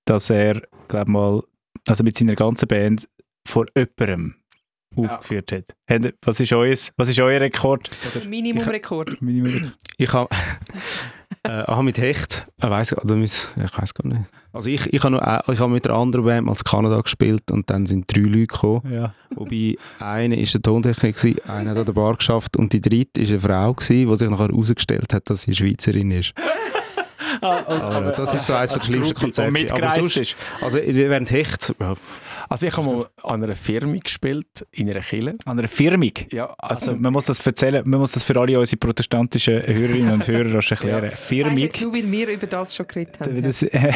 dass 0.05 0.29
er, 0.29 0.61
glaube 0.87 1.09
mal, 1.09 1.43
also 1.87 2.03
mit 2.03 2.15
seiner 2.15 2.35
ganzen 2.35 2.67
Band 2.67 3.09
vor 3.43 3.65
jemandem 3.75 4.35
aufgeführt 4.95 5.51
hat. 5.51 5.65
Habt 5.89 6.05
ihr- 6.05 6.13
Was 6.23 6.39
ist, 6.39 6.51
euer, 6.53 6.75
was 6.97 7.09
ist 7.09 7.19
euer 7.19 7.39
Rekord? 7.41 7.89
Minimumrekord. 8.27 9.21
Minimum- 9.21 9.71
Ich 9.97 10.11
habe 10.13 10.29
äh, 11.43 11.49
aha, 11.49 11.81
mit 11.81 11.97
Hecht, 11.97 12.45
ich 12.57 12.63
weiß 12.69 12.97
oder 12.97 13.15
mit, 13.15 13.31
ich 13.31 13.77
weiß 13.77 13.93
gar 13.93 14.07
nicht. 14.07 14.21
Also 14.51 14.69
ich, 14.69 14.85
ich 14.93 15.03
habe 15.03 15.15
noch, 15.15 15.21
äh, 15.21 15.41
ich 15.51 15.59
habe 15.59 15.71
mit 15.73 15.87
einer 15.87 15.97
anderen 15.97 16.25
Band 16.25 16.47
in 16.47 16.55
Kanada 16.63 17.01
gespielt 17.01 17.49
und 17.51 17.69
dann 17.69 17.85
sind 17.87 18.05
drei 18.15 18.21
Leute 18.21 18.47
gekommen. 18.47 18.81
Ja. 18.93 19.13
Wobei 19.31 19.75
einer 19.99 20.37
ist 20.37 20.53
der 20.53 20.61
Tontechniker, 20.61 21.17
gewesen, 21.19 21.49
einer 21.49 21.71
hat 21.71 21.77
an 21.77 21.85
der 21.85 21.93
Bar 21.93 22.15
geschafft 22.15 22.55
und 22.55 22.71
die 22.71 22.81
dritte 22.81 23.21
ist 23.21 23.29
eine 23.31 23.39
Frau 23.39 23.73
gewesen, 23.73 24.09
die 24.09 24.17
sich 24.17 24.29
nachher 24.29 24.47
herausgestellt 24.49 25.13
hat, 25.13 25.29
dass 25.29 25.41
sie 25.43 25.55
Schweizerin 25.55 26.11
ist. 26.11 26.33
Aber 27.41 28.11
das 28.11 28.33
ist 28.35 28.45
so 28.45 28.53
eines 28.53 28.71
der 28.73 28.79
schlimmsten 28.79 29.15
Konzerte. 29.15 29.49
Und 29.49 29.55
gewesen. 29.55 29.73
Aber 29.83 29.91
sonst, 30.01 30.17
ist. 30.17 30.35
also 30.61 30.77
während 30.77 31.31
Hecht, 31.31 31.73
ja, 31.79 31.95
Also 32.49 32.67
ich 32.67 32.77
habe 32.77 32.87
mal 32.87 33.05
an 33.23 33.43
einer 33.43 33.55
Firma 33.55 33.97
gespielt, 33.97 34.65
in 34.71 34.89
einer 34.89 35.01
Kille. 35.01 35.35
An 35.45 35.59
einer 35.59 35.67
Firmung. 35.67 36.11
Ja, 36.31 36.53
Also 36.57 36.91
also, 36.91 37.01
man 37.01 37.13
muss 37.13 37.25
das 37.25 37.45
erzählen, 37.45 37.83
man 37.87 37.99
muss 37.99 38.11
das 38.13 38.23
für 38.23 38.39
alle 38.39 38.59
unsere 38.59 38.77
protestantischen 38.77 39.65
Hörerinnen 39.65 40.13
und 40.13 40.27
Hörer 40.27 40.55
rasch 40.55 40.71
erklären. 40.71 41.03
Ja. 41.03 41.09
Sagst 41.11 41.25
Firmung. 41.25 41.57
jetzt 41.57 41.81
nur, 41.81 41.93
weil 41.93 42.11
wir 42.11 42.27
über 42.29 42.47
das 42.47 42.75
schon 42.75 42.87
geredet 42.87 43.19
haben. 43.19 43.41
Das, 43.41 43.63
äh, 43.63 43.93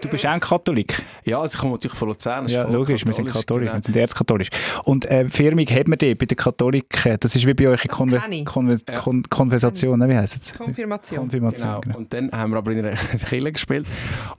du 0.00 0.08
bist 0.08 0.26
auch 0.26 0.30
ein 0.30 0.40
Katholik. 0.40 1.02
ja, 1.24 1.40
also 1.40 1.54
ich 1.54 1.60
komme 1.60 1.72
natürlich 1.74 1.96
von 1.96 2.08
Luzern. 2.08 2.48
Ja, 2.48 2.64
logisch, 2.68 3.04
wir 3.06 3.12
sind 3.12 3.28
katholisch, 3.28 3.66
genau. 3.66 3.78
wir 3.78 3.82
sind 3.82 3.96
erzkatholisch. 3.96 4.48
Und 4.84 5.06
äh, 5.06 5.28
Firmung 5.28 5.66
hat 5.66 5.88
man 5.88 5.98
die 5.98 6.14
bei 6.14 6.26
den 6.26 6.36
Katholiken, 6.36 7.16
das 7.20 7.36
ist 7.36 7.46
wie 7.46 7.54
bei 7.54 7.68
euch 7.68 7.84
in 7.84 7.90
ich. 7.90 8.44
Konver 8.44 8.76
Ja. 8.88 8.96
Kon 8.96 9.22
Konversation, 9.28 9.98
ne? 9.98 10.08
wie 10.08 10.16
heisst 10.16 10.42
es? 10.42 10.54
Konfirmation. 10.54 11.20
Konfirmation. 11.20 11.68
Genau. 11.68 11.80
Genau. 11.80 11.98
Und 11.98 12.12
dann 12.12 12.30
haben 12.32 12.52
wir 12.52 12.58
aber 12.58 12.72
in 12.72 12.86
einer 12.86 12.96
Kille 13.28 13.52
gespielt. 13.52 13.86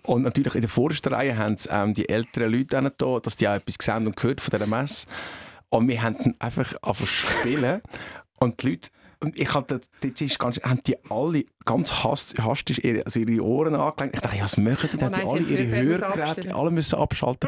Und 0.04 0.24
natürlich 0.24 0.56
in 0.56 0.62
der 0.62 0.70
vordersten 0.70 1.14
Reihe 1.14 1.38
haben 1.38 1.58
sie, 1.58 1.70
ähm, 1.72 1.94
die 1.94 2.08
älteren 2.08 2.52
Leute 2.52 2.92
da, 2.98 3.20
dass 3.20 3.36
die 3.36 3.48
auch 3.50 3.56
etwas 3.56 3.78
gesehen 3.78 4.08
und 4.08 4.16
gehört 4.16 4.42
von 4.42 4.52
dieser 4.52 4.68
Messe. 4.68 5.08
Und 5.70 5.88
wir 5.88 6.02
haben 6.02 6.18
dann 6.18 6.36
einfach 6.40 6.74
angefangen 6.82 6.96
zu 6.98 7.06
spielen. 7.08 7.82
Und 8.40 8.62
die 8.62 8.70
Leute, 8.70 8.90
und 9.22 9.38
ich 9.40 9.54
hatte, 9.54 9.82
dort 10.02 10.22
ist 10.22 10.40
ganz, 10.40 10.60
haben 10.62 10.82
die 10.86 10.96
alle 11.10 11.44
ganz 11.66 12.04
hast, 12.04 12.40
hastig 12.40 12.84
ihre, 12.84 13.06
also 13.06 13.20
ihre 13.20 13.44
Ohren 13.44 13.76
angelegt. 13.76 14.16
Ich 14.16 14.22
dachte, 14.22 14.38
ja, 14.38 14.44
was 14.44 14.58
machen 14.58 14.90
die? 14.92 14.98
Dann 14.98 15.14
Oh 15.14 15.18
haben 15.34 15.46
die 15.46 15.54
nein, 15.54 15.62
alle 15.62 15.64
ihre 15.64 16.00
Hörgeräte, 16.00 16.56
alle 16.56 16.72
müssen 16.72 16.96
abschalten. 16.98 17.48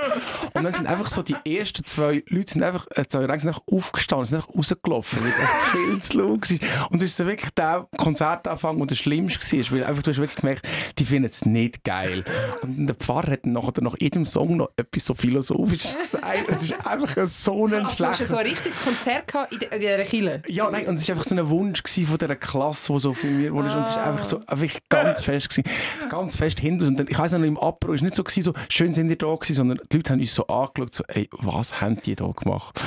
Und 0.54 0.64
dann 0.64 0.74
sind 0.74 0.86
einfach 0.86 1.10
so 1.10 1.24
die 1.24 1.36
ersten 1.58 1.84
zwei 1.86 2.24
Leute 2.28 2.52
sind 2.54 2.62
einfach, 2.64 2.86
äh, 2.96 3.08
zwei 3.08 3.22
sind 3.22 3.32
einfach 3.32 3.62
aufgestanden, 3.72 4.28
sind 4.28 4.36
einfach 4.38 4.54
rausgelaufen, 4.56 5.24
weil 5.24 5.30
es 5.32 5.40
einfach 5.40 5.62
viel 5.72 6.02
zu 6.02 6.18
laut 6.20 6.52
war. 6.52 6.92
Und 6.92 7.02
es 7.02 7.10
ist 7.10 7.18
so 7.18 7.26
wirklich 7.26 7.52
der 7.52 7.88
Konzertanfang, 7.98 8.78
der 8.78 8.88
der 8.88 8.96
schlimmste 8.96 9.58
war, 9.58 9.72
weil 9.72 9.84
einfach, 9.86 10.04
du 10.04 10.12
hast 10.12 10.18
wirklich 10.20 10.36
gemerkt, 10.42 10.68
die 11.00 11.06
finden 11.06 11.30
es 11.30 11.46
nicht 11.46 11.84
geil. 11.84 12.24
Und 12.62 12.88
der 12.88 12.96
Pfarrer 12.96 13.32
hat 13.32 13.46
nachher 13.46 13.82
nach 13.82 13.96
jedem 14.00 14.26
Song 14.26 14.58
noch 14.58 14.70
etwas 14.78 15.06
so 15.06 15.14
Philosophisches 15.16 15.98
gesagt. 15.98 16.50
Es 16.50 16.64
ist 16.64 16.86
einfach 16.86 17.26
so 17.28 17.66
ein 17.68 17.74
Ach, 17.86 17.96
du 17.96 18.06
hast 18.06 18.18
so 18.20 18.26
schlechter... 18.26 18.38
ein 18.38 18.46
richtiges 18.46 18.80
Konzert 18.82 19.28
gehabt 19.32 19.54
in 19.54 19.60
der- 19.60 19.72
in 19.74 19.80
dieser 19.80 20.04
Kille. 20.04 20.42
Ja, 20.48 20.70
nein, 20.70 20.86
und 20.88 20.96
es 21.00 21.08
war 21.08 21.16
einfach 21.16 21.28
so 21.28 21.34
ein 21.36 21.50
Wunsch 21.62 21.84
von 22.08 22.18
dieser 22.18 22.36
Klasse, 22.36 22.94
die 22.94 23.00
so 23.00 23.14
für 23.14 23.28
mir 23.28 23.54
wurde. 23.54 23.72
Und 23.76 23.82
es 23.82 23.96
war 23.96 24.08
einfach 24.08 24.26
so 24.26 24.42
einfach 24.46 24.80
ganz 24.90 25.22
fest 25.22 25.50
gewesen. 25.50 25.70
Ganz 26.10 26.38
fest 26.38 26.60
hinter 26.60 26.84
uns. 26.86 26.92
Und 26.92 27.00
dann, 27.00 27.08
ich 27.10 27.18
weiss 27.18 27.32
noch, 27.34 27.42
im 27.42 27.58
Apro 27.58 27.90
war 27.90 28.02
nicht 28.02 28.16
so, 28.16 28.24
gewesen, 28.24 28.42
so 28.42 28.54
schön 28.70 28.94
sind 28.94 29.10
ihr 29.10 29.18
da 29.18 29.34
gewesen, 29.36 29.54
sondern 29.54 29.80
die 29.92 29.98
Leute 29.98 30.12
haben 30.12 30.20
uns 30.20 30.34
so 30.34 30.48
angeschaut, 30.48 30.96
so, 30.96 31.04
ey, 31.08 31.30
was 31.32 31.82
haben 31.82 32.02
die 32.02 32.16
da 32.16 32.28
gemacht? 32.28 32.82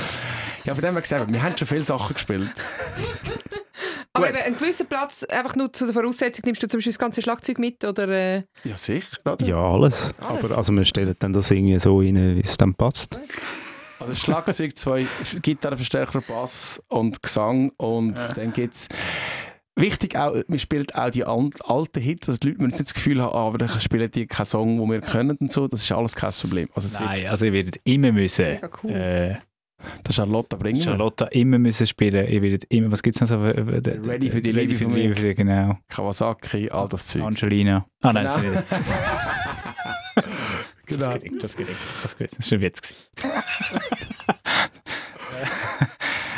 Ja, 0.65 0.75
von 0.75 0.83
dem 0.83 0.93
her 0.93 1.01
gesagt, 1.01 1.31
wir 1.31 1.43
haben 1.43 1.57
schon 1.57 1.67
viele 1.67 1.85
Sachen 1.85 2.13
gespielt. 2.13 2.49
Aber 4.13 4.29
eben, 4.29 4.37
einen 4.37 4.57
gewissen 4.57 4.87
Platz, 4.87 5.23
einfach 5.23 5.55
nur 5.55 5.71
zu 5.73 5.85
der 5.85 5.93
Voraussetzung, 5.93 6.43
nimmst 6.45 6.63
du 6.63 6.67
zum 6.67 6.77
Beispiel 6.77 6.93
das 6.93 6.99
ganze 6.99 7.21
Schlagzeug 7.21 7.59
mit? 7.59 7.83
Oder, 7.83 8.07
äh, 8.07 8.43
Ja, 8.63 8.77
sicher. 8.77 9.17
Oder? 9.25 9.45
ja 9.45 9.57
alles. 9.57 10.13
Alles. 10.19 10.43
Aber 10.45 10.57
also 10.57 10.73
wir 10.73 10.85
stellen 10.85 11.15
dann 11.19 11.33
das 11.33 11.51
irgendwie 11.51 11.77
so 11.79 11.99
rein, 11.99 12.15
wie 12.35 12.41
es 12.41 12.57
dann 12.57 12.73
passt. 12.75 13.19
Also 14.09 14.15
Schlagzeug, 14.15 14.77
zwei 14.77 15.05
Gitarrenverstärker, 15.41 16.21
Bass 16.21 16.81
und 16.87 17.21
Gesang 17.21 17.71
und 17.77 18.15
dann 18.35 18.53
gibt 18.53 18.75
es 18.75 18.87
Wichtig 19.77 20.15
auch, 20.17 20.33
man 20.47 20.57
spielt 20.57 20.95
auch 20.95 21.09
die 21.09 21.25
alten 21.25 21.99
Hits, 22.01 22.29
also 22.29 22.39
die 22.39 22.47
Leute 22.47 22.61
müssen 22.61 22.71
nicht 22.77 22.85
das 22.85 22.93
Gefühl 22.93 23.21
haben, 23.21 23.35
ah, 23.35 23.47
aber 23.47 23.57
dann 23.57 23.67
spielen 23.81 24.09
die 24.09 24.25
keinen 24.25 24.45
Song, 24.45 24.77
den 24.79 24.89
wir 24.89 25.01
können 25.01 25.35
und 25.35 25.51
so, 25.51 25.67
das 25.67 25.83
ist 25.83 25.91
alles 25.91 26.15
kein 26.15 26.31
Problem. 26.31 26.69
Also 26.73 26.97
Nein, 26.97 27.27
also 27.27 27.43
ihr 27.43 27.51
werdet 27.51 27.81
immer 27.83 28.13
müssen. 28.13 28.45
Mega 28.53 28.69
cool. 28.83 28.91
Äh, 28.91 29.35
das 30.05 30.15
Charlotte 30.15 30.55
bringen. 30.55 30.81
Charlotte 30.81 31.27
immer 31.31 31.59
müssen 31.59 31.85
spielen. 31.85 32.25
Ihr 32.25 32.41
werdet 32.41 32.63
immer, 32.69 32.89
was 32.89 33.03
gibt 33.03 33.17
es 33.17 33.21
noch 33.21 33.27
so? 33.27 33.35
für- 33.37 33.51
äh, 33.53 33.59
äh, 33.59 33.99
Ready 34.07 34.31
für 34.31 34.41
die 34.41 34.51
Ready 34.51 34.67
Liebe 34.67 34.79
für 34.79 34.85
die. 34.85 35.01
Liebe, 35.07 35.35
genau. 35.35 35.77
Kawasaki, 35.89 36.69
all 36.71 36.87
das 36.87 37.07
Zeug. 37.07 37.23
Angelina. 37.23 37.85
Ah 38.01 38.13
nein, 38.13 38.29
Genau. 38.41 38.61
Genau. 40.85 41.13
Das 41.13 41.21
geht, 41.23 41.43
das 41.43 41.55
geht. 41.57 41.67
Das 42.03 42.17
geht. 42.17 42.31
Das 42.37 42.45
ist 42.45 42.53
ein 42.53 42.61
Witz. 42.61 42.81
gewesen. 42.81 42.95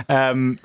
ähm, 0.10 0.60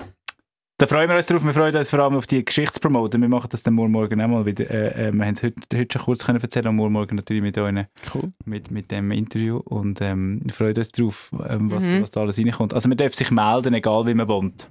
da 0.77 0.87
freuen 0.87 1.09
wir 1.09 1.15
uns 1.15 1.27
drauf. 1.27 1.43
Wir 1.45 1.53
freuen 1.53 1.75
uns 1.75 1.89
vor 1.89 1.99
allem 1.99 2.15
auf 2.15 2.27
die 2.27 2.43
Geschichtspromoten. 2.43 3.21
Wir 3.21 3.29
machen 3.29 3.47
das 3.51 3.63
dann 3.63 3.73
morgen, 3.75 3.91
morgen 3.91 4.19
auch 4.21 4.27
mal 4.27 4.45
wieder. 4.45 4.69
Äh, 4.69 5.07
äh, 5.09 5.13
wir 5.13 5.25
haben 5.25 5.35
es 5.35 5.43
heute, 5.43 5.55
heute 5.73 5.93
schon 5.93 6.01
kurz 6.05 6.25
können 6.25 6.41
erzählen 6.41 6.67
und 6.69 6.75
morgen, 6.75 6.93
morgen 6.93 7.15
natürlich 7.15 7.43
mit 7.43 7.57
euch 7.57 7.85
Cool. 8.13 8.31
mit, 8.45 8.71
mit 8.71 8.91
dem 8.91 9.11
Interview. 9.11 9.57
Und 9.57 10.01
ähm, 10.01 10.41
wir 10.43 10.53
freuen 10.53 10.75
uns 10.75 10.91
drauf, 10.91 11.31
ähm, 11.47 11.71
was, 11.71 11.83
Mhm. 11.85 12.01
was 12.01 12.11
da 12.11 12.21
alles 12.21 12.37
reinkommt. 12.39 12.73
Also 12.73 12.89
man 12.89 12.97
darf 12.97 13.13
sich 13.13 13.31
melden, 13.31 13.73
egal 13.73 14.05
wie 14.07 14.13
man 14.13 14.27
wohnt. 14.27 14.69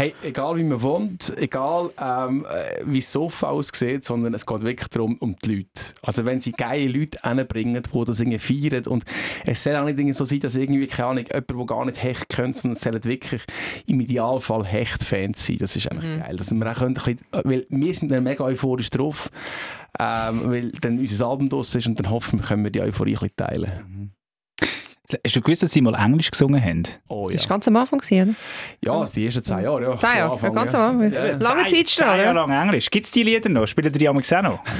Hey, 0.00 0.14
egal 0.22 0.56
wie 0.56 0.64
man 0.64 0.80
wohnt, 0.80 1.30
egal 1.36 1.90
ähm, 2.00 2.46
äh, 2.46 2.80
wie 2.86 3.00
das 3.00 3.12
Sofa 3.12 3.48
aussieht, 3.48 4.02
sondern 4.02 4.32
es 4.32 4.46
geht 4.46 4.62
wirklich 4.62 4.88
darum, 4.88 5.18
um 5.18 5.36
die 5.44 5.56
Leute. 5.56 5.92
Also 6.00 6.24
wenn 6.24 6.40
sie 6.40 6.52
geile 6.52 6.88
Leute 6.88 7.18
hinbringen, 7.22 7.82
die 7.82 8.04
das 8.06 8.18
irgendwie 8.18 8.38
feiern 8.38 8.86
und 8.86 9.04
es 9.44 9.62
soll 9.62 9.76
auch 9.76 9.84
nicht 9.84 10.14
so 10.14 10.24
sein, 10.24 10.40
dass 10.40 10.56
irgendwie, 10.56 10.86
keine 10.86 11.08
Ahnung, 11.08 11.24
jemand, 11.26 11.50
der 11.50 11.66
gar 11.66 11.84
nicht 11.84 12.02
Hecht 12.02 12.30
kennt, 12.30 12.56
sondern 12.56 12.76
es 12.76 12.80
sollen 12.80 13.04
wirklich 13.04 13.42
im 13.88 14.00
Idealfall 14.00 14.64
Hecht-Fans 14.64 15.44
sein. 15.46 15.58
Das 15.58 15.76
ist 15.76 15.92
eigentlich 15.92 16.18
geil. 16.18 16.34
Dass 16.34 16.50
wir 16.50 16.72
auch 16.72 16.76
können, 16.76 16.96
ein 16.96 17.04
bisschen, 17.04 17.18
weil 17.44 17.66
wir 17.68 17.94
sind 17.94 18.10
dann 18.10 18.24
mega 18.24 18.42
euphorisch 18.42 18.88
drauf, 18.88 19.30
ähm, 19.98 20.50
weil 20.50 20.72
dann 20.80 20.98
unser 20.98 21.26
Album 21.26 21.50
draus 21.50 21.74
ist 21.74 21.86
und 21.86 21.98
dann 21.98 22.08
hoffen 22.08 22.38
wir, 22.38 22.46
können 22.46 22.64
wir 22.64 22.70
die 22.70 22.80
Euphorie 22.80 23.16
ein 23.16 23.28
bisschen 23.28 23.36
teilen. 23.36 24.14
Hast 25.24 25.36
du 25.36 25.40
gewusst, 25.40 25.62
dass 25.62 25.72
sie 25.72 25.80
mal 25.80 25.94
Englisch 25.94 26.30
gesungen 26.30 26.62
haben? 26.62 26.82
Oh 27.08 27.28
ja. 27.28 27.34
Das 27.34 27.44
war 27.44 27.56
ganz 27.56 27.68
am 27.68 27.76
Anfang, 27.76 27.98
gewesen, 27.98 28.36
Ja, 28.84 28.92
also 28.92 29.12
die 29.12 29.26
ersten 29.26 29.42
zehn 29.42 29.60
Jahre, 29.60 29.82
ja. 29.82 29.88
oder? 29.88 29.98
Zu 29.98 30.06
Jahre, 30.06 30.32
Anfang, 30.32 30.54
ganz 30.54 30.72
ja. 30.72 30.88
am 30.88 31.00
Anfang. 31.00 31.12
Ja. 31.12 31.36
Lange 31.36 31.66
Zeit 31.66 31.90
schon, 31.90 32.06
Jahre 32.06 32.22
ja. 32.22 32.32
lang 32.32 32.50
Englisch. 32.50 32.90
Gibt 32.90 33.06
es 33.06 33.12
die 33.12 33.22
Lieder 33.22 33.48
noch? 33.48 33.66
Spielen 33.66 33.92
die 33.92 33.98
die 33.98 34.08
auch 34.08 34.14
noch? 34.14 34.58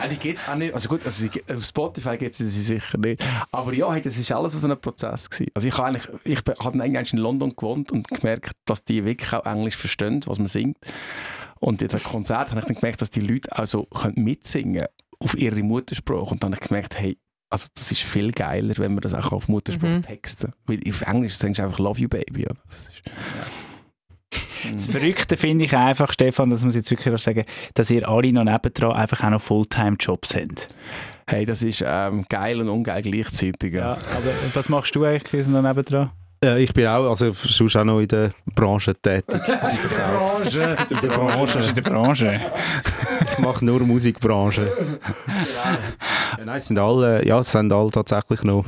Ah, 0.00 0.08
die 0.08 0.16
gibt's 0.16 0.46
auch 0.48 0.56
nicht. 0.56 0.74
Also 0.74 0.88
gut, 0.88 1.00
also 1.04 1.28
auf 1.54 1.64
Spotify 1.64 2.16
gibt 2.16 2.32
es 2.32 2.38
sie 2.38 2.62
sicher 2.62 2.98
nicht. 2.98 3.24
Aber 3.52 3.72
ja, 3.72 3.92
hey, 3.92 4.02
das 4.02 4.30
war 4.30 4.38
alles 4.38 4.60
so 4.60 4.68
ein 4.68 4.80
Prozess. 4.80 5.30
Gewesen. 5.30 5.50
Also 5.54 5.68
ich 5.68 5.78
habe 5.78 5.88
eigentlich, 5.88 6.08
ich 6.24 6.38
habe 6.58 6.82
eigentlich 6.82 7.12
in 7.12 7.18
London 7.18 7.54
gewohnt 7.56 7.92
und 7.92 8.08
gemerkt, 8.08 8.52
dass 8.66 8.84
die 8.84 9.04
wirklich 9.04 9.32
auch 9.32 9.46
Englisch 9.46 9.76
verstehen, 9.76 10.22
was 10.26 10.38
man 10.38 10.48
singt. 10.48 10.76
Und 11.60 11.82
in 11.82 11.88
den 11.88 12.02
Konzert 12.02 12.50
habe 12.50 12.60
ich 12.60 12.66
dann 12.66 12.76
gemerkt, 12.76 13.00
dass 13.00 13.10
die 13.10 13.20
Leute 13.20 13.56
auch 13.56 13.66
so 13.66 13.84
können 13.84 14.22
mitsingen 14.22 14.86
auf 15.18 15.36
ihre 15.38 15.62
Muttersprache. 15.62 16.32
Und 16.32 16.42
dann 16.42 16.52
habe 16.52 16.62
ich 16.62 16.68
gemerkt, 16.68 16.98
hey, 16.98 17.18
also 17.50 17.68
das 17.74 17.92
ist 17.92 18.02
viel 18.02 18.32
geiler, 18.32 18.74
wenn 18.78 18.94
man 18.94 19.00
das 19.02 19.14
auch 19.14 19.32
auf 19.32 19.48
Muttersprache 19.48 19.98
Mhm. 19.98 20.02
texten. 20.02 20.52
Weil 20.66 20.80
auf 20.88 21.02
Englisch 21.02 21.34
sagst 21.34 21.58
du 21.58 21.62
einfach 21.62 21.78
Love 21.78 22.00
you 22.00 22.08
baby. 22.08 22.42
Ja, 22.42 22.50
das 22.68 22.88
ist, 22.88 23.02
Das 24.74 24.86
Verrückte 24.86 25.36
finde 25.36 25.64
ich 25.64 25.76
einfach, 25.76 26.12
Stefan, 26.12 26.50
das 26.50 26.62
muss 26.62 26.74
ich 26.74 26.78
jetzt 26.80 26.90
wirklich 26.90 27.20
sagen, 27.22 27.44
dass 27.74 27.90
ihr 27.90 28.08
alle 28.08 28.32
noch 28.32 28.44
nebendran 28.44 28.92
einfach 28.92 29.22
auch 29.24 29.30
noch 29.30 29.40
Fulltime-Jobs 29.42 30.34
habt. 30.34 30.68
hey, 31.28 31.44
das 31.44 31.62
ist 31.62 31.82
ähm, 31.86 32.24
geil 32.28 32.60
und 32.60 32.68
ungeil 32.68 33.02
gleichzeitig. 33.02 33.74
Ja. 33.74 33.92
Aber 33.94 34.32
was 34.54 34.68
machst 34.68 34.94
du 34.96 35.04
eigentlich 35.04 35.46
noch 35.46 35.62
nebendran? 35.62 36.10
Äh, 36.44 36.62
ich 36.62 36.72
bin 36.74 36.86
auch, 36.86 37.08
also 37.08 37.32
sonst 37.32 37.76
auch 37.76 37.84
noch 37.84 38.00
in 38.00 38.08
der 38.08 38.30
Branche 38.54 38.94
tätig. 38.94 39.40
Branche. 39.46 40.76
In 40.90 41.00
der 41.00 41.08
Branche. 41.08 41.58
in 41.58 41.74
der 41.74 41.82
Branche. 41.82 42.40
Ich 43.32 43.38
mache 43.38 43.64
nur 43.64 43.80
Musikbranche. 43.80 44.70
ja, 46.38 46.44
nein, 46.44 46.56
es 46.56 46.66
sind 46.66 46.78
alle, 46.78 47.26
ja, 47.26 47.40
es 47.40 47.52
sind 47.52 47.72
alle 47.72 47.90
tatsächlich 47.90 48.42
noch 48.44 48.64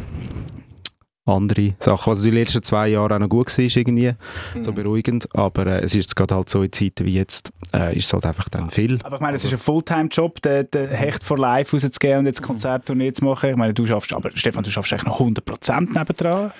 andere 1.29 1.75
Sachen. 1.79 2.11
Also 2.11 2.25
die 2.25 2.37
letzten 2.37 2.63
zwei 2.63 2.89
Jahre 2.89 3.15
auch 3.15 3.19
noch 3.19 3.29
gut 3.29 3.57
war, 3.57 3.65
irgendwie, 3.65 4.15
so 4.61 4.73
beruhigend. 4.73 5.29
Aber 5.35 5.67
äh, 5.67 5.79
es 5.81 5.95
ist 5.95 6.07
jetzt 6.07 6.17
gerade 6.17 6.35
halt 6.35 6.49
so 6.49 6.63
in 6.63 6.73
Zeiten 6.73 7.05
wie 7.05 7.15
jetzt, 7.15 7.51
äh, 7.75 7.97
ist 7.97 8.07
es 8.07 8.13
halt 8.13 8.27
einfach 8.27 8.49
dann 8.49 8.71
viel. 8.71 8.99
Aber 9.05 9.17
ich 9.17 9.21
meine, 9.21 9.37
es 9.37 9.45
ist 9.45 9.53
ein 9.53 9.59
Fulltime-Job, 9.59 10.43
den, 10.43 10.71
den 10.71 10.89
Hecht 10.89 11.23
vor 11.23 11.39
Live 11.39 11.73
rauszugeben 11.73 12.21
und 12.21 12.27
jetzt 12.27 12.43
Konzerttournee 12.43 13.13
zu 13.13 13.25
machen. 13.25 13.51
Ich 13.51 13.57
meine, 13.57 13.75
du 13.75 13.87
schaffst, 13.87 14.13
aber 14.13 14.31
Stefan, 14.35 14.65
du 14.65 14.71
schaffst 14.71 14.93
eigentlich 14.93 15.07
noch 15.07 15.21
100% 15.21 15.99
nebendran. 15.99 16.53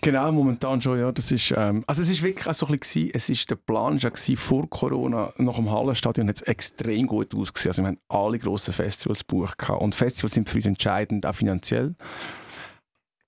Genau, 0.00 0.30
momentan 0.30 0.80
schon, 0.80 0.98
ja. 0.98 1.10
Das 1.10 1.32
ist, 1.32 1.52
ähm, 1.56 1.82
also 1.86 2.02
es 2.02 2.08
ist 2.08 2.22
wirklich 2.22 2.46
auch 2.46 2.54
so 2.54 2.66
ein 2.66 2.78
bisschen, 2.78 3.10
es 3.12 3.28
ist 3.28 3.50
der 3.50 3.56
Plan 3.56 3.98
schon 3.98 4.36
vor 4.36 4.68
Corona, 4.70 5.32
nach 5.38 5.56
dem 5.56 5.70
Hallenstadion 5.70 6.28
hat 6.28 6.36
es 6.36 6.42
extrem 6.42 7.06
gut 7.06 7.34
ausgesehen. 7.34 7.70
Also 7.70 7.82
wir 7.82 7.88
haben 7.88 7.98
alle 8.08 8.38
grossen 8.38 8.72
Festivals 8.72 9.26
gebucht 9.26 9.68
und 9.70 9.94
Festivals 9.94 10.34
sind 10.34 10.48
für 10.48 10.56
uns 10.56 10.66
entscheidend, 10.66 11.26
auch 11.26 11.34
finanziell. 11.34 11.94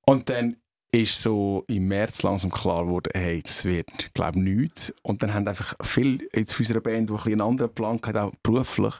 Und 0.07 0.29
dann 0.29 0.57
ist 0.93 1.23
so 1.23 1.65
im 1.69 1.87
März 1.87 2.23
langsam 2.23 2.51
klar 2.51 2.85
geworden, 2.85 3.11
hey, 3.15 3.43
das 3.43 3.65
wird, 3.65 4.13
glaube 4.13 4.39
ich, 4.39 4.45
nichts. 4.45 4.95
Und 5.03 5.23
dann 5.23 5.33
haben 5.33 5.47
einfach 5.47 5.75
viele 5.83 6.19
jetzt 6.35 6.53
von 6.53 6.65
unserer 6.65 6.81
Band, 6.81 7.11
die 7.11 7.15
ein 7.15 7.21
einen 7.21 7.41
anderen 7.41 7.73
Plan 7.73 8.01
hatten, 8.05 8.19
auch 8.19 8.33
beruflich, 8.43 8.95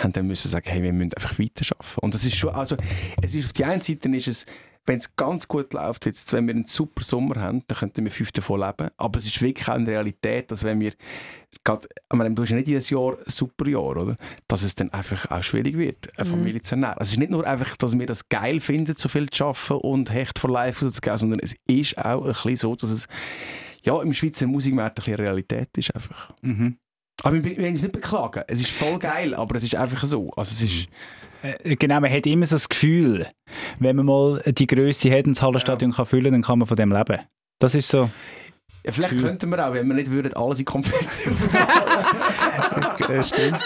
haben 0.00 0.12
dann 0.12 0.26
müssen 0.26 0.48
sagen, 0.48 0.68
hey, 0.68 0.82
wir 0.82 0.92
müssen 0.92 1.12
einfach 1.14 1.38
weiterarbeiten. 1.38 1.98
Und 2.00 2.14
das 2.14 2.24
ist 2.24 2.36
schon, 2.36 2.50
also 2.54 2.76
es 3.22 3.34
ist 3.34 3.46
auf 3.46 3.52
die 3.52 3.64
einen 3.64 3.82
Seite 3.82 4.08
ist 4.16 4.28
es 4.28 4.46
wenn 4.86 4.98
es 4.98 5.16
ganz 5.16 5.48
gut 5.48 5.72
läuft, 5.72 6.06
jetzt, 6.06 6.32
wenn 6.32 6.46
wir 6.46 6.54
einen 6.54 6.66
super 6.66 7.02
Sommer 7.02 7.40
haben, 7.40 7.62
dann 7.66 7.78
könnten 7.78 8.04
wir 8.04 8.12
fünf 8.12 8.32
davon 8.32 8.60
leben. 8.60 8.90
Aber 8.96 9.18
es 9.18 9.26
ist 9.26 9.42
wirklich 9.42 9.68
auch 9.68 9.74
eine 9.74 9.88
Realität, 9.88 10.50
dass 10.50 10.62
wenn 10.62 10.78
wir, 10.80 10.92
grad, 11.64 11.88
meine, 12.12 12.34
du 12.34 12.42
hast 12.42 12.50
ja 12.50 12.56
nicht 12.56 12.68
jedes 12.68 12.88
Jahr 12.90 13.18
ein 13.18 13.24
super 13.26 13.68
Jahr, 13.68 13.96
oder? 13.96 14.16
Dass 14.46 14.62
es 14.62 14.76
dann 14.76 14.92
einfach 14.92 15.30
auch 15.30 15.42
schwierig 15.42 15.76
wird, 15.76 16.16
eine 16.16 16.24
Familie 16.24 16.62
zu 16.62 16.76
ernähren. 16.76 16.98
Also 16.98 17.08
es 17.08 17.12
ist 17.12 17.18
nicht 17.18 17.30
nur 17.30 17.46
einfach, 17.46 17.76
dass 17.76 17.98
wir 17.98 18.06
das 18.06 18.28
geil 18.28 18.60
finden, 18.60 18.94
so 18.96 19.08
viel 19.08 19.28
zu 19.28 19.46
arbeiten 19.46 19.74
und 19.74 20.12
Hecht 20.12 20.38
for 20.38 20.50
Life 20.50 20.88
zu 20.90 21.00
geben, 21.00 21.18
sondern 21.18 21.40
es 21.40 21.56
ist 21.66 21.98
auch 21.98 22.24
ein 22.24 22.32
bisschen 22.32 22.56
so, 22.56 22.76
dass 22.76 22.90
es 22.90 23.08
ja, 23.82 24.00
im 24.00 24.14
Schweizer 24.14 24.46
Musikmarkt 24.46 24.98
ein 24.98 25.04
bisschen 25.04 25.14
Realität 25.16 25.68
ist 25.76 25.94
einfach. 25.94 26.32
Mhm. 26.42 26.78
Aber 27.22 27.34
wir 27.34 27.44
wir 27.44 27.58
wollen 27.58 27.74
es 27.74 27.82
nicht 27.82 27.92
beklagen. 27.92 28.44
Es 28.46 28.60
ist 28.60 28.70
voll 28.70 28.98
geil, 28.98 29.34
aber 29.34 29.56
es 29.56 29.64
ist 29.64 29.74
einfach 29.74 30.04
so. 30.04 30.30
Also 30.30 30.52
es 30.52 30.62
ist... 30.62 30.84
Äh, 30.84 31.25
Genau, 31.64 32.00
man 32.00 32.10
hat 32.10 32.26
immer 32.26 32.46
so 32.46 32.56
das 32.56 32.68
Gefühl, 32.68 33.26
wenn 33.78 33.96
man 33.96 34.06
mal 34.06 34.42
die 34.46 34.66
Größe 34.66 35.10
hat 35.10 35.26
und 35.26 35.36
das 35.36 35.42
Hallenstadion 35.42 35.92
kann 35.92 36.06
füllen, 36.06 36.32
dann 36.32 36.42
kann 36.42 36.58
man 36.58 36.66
von 36.66 36.76
dem 36.76 36.92
leben. 36.92 37.18
Das 37.58 37.74
ist 37.74 37.88
so. 37.88 38.10
Ja, 38.84 38.92
vielleicht 38.92 39.20
könnten 39.20 39.50
wir 39.50 39.66
auch, 39.66 39.72
wenn 39.72 39.86
wir 39.88 39.94
nicht 39.94 40.10
würden, 40.10 40.32
alles 40.34 40.60
in 40.60 40.64
Konfetti 40.64 41.30
Ja, 43.08 43.24
stimmt. 43.24 43.58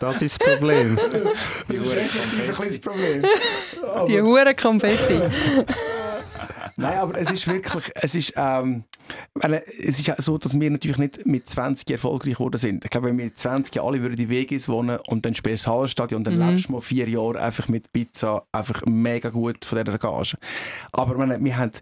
Das 0.00 0.22
ist 0.22 0.40
das 0.40 0.48
Problem. 0.48 0.98
Das 1.66 1.78
ist 1.78 1.94
effektiv 1.94 2.48
ein 2.48 2.54
kleines 2.54 2.78
Problem. 2.78 3.24
Die 4.06 4.22
Huren 4.22 4.56
Konfetti. 4.56 5.20
Nein, 6.76 6.98
aber 6.98 7.18
es 7.18 7.30
ist 7.30 7.46
wirklich, 7.46 7.92
es 7.94 8.14
ist, 8.14 8.32
ähm, 8.36 8.84
es 9.78 10.00
ist 10.00 10.12
so, 10.18 10.38
dass 10.38 10.58
wir 10.58 10.70
natürlich 10.70 10.98
nicht 10.98 11.26
mit 11.26 11.48
20 11.48 11.88
erfolgreich 11.90 12.34
geworden 12.34 12.56
sind. 12.56 12.84
Ich 12.84 12.90
glaube, 12.90 13.08
wenn 13.08 13.18
wir 13.18 13.26
mit 13.26 13.38
20 13.38 13.80
alle 13.80 14.02
würden 14.02 14.16
die 14.16 14.28
Wege 14.28 14.56
wohnen 14.68 14.98
und 15.06 15.24
dann 15.24 15.34
spielst 15.34 15.66
du 15.66 15.70
das 15.70 15.76
Hallenstadion, 15.76 16.24
dann 16.24 16.38
lebst 16.38 16.68
du 16.68 16.72
mal 16.72 16.80
vier 16.80 17.08
Jahre 17.08 17.40
einfach 17.40 17.68
mit 17.68 17.92
Pizza 17.92 18.44
einfach 18.50 18.82
mega 18.86 19.30
gut 19.30 19.64
von 19.64 19.84
dieser 19.84 19.98
Gage. 19.98 20.36
Aber 20.92 21.16
meine, 21.16 21.42
wir, 21.42 21.56
haben, 21.56 21.72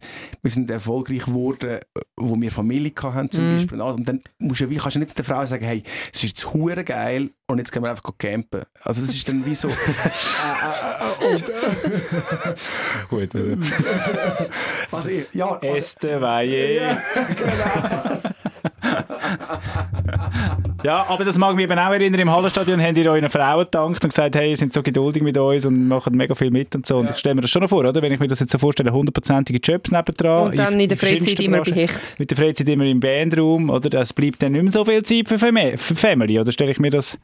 wir 0.42 0.50
sind 0.50 0.70
erfolgreich 0.70 1.24
geworden, 1.24 1.80
wo 2.16 2.38
wir 2.38 2.50
Familie 2.50 2.92
hatten 3.00 3.30
zum 3.30 3.52
Beispiel. 3.52 3.80
Und 3.80 4.06
dann 4.06 4.20
musst 4.38 4.60
du, 4.60 4.70
wie 4.70 4.76
kannst 4.76 4.96
du 4.96 5.00
nicht 5.00 5.16
der 5.16 5.24
Frau 5.24 5.44
sagen, 5.46 5.64
hey, 5.64 5.82
es 6.12 6.22
ist 6.22 6.28
jetzt 6.28 6.52
hure 6.52 6.84
geil 6.84 7.30
und 7.46 7.58
jetzt 7.58 7.72
können 7.72 7.84
wir 7.84 7.90
einfach 7.90 8.02
campen. 8.18 8.62
Also 8.82 9.00
das 9.00 9.14
ist 9.14 9.28
dann 9.28 9.44
wie 9.46 9.54
so... 9.54 9.68
äh, 11.20 11.24
äh, 11.24 11.34
äh, 11.34 11.42
Gut, 13.08 13.34
also. 13.34 13.56
Also, 14.92 15.10
ja, 15.32 15.58
also, 15.60 15.66
Este 15.66 16.20
Weihe. 16.20 16.98
ja, 20.82 21.06
aber 21.08 21.24
das 21.24 21.38
mag 21.38 21.54
mich 21.56 21.64
eben 21.64 21.78
auch 21.78 21.92
erinnern. 21.92 22.20
Im 22.20 22.30
Hallenstadion 22.30 22.80
habt 22.82 22.96
ihr 22.96 23.10
euren 23.10 23.28
Frauen 23.30 23.64
gedankt 23.64 24.04
und 24.04 24.10
gesagt, 24.10 24.34
hey, 24.36 24.50
ihr 24.50 24.56
seid 24.56 24.72
so 24.72 24.82
geduldig 24.82 25.22
mit 25.22 25.36
uns 25.36 25.66
und 25.66 25.88
machen 25.88 26.16
mega 26.16 26.34
viel 26.34 26.50
mit 26.50 26.74
und 26.74 26.86
so. 26.86 26.98
Und 26.98 27.10
ich 27.10 27.18
stelle 27.18 27.34
mir 27.34 27.42
das 27.42 27.50
schon 27.50 27.62
noch 27.62 27.70
vor, 27.70 27.84
oder? 27.84 28.02
Wenn 28.02 28.12
ich 28.12 28.20
mir 28.20 28.28
das 28.28 28.40
jetzt 28.40 28.52
so 28.52 28.58
vorstelle, 28.58 28.92
hundertprozentige 28.92 29.58
Jobs 29.60 29.90
nebendran. 29.90 30.50
Und 30.50 30.58
dann 30.58 30.78
in 30.78 30.88
der 30.88 30.98
Freizeit 30.98 31.40
immer. 31.40 31.62
Hecht. 31.64 32.18
Mit 32.18 32.30
der 32.30 32.36
Freizeit 32.38 32.68
immer 32.68 32.84
im 32.84 33.00
Bandraum, 33.00 33.70
oder? 33.70 34.00
Es 34.00 34.12
bleibt 34.12 34.42
dann 34.42 34.52
nicht 34.52 34.62
mehr 34.62 34.72
so 34.72 34.84
viel 34.84 35.02
Zeit 35.02 35.28
für, 35.28 35.38
Fam 35.38 35.56
für 35.76 35.94
Family, 35.94 36.38
oder 36.38 36.52
stelle 36.52 36.72
ich 36.72 36.78
mir 36.78 36.90
das... 36.90 37.18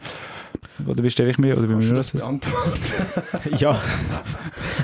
Oder 0.87 1.03
wie 1.03 1.11
stelle 1.11 1.31
ich 1.31 1.39
mir... 1.39 1.57
Oder 1.59 1.69
wie 1.69 1.73
kannst 1.73 1.89
mir 1.89 1.95
du 1.95 1.97
das 1.97 2.13
das 2.13 2.21
beantworten? 2.21 2.83
ja. 3.59 3.81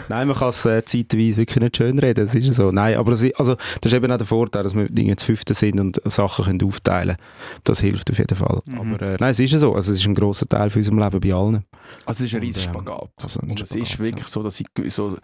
Nein, 0.09 0.29
man 0.29 0.37
kann 0.37 0.49
es 0.49 0.65
äh, 0.67 0.85
zeitweise 0.85 1.39
wirklich 1.39 1.63
nicht 1.63 1.77
schön 1.77 1.99
reden, 1.99 2.27
das 2.27 2.35
ist 2.35 2.55
so. 2.55 2.71
Nein, 2.71 2.97
aber 2.97 3.13
ist, 3.13 3.39
also, 3.39 3.55
das 3.81 3.93
ist 3.93 3.97
eben 3.97 4.11
auch 4.11 4.17
der 4.17 4.27
Vorteil, 4.27 4.63
dass 4.65 4.75
wir 4.75 4.89
Dinge 4.89 5.17
zu 5.17 5.27
fünften 5.27 5.55
sind 5.55 5.81
und 5.81 6.01
Sachen 6.05 6.45
können 6.45 6.63
aufteilen 6.63 7.17
können. 7.17 7.29
Das 7.65 7.81
hilft 7.81 8.11
auf 8.11 8.19
jeden 8.19 8.37
Fall. 8.37 8.61
Aber 8.77 9.03
äh, 9.03 9.17
nein, 9.19 9.31
es 9.31 9.41
ist 9.41 9.53
ja 9.53 9.59
so. 9.59 9.75
Also, 9.75 9.93
es 9.93 10.01
ist 10.01 10.07
ein 10.07 10.15
grosser 10.15 10.47
Teil 10.47 10.71
von 10.71 10.81
unserem 10.81 10.99
Leben 10.99 11.21
bei 11.21 11.33
allen. 11.33 11.65
Also 12.07 12.25
es 12.25 12.31
ist 12.31 12.35
ein 12.35 12.41
riesiger 12.41 12.67
ähm, 12.67 12.73
Spagat. 12.75 13.11
also 13.23 13.41
ein 13.41 13.51
und 13.51 13.61
es 13.61 13.69
Spagat, 13.69 13.89
ist 13.89 13.99
wirklich 13.99 14.27
so, 14.27 14.43
dass 14.43 14.61
ich 14.61 14.67
so 14.93 15.17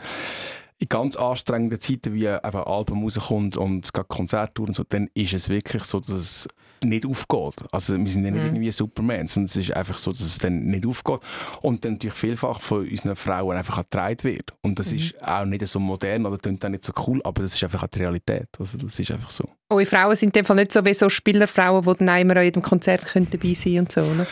in 0.81 0.88
ganz 0.88 1.14
anstrengenden 1.14 1.79
Zeiten, 1.79 2.14
wie 2.14 2.25
eben 2.25 2.38
ein 2.43 2.55
Album 2.55 3.05
rauskommt 3.05 3.57
und 3.59 3.85
es 3.85 3.93
geht 3.93 4.09
Konzerttouren 4.09 4.71
und 4.71 4.75
so, 4.75 4.85
dann 4.88 5.11
ist 5.12 5.35
es 5.35 5.49
wirklich 5.51 5.85
so, 5.85 6.01
dass 6.01 6.09
es 6.09 6.49
nicht 6.83 7.05
aufgeht. 7.05 7.62
Also 7.71 7.99
wir 7.99 8.09
sind 8.09 8.25
ja 8.25 8.31
nicht 8.31 8.40
Mhm. 8.40 8.47
irgendwie 8.47 8.73
Superman, 8.73 9.29
sondern 9.29 9.45
es 9.45 9.57
ist 9.57 9.73
einfach 9.73 9.99
so, 9.99 10.11
dass 10.11 10.23
es 10.23 10.38
dann 10.38 10.64
nicht 10.64 10.87
aufgeht. 10.87 11.21
Und 11.61 11.85
dann 11.85 11.93
natürlich 11.93 12.14
vielfach 12.14 12.62
von 12.62 12.88
unseren 12.88 13.14
Frauen 13.14 13.59
einfach 13.59 13.77
getragen 13.77 14.25
wird. 14.25 14.55
Und 14.62 14.79
das 14.79 14.90
ist 14.93 15.23
auch 15.23 15.45
nicht 15.45 15.66
so 15.69 15.79
modern 15.79 16.25
oder 16.25 16.38
klingt 16.38 16.64
auch 16.64 16.71
nicht 16.71 16.85
so 16.85 16.95
cool, 17.07 17.21
aber 17.25 17.43
das 17.43 17.55
ist 17.55 17.62
einfach 17.62 17.83
auch 17.83 17.88
die 17.88 17.99
Realität. 17.99 18.49
Also 18.59 18.79
das 18.79 18.99
ist 18.99 19.11
einfach 19.11 19.29
so. 19.31 19.45
Eure 19.72 19.87
Frauen 19.87 20.16
sind 20.16 20.30
in 20.30 20.40
dem 20.40 20.44
Fall 20.44 20.56
nicht 20.56 20.72
so 20.72 20.85
wie 20.85 20.92
so 20.94 21.09
Spielerfrauen, 21.09 21.85
die 21.85 22.04
dann 22.04 22.20
immer 22.20 22.37
an 22.37 22.42
jedem 22.42 22.61
Konzert 22.61 23.06
können 23.06 23.28
dabei 23.30 23.54
sein 23.54 23.78
und 23.78 23.92
so, 23.92 24.00
ne? 24.00 24.26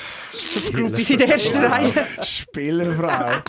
Groupies 0.72 1.10
in 1.10 1.18
der 1.18 1.28
ersten 1.28 1.64
Reihe. 1.64 1.92
Spielerfrau. 2.22 3.40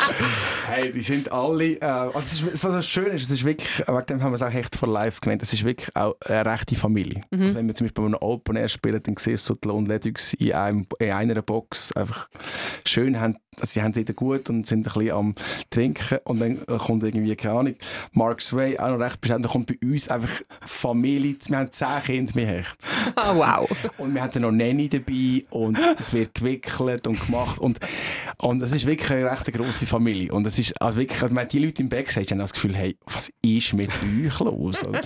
hey, 0.67 0.91
die 0.91 1.01
sind 1.01 1.31
alle. 1.31 1.81
Äh, 1.81 1.83
also 1.83 2.19
es 2.19 2.41
ist, 2.41 2.63
was 2.63 2.73
so 2.73 2.81
schön 2.83 3.07
ist, 3.07 3.23
es 3.23 3.31
ist 3.31 3.43
wirklich, 3.43 3.79
wegen 3.87 4.05
dem 4.05 4.21
haben 4.21 4.31
wir 4.31 4.35
es 4.35 4.43
auch 4.43 4.53
echt 4.53 4.75
for 4.75 4.87
life 4.87 5.19
genannt, 5.19 5.41
es 5.41 5.51
ist 5.51 5.63
wirklich 5.63 5.95
auch 5.95 6.15
eine 6.25 6.45
rechte 6.45 6.75
Familie. 6.75 7.21
Also 7.31 7.55
wenn 7.55 7.67
wir 7.67 7.73
zum 7.73 7.85
Beispiel 7.85 8.03
bei 8.03 8.07
einem 8.07 8.21
Open 8.21 8.55
Air 8.55 8.69
spielen, 8.69 9.01
dann 9.01 9.15
siehst 9.17 9.49
du 9.49 9.53
so 9.53 9.59
die 9.59 9.67
Lone 9.67 9.87
Ledux 9.87 10.33
in, 10.35 10.53
einem, 10.53 10.85
in 10.99 11.11
einer 11.11 11.41
Box 11.41 11.91
einfach 11.93 12.29
schön 12.85 13.19
haben. 13.19 13.37
Also 13.59 13.73
sie 13.73 13.81
haben 13.81 13.91
es 13.91 13.97
wieder 13.97 14.13
gut 14.13 14.49
und 14.49 14.65
sind 14.65 14.87
ein 14.87 14.93
bisschen 14.93 15.11
am 15.11 15.35
Trinken 15.69 16.19
und 16.23 16.39
dann 16.39 16.65
kommt 16.65 17.03
irgendwie, 17.03 17.35
keine 17.35 17.59
Ahnung, 17.59 17.75
Mark 18.13 18.41
Sway, 18.41 18.77
auch 18.77 18.89
noch 18.89 18.99
recht 18.99 19.19
bescheiden, 19.19 19.43
dann 19.43 19.51
kommt 19.51 19.67
bei 19.67 19.77
uns 19.85 20.07
einfach 20.07 20.41
Familie, 20.65 21.35
wir 21.47 21.57
haben 21.57 21.71
zehn 21.79 22.03
Kinder 22.03 22.33
mit 22.35 22.47
Hecht. 22.47 22.77
Ah, 23.15 23.33
wow. 23.33 23.69
Und 23.97 24.13
wir 24.13 24.21
hatten 24.21 24.41
noch 24.41 24.51
Nanny 24.51 24.89
dabei 24.89 25.45
und 25.49 25.77
es 25.97 26.11
wird 26.13 26.35
gewickelt 26.35 27.07
und 27.07 27.25
gemacht 27.25 27.59
und, 27.59 27.79
und 28.37 28.61
es 28.61 28.73
ist 28.73 28.85
wirklich 28.85 29.09
eine 29.11 29.31
recht 29.31 29.51
grosse 29.53 29.85
Familie. 29.85 30.31
Und 30.33 30.45
es 30.45 30.59
ist 30.59 30.79
also 30.81 30.99
wirklich, 30.99 31.21
also, 31.21 31.35
die 31.35 31.59
Leute 31.59 31.81
im 31.81 31.89
Backstage 31.89 32.31
haben 32.31 32.39
das 32.39 32.53
Gefühl, 32.53 32.75
hey, 32.75 32.97
was 33.05 33.31
ist 33.41 33.73
mit 33.73 33.89
euch 33.89 34.39
los? 34.39 34.83
Und, 34.83 34.99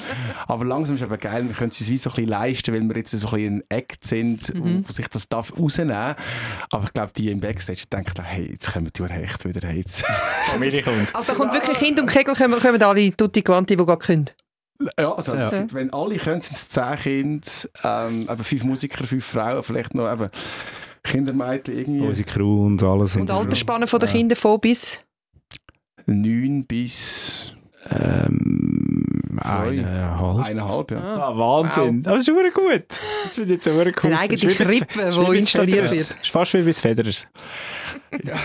aber 0.48 0.66
langsam 0.66 0.96
ist 0.96 1.02
es 1.02 1.08
aber 1.08 1.18
geil, 1.18 1.48
wir 1.48 1.54
können 1.54 1.70
es 1.72 1.80
uns 1.80 1.90
wie 1.90 1.98
so 1.98 2.10
ein 2.10 2.16
bisschen 2.16 2.30
leisten, 2.30 2.74
weil 2.74 2.82
wir 2.82 2.96
jetzt 2.96 3.12
so 3.12 3.28
ein 3.28 3.34
bisschen 3.34 3.58
ein 3.58 3.64
Act 3.70 4.06
sind, 4.06 4.54
mhm. 4.54 4.84
wo 4.88 4.92
sich 4.92 5.08
das 5.08 5.30
darf 5.30 5.54
rausnehmen. 5.58 6.16
Aber 6.72 6.84
ich 6.84 6.94
glaube, 6.94 7.12
die 7.16 7.30
im 7.30 7.40
Backstage 7.40 7.84
denken, 7.92 8.24
hey, 8.24 8.52
jetzt 8.52 8.74
kommen 8.74 8.90
die 8.92 9.04
Hecht 9.04 9.46
wieder, 9.46 9.68
hey, 9.68 9.78
jetzt. 9.78 10.04
Familie 10.48 10.82
kommt. 10.82 11.14
Also 11.14 11.28
da 11.28 11.34
kommt 11.36 11.54
wirklich 11.54 11.78
Kind 11.78 12.00
und 12.00 12.08
Kegel, 12.08 12.34
kommen, 12.34 12.60
kommen 12.60 12.82
alle 12.82 13.16
tutti 13.16 13.42
quanti, 13.44 13.76
die 13.76 13.86
gerade 13.86 14.00
können. 14.00 14.30
Ja, 15.00 15.14
also 15.14 15.36
ja. 15.36 15.50
Gibt, 15.50 15.74
wenn 15.74 15.94
alle 15.94 16.18
können, 16.18 16.42
sind 16.42 16.56
es 16.56 16.70
zehn 16.70 16.96
Kinder, 16.96 17.48
ähm, 17.84 18.28
eben 18.30 18.44
fünf 18.44 18.64
Musiker, 18.64 19.04
fünf 19.06 19.26
Frauen, 19.26 19.64
vielleicht 19.64 19.94
noch 19.94 20.12
eben 20.12 20.30
Kindermädchen 21.04 21.78
irgendwie. 21.78 22.08
Unsere 22.08 22.30
Crew 22.30 22.66
und 22.66 22.84
alles. 22.84 23.16
Und, 23.16 23.24
und 23.24 23.32
Altersspanne 23.32 23.88
von 23.88 24.00
den 24.00 24.08
ja. 24.08 24.16
Kindern 24.16 24.36
von 24.36 24.60
bis? 24.60 25.00
Neun 26.06 26.66
bis... 26.66 27.54
Ähm, 27.90 29.06
eineinhalb. 29.38 30.46
Eineinhalb, 30.46 30.92
ja. 30.92 31.00
Ah, 31.00 31.38
Wahnsinn. 31.38 32.06
Wow. 32.06 32.14
Das 32.14 32.22
ist 32.22 32.28
schon 32.28 32.54
gut. 32.54 32.84
Das 32.88 33.36
finde 33.36 33.54
ich 33.54 33.66
jetzt 33.66 33.68
cool. 33.68 33.94
Eine 34.04 34.20
eigene 34.20 34.54
Krippe, 34.54 34.66
die 34.66 35.38
installiert 35.38 35.92
wird. 35.92 36.10
Das 36.10 36.18
ist 36.22 36.32
fast 36.32 36.54
wie 36.54 36.62
bis 36.62 36.80
Federers. 36.80 37.28
Ja. 38.24 38.36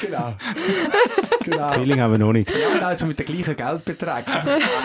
genau. 0.00 0.34
genau. 1.44 1.68
Zwilling 1.68 2.00
haben 2.00 2.12
wir 2.12 2.18
noch 2.18 2.32
nicht. 2.32 2.50
Ja, 2.50 2.86
also 2.86 3.06
mit 3.06 3.18
dem 3.18 3.26
gleichen 3.26 3.56
Geldbetrag. 3.56 4.24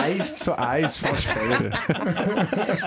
eins 0.02 0.36
zu 0.38 0.58
eins 0.58 0.98
fast 0.98 1.26
Feder. 1.26 1.72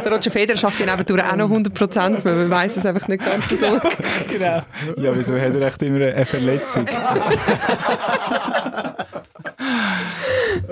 Der 0.05 0.13
Roger 0.13 0.31
Federer 0.31 0.59
schafft 0.59 0.81
ja 0.81 0.87
nebendurch 0.87 1.25
auch 1.25 1.37
noch 1.37 1.51
100 1.51 1.75
Prozent, 1.75 2.25
weil 2.25 2.35
man 2.35 2.51
weiß 2.51 2.77
es 2.79 2.87
einfach 2.87 3.07
nicht 3.09 3.25
ganz 3.25 3.49
so. 3.49 3.81
genau. 4.31 4.63
Ja, 4.97 5.17
wieso 5.17 5.35
hat 5.35 5.55
er 5.55 5.63
echt 5.63 5.83
immer 5.83 6.07
eine 6.07 6.27
Verletzung? 6.27 6.87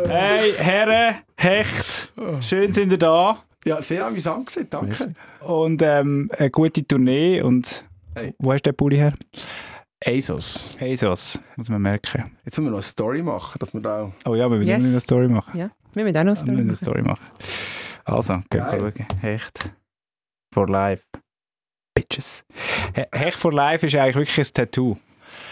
hey, 0.09 0.53
Herren, 0.57 1.17
Hecht, 1.37 2.11
schön 2.41 2.73
sind 2.73 2.93
ihr 2.93 2.99
da. 2.99 3.39
Ja, 3.65 3.81
sehr 3.81 4.07
amüsant 4.07 4.47
gewesen, 4.47 4.69
danke. 4.71 5.13
Und 5.41 5.81
ähm, 5.83 6.31
eine 6.37 6.51
gute 6.51 6.87
Tournee 6.87 7.41
und 7.41 7.85
hey. 8.15 8.35
wo 8.39 8.53
hast 8.53 8.67
du 8.67 8.71
den 8.71 8.77
Pulli 8.77 8.97
her? 8.97 9.15
ASOS. 10.05 10.77
ASOS, 10.81 11.41
muss 11.57 11.69
man 11.69 11.81
merken. 11.81 12.37
Jetzt 12.45 12.59
müssen 12.59 12.65
wir 12.65 12.71
noch 12.71 12.79
eine 12.79 12.83
Story 12.83 13.23
machen, 13.23 13.59
dass 13.59 13.73
wir 13.73 13.81
da... 13.81 14.13
Oh 14.27 14.35
ja, 14.35 14.51
wir 14.51 14.59
müssen 14.59 14.69
yes. 14.69 14.85
eine 14.85 15.01
Story 15.01 15.29
machen. 15.29 15.59
Ja, 15.59 15.71
wir 15.95 16.05
müssen 16.05 16.17
auch 16.17 16.25
noch 16.25 16.31
eine 16.31 16.37
Story, 16.37 16.61
eine 16.61 16.77
Story 16.77 17.03
machen. 17.03 17.27
Also, 18.05 18.35
gehen 18.51 18.65
wir 18.65 18.93
schauen. 18.93 19.07
Hecht 19.21 19.75
for 20.53 20.69
life. 20.69 21.05
Bitches. 21.95 22.45
Hecht 23.13 23.39
for 23.39 23.53
life 23.53 23.87
ist 23.87 23.95
eigentlich 23.95 24.17
wirklich 24.17 24.39
ein 24.39 24.53
Tattoo. 24.53 24.97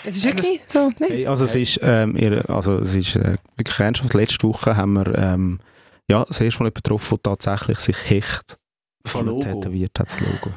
Es 0.04 0.16
ist 0.16 0.24
wirklich 0.24 0.60
so, 0.66 0.90
ne? 0.98 1.26
Also 1.26 1.44
es 1.44 1.54
ist, 1.54 1.80
ähm, 1.82 2.16
ihr, 2.16 2.48
also 2.50 2.78
es 2.78 2.94
ist 2.94 3.16
äh, 3.16 3.36
wirklich 3.56 3.78
ernsthaft. 3.78 4.14
Letzte 4.14 4.46
Woche 4.46 4.76
haben 4.76 4.94
wir 4.94 5.16
ähm, 5.16 5.60
ja, 6.08 6.24
das 6.24 6.40
erste 6.40 6.62
Mal 6.62 6.66
jemanden 6.66 6.74
getroffen, 6.74 7.18
der 7.24 7.38
tatsächlich 7.38 7.78
sich 7.78 7.96
Hecht 8.10 8.58
tätowiert 9.04 9.98
hat, 9.98 10.08
das 10.08 10.20
Logo. 10.20 10.50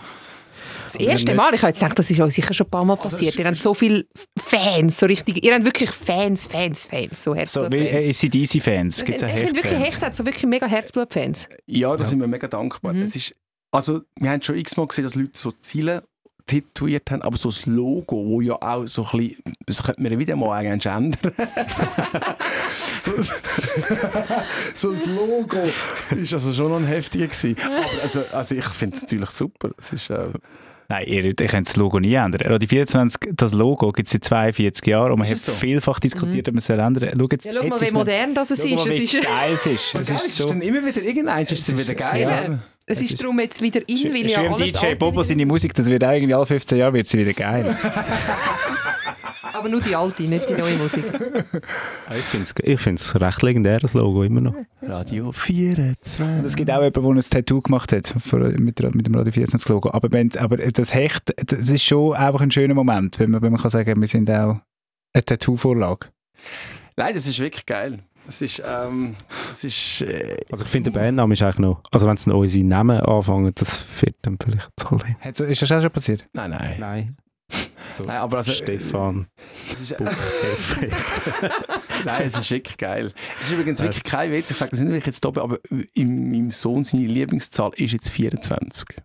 Das 0.98 1.08
erste 1.08 1.34
Mal, 1.36 1.54
ich 1.54 1.62
habe 1.62 1.70
jetzt 1.70 1.80
gedacht, 1.80 2.00
das 2.00 2.10
ist 2.10 2.20
euch 2.20 2.34
sicher 2.34 2.54
schon 2.54 2.68
ein 2.68 2.72
paar 2.72 2.86
Mal 2.86 2.98
also 2.98 3.10
passiert. 3.10 3.36
ihr 3.36 3.46
habt 3.46 3.58
so 3.58 3.74
viele 3.74 4.06
Fans, 4.38 5.00
so 5.00 5.06
richtig, 5.06 5.44
ihr 5.44 5.54
habt 5.54 5.66
wirklich 5.66 5.90
Fans, 5.92 6.48
Fans, 6.48 6.86
Fans, 6.86 7.24
so 7.24 7.36
Herzblutfans. 7.36 7.90
So 8.24 8.32
wie 8.32 8.40
ACDC-Fans, 8.42 9.04
gibt 9.04 9.22
es 9.22 9.30
Ich 9.30 9.32
finde 9.32 9.56
wirklich, 9.56 9.80
Hecht 9.80 10.02
hat 10.02 10.16
so 10.16 10.26
wirklich 10.26 10.46
mega 10.46 10.66
Herzblutfans. 10.68 11.50
Ja, 11.68 11.96
da 11.96 12.04
ja. 12.04 12.10
sind 12.10 12.20
wir 12.20 12.28
mega 12.28 12.48
dankbar. 12.48 12.94
Mhm. 12.94 13.04
Es 13.04 13.16
ist, 13.16 13.36
also, 13.72 14.02
wir 14.20 14.32
haben 14.32 14.42
schon 14.42 14.58
x-mal 14.58 14.88
gesehen, 14.88 15.04
dass 15.04 15.16
Leute 15.16 15.32
so 15.34 15.52
Ziele 15.52 16.04
tätowiert 16.46 17.10
haben, 17.10 17.22
aber 17.24 17.38
so 17.38 17.50
das 17.50 17.66
Logo, 17.66 18.24
wo 18.26 18.42
ja 18.42 18.54
auch 18.62 18.86
so 18.86 19.04
ein 19.04 19.18
bisschen, 19.18 19.44
das 19.66 19.84
könnte 19.84 20.02
man 20.02 20.18
wieder 20.20 20.36
mal 20.36 20.58
eigentlich 20.58 20.86
ändern. 20.86 21.32
so, 22.98 23.12
so 24.76 24.92
das 24.92 25.06
Logo 25.06 25.58
ist 26.12 26.34
also 26.34 26.54
schon 26.54 26.70
noch 26.70 26.78
ein 26.78 26.86
heftiger 26.86 27.28
gewesen. 27.28 27.58
Aber 27.64 28.02
also, 28.02 28.24
also 28.32 28.56
ich 28.56 28.66
finde 28.66 28.98
es 28.98 29.02
natürlich 29.04 29.30
super. 29.32 29.72
Es 29.78 29.94
ist, 29.94 30.10
äh, 30.12 30.30
Nein, 30.88 31.06
ihr, 31.08 31.24
ihr 31.26 31.34
könnt 31.34 31.68
das 31.68 31.76
Logo 31.78 32.00
nie 32.00 32.14
ändern. 32.14 32.42
Radio 32.42 32.68
24, 32.68 33.32
das 33.36 33.54
Logo 33.54 33.92
gibt 33.92 34.08
es 34.08 34.14
seit 34.14 34.24
42 34.24 34.86
Jahren 34.86 35.12
und 35.14 35.20
man 35.20 35.28
hat 35.28 35.38
so? 35.38 35.52
vielfach 35.52 36.00
diskutiert, 36.00 36.48
mhm. 36.48 36.52
ob 36.52 36.54
man 36.54 36.58
es 36.58 36.70
ändern 36.70 37.18
soll. 37.18 37.30
Schau, 37.42 37.50
ja, 37.50 37.62
schau 37.62 37.68
mal, 37.68 37.82
wie 37.82 37.92
modern 37.92 38.36
das 38.36 38.52
ist. 38.52 38.62
Schau 38.62 38.76
mal, 38.76 38.86
wie 38.86 39.04
es 39.04 39.14
ist. 39.14 39.26
geil 39.26 39.54
es 39.54 39.66
ist. 39.66 39.96
Es 39.96 40.10
ist, 40.12 40.36
so. 40.36 40.48
dann 40.48 40.62
immer 40.62 40.86
wieder 40.86 41.02
irgendein, 41.02 41.46
ist 41.46 41.70
es 41.70 41.78
wieder 41.78 41.96
geil. 41.96 42.22
Ja. 42.22 42.60
Es, 42.86 43.02
ist, 43.02 43.12
ist 43.12 43.22
darum 43.24 43.40
jetzt 43.40 43.62
wieder 43.62 43.82
in, 43.88 44.14
weil 44.14 44.30
ja 44.30 44.52
alles 44.52 44.74
DJ 44.74 44.94
Bobo 44.94 45.24
seine 45.24 45.46
Musik, 45.46 45.74
das 45.74 45.88
wird 45.88 46.04
eigentlich 46.04 46.36
alle 46.36 46.46
15 46.46 46.78
Jahre 46.78 46.94
wird 46.94 47.08
sie 47.08 47.18
wieder 47.18 47.34
geil. 47.34 47.76
Aber 49.56 49.70
nur 49.70 49.80
die 49.80 49.96
alte, 49.96 50.24
nicht 50.24 50.50
die 50.50 50.54
neue 50.54 50.76
Musik. 50.76 51.06
ich 52.18 52.26
finde 52.26 52.44
es 52.44 52.54
ich 52.62 52.80
find's 52.80 53.16
recht 53.16 53.42
legendär, 53.42 53.80
das 53.80 53.94
Logo, 53.94 54.24
immer 54.24 54.42
noch. 54.42 54.56
Radio 54.82 55.32
24. 55.32 56.20
Und 56.20 56.44
es 56.44 56.58
gibt 56.58 56.70
auch 56.70 56.82
jemanden, 56.82 57.02
der 57.02 57.24
ein 57.24 57.30
Tattoo 57.30 57.62
gemacht 57.62 57.94
hat 57.94 58.14
mit, 58.60 58.96
mit 58.96 59.08
dem 59.08 59.16
Radio 59.16 59.32
24 59.32 59.70
Logo. 59.70 59.92
Aber, 59.92 60.12
wenn, 60.12 60.36
aber 60.38 60.58
das 60.58 60.94
Hecht, 60.94 61.34
das 61.38 61.70
ist 61.70 61.84
schon 61.84 62.16
einfach 62.16 62.42
ein 62.42 62.52
schöner 62.52 62.74
Moment, 62.74 63.18
wenn 63.20 63.32
man, 63.32 63.42
wenn 63.42 63.54
man 63.54 63.62
kann 63.62 63.72
sagen, 63.72 64.00
wir 64.00 64.08
sind 64.08 64.30
auch 64.30 64.60
eine 65.14 65.26
Tattoo-Vorlage. 65.26 66.08
Nein, 66.98 67.16
das 67.16 67.26
ist 67.26 67.40
wirklich 67.40 67.66
geil. 67.66 68.00
Es 68.28 68.42
ist, 68.42 68.62
ähm, 68.68 69.16
es 69.52 69.64
ist 69.64 70.02
äh, 70.02 70.38
also 70.52 70.66
ich 70.66 70.70
finde, 70.70 70.92
der 70.92 71.00
Bandname 71.00 71.34
ist 71.34 71.42
eigentlich 71.44 71.60
noch, 71.60 71.82
also 71.92 72.08
wenn 72.08 72.16
es 72.16 72.28
noch 72.28 72.40
unsere 72.40 72.66
Namen 72.66 73.00
anfangen, 73.00 73.54
das 73.56 73.86
wird 74.02 74.16
dann 74.24 74.38
vielleicht 74.44 74.70
zu 74.76 75.44
Ist 75.44 75.62
das 75.62 75.72
auch 75.72 75.82
schon 75.82 75.92
passiert? 75.92 76.26
Nein, 76.34 76.50
nein. 76.50 76.76
Nein. 76.80 77.18
So, 77.96 78.04
Nein, 78.04 78.18
aber 78.18 78.38
also, 78.38 78.52
Stefan. 78.52 79.28
Ist, 79.72 79.96
Nein, 82.06 82.24
es 82.26 82.38
ist 82.38 82.52
wirklich 82.52 82.78
geil. 82.78 83.14
Es 83.40 83.48
ist 83.48 83.54
übrigens 83.54 83.82
wirklich 83.82 84.04
kein 84.04 84.32
Witz, 84.32 84.52
ich 84.52 84.58
sage 84.58 84.72
das 84.72 84.82
nicht 84.82 85.08
jetzt 85.08 85.26
oben, 85.26 85.40
aber 85.40 85.60
in 85.94 86.30
meinem 86.30 86.52
Sohn 86.52 86.84
seine 86.84 87.06
Lieblingszahl 87.06 87.72
ist 87.76 87.94
jetzt 87.94 88.10
24. 88.10 88.98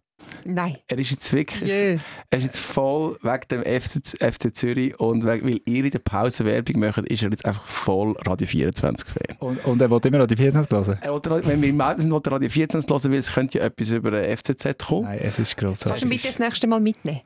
Nein. 0.44 0.76
Er 0.88 0.98
ist 0.98 1.10
jetzt 1.10 1.32
wirklich, 1.32 1.70
yeah. 1.70 2.00
er 2.30 2.38
ist 2.38 2.44
jetzt 2.44 2.58
voll 2.58 3.16
wegen 3.22 3.48
dem 3.50 3.62
FC, 3.62 4.00
FC 4.18 4.56
Zürich 4.56 4.98
und 4.98 5.24
weil 5.24 5.60
ihr 5.64 5.84
in 5.84 5.90
der 5.90 5.98
Pause 5.98 6.44
Werbung 6.44 6.80
macht, 6.80 6.98
ist 6.98 7.22
er 7.22 7.30
jetzt 7.30 7.44
einfach 7.44 7.64
voll 7.64 8.16
Radio 8.26 8.46
24 8.46 9.08
Fan. 9.08 9.36
Und, 9.38 9.64
und 9.64 9.80
er 9.80 9.90
will 9.90 10.00
immer 10.04 10.20
Radio 10.20 10.36
24 10.36 10.70
hören? 10.70 10.98
Er 11.00 11.12
will, 11.12 11.42
wenn 11.44 11.62
wir 11.62 11.68
im 11.68 11.80
Auto 11.80 12.00
sind, 12.00 12.10
will 12.10 12.20
er 12.24 12.32
Radio 12.32 12.48
24 12.48 12.90
hören, 12.90 13.12
weil 13.12 13.18
es 13.18 13.32
könnte 13.32 13.58
ja 13.58 13.64
etwas 13.64 13.92
über 13.92 14.10
den 14.10 14.36
FCZ 14.36 14.78
kommen. 14.78 15.04
Nein, 15.04 15.20
es 15.22 15.38
ist 15.38 15.56
grossartig. 15.56 15.84
Kannst 15.84 16.02
du 16.02 16.06
ihn 16.06 16.10
bitte 16.10 16.28
das 16.28 16.38
nächste 16.38 16.66
Mal 16.66 16.80
mitnehmen? 16.80 17.20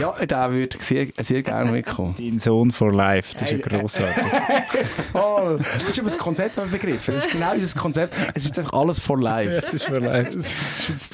Ja, 0.00 0.14
da 0.26 0.50
würde 0.50 0.76
ich 0.76 0.82
sehr, 0.84 1.06
sehr 1.20 1.42
gerne 1.42 1.70
mitkommen. 1.70 2.14
Dein 2.18 2.38
Sohn 2.38 2.70
for 2.70 2.92
life, 2.92 3.34
das 3.38 3.50
ist 3.50 3.66
ja 3.66 3.78
grossartig. 3.78 4.22
voll. 5.12 5.58
Du 5.58 5.64
hast 5.88 5.98
aber 5.98 6.08
das 6.08 6.18
Konzept 6.18 6.70
begriffen. 6.70 7.14
Das 7.14 7.26
ist 7.26 7.32
genau 7.32 7.54
das 7.56 7.74
Konzept. 7.74 8.14
Es 8.34 8.44
ist 8.44 8.58
einfach 8.58 8.72
alles 8.72 8.98
for 8.98 9.20
life. 9.20 9.62
Es 9.66 9.74
ist 9.74 9.84
for 9.84 10.00
life. 10.00 10.36
Das 10.36 10.52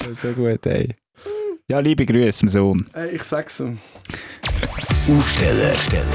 ist 0.06 0.20
so 0.20 0.32
gut, 0.32 0.64
ey. 0.66 0.94
Ja, 1.70 1.80
liebe 1.80 2.06
Grüße, 2.06 2.46
mein 2.46 2.50
Sohn. 2.50 2.86
Hey, 2.94 3.16
ich 3.16 3.22
sag's 3.24 3.60
ihm. 3.60 3.78
Aufsteller, 5.06 5.74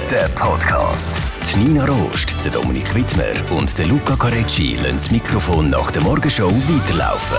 der 0.10 0.28
Podcast. 0.30 1.20
Die 1.54 1.60
Nina 1.60 1.86
Rost, 1.86 2.34
der 2.44 2.52
Dominik 2.52 2.96
Wittmer 2.96 3.36
und 3.56 3.78
der 3.78 3.86
Luca 3.86 4.16
Carecci 4.16 4.78
lassen 4.78 4.96
das 4.96 5.12
Mikrofon 5.12 5.70
nach 5.70 5.92
der 5.92 6.02
Morgenshow 6.02 6.50
weiterlaufen. 6.50 7.38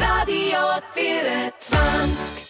Radio 0.00 0.58
24 0.92 2.43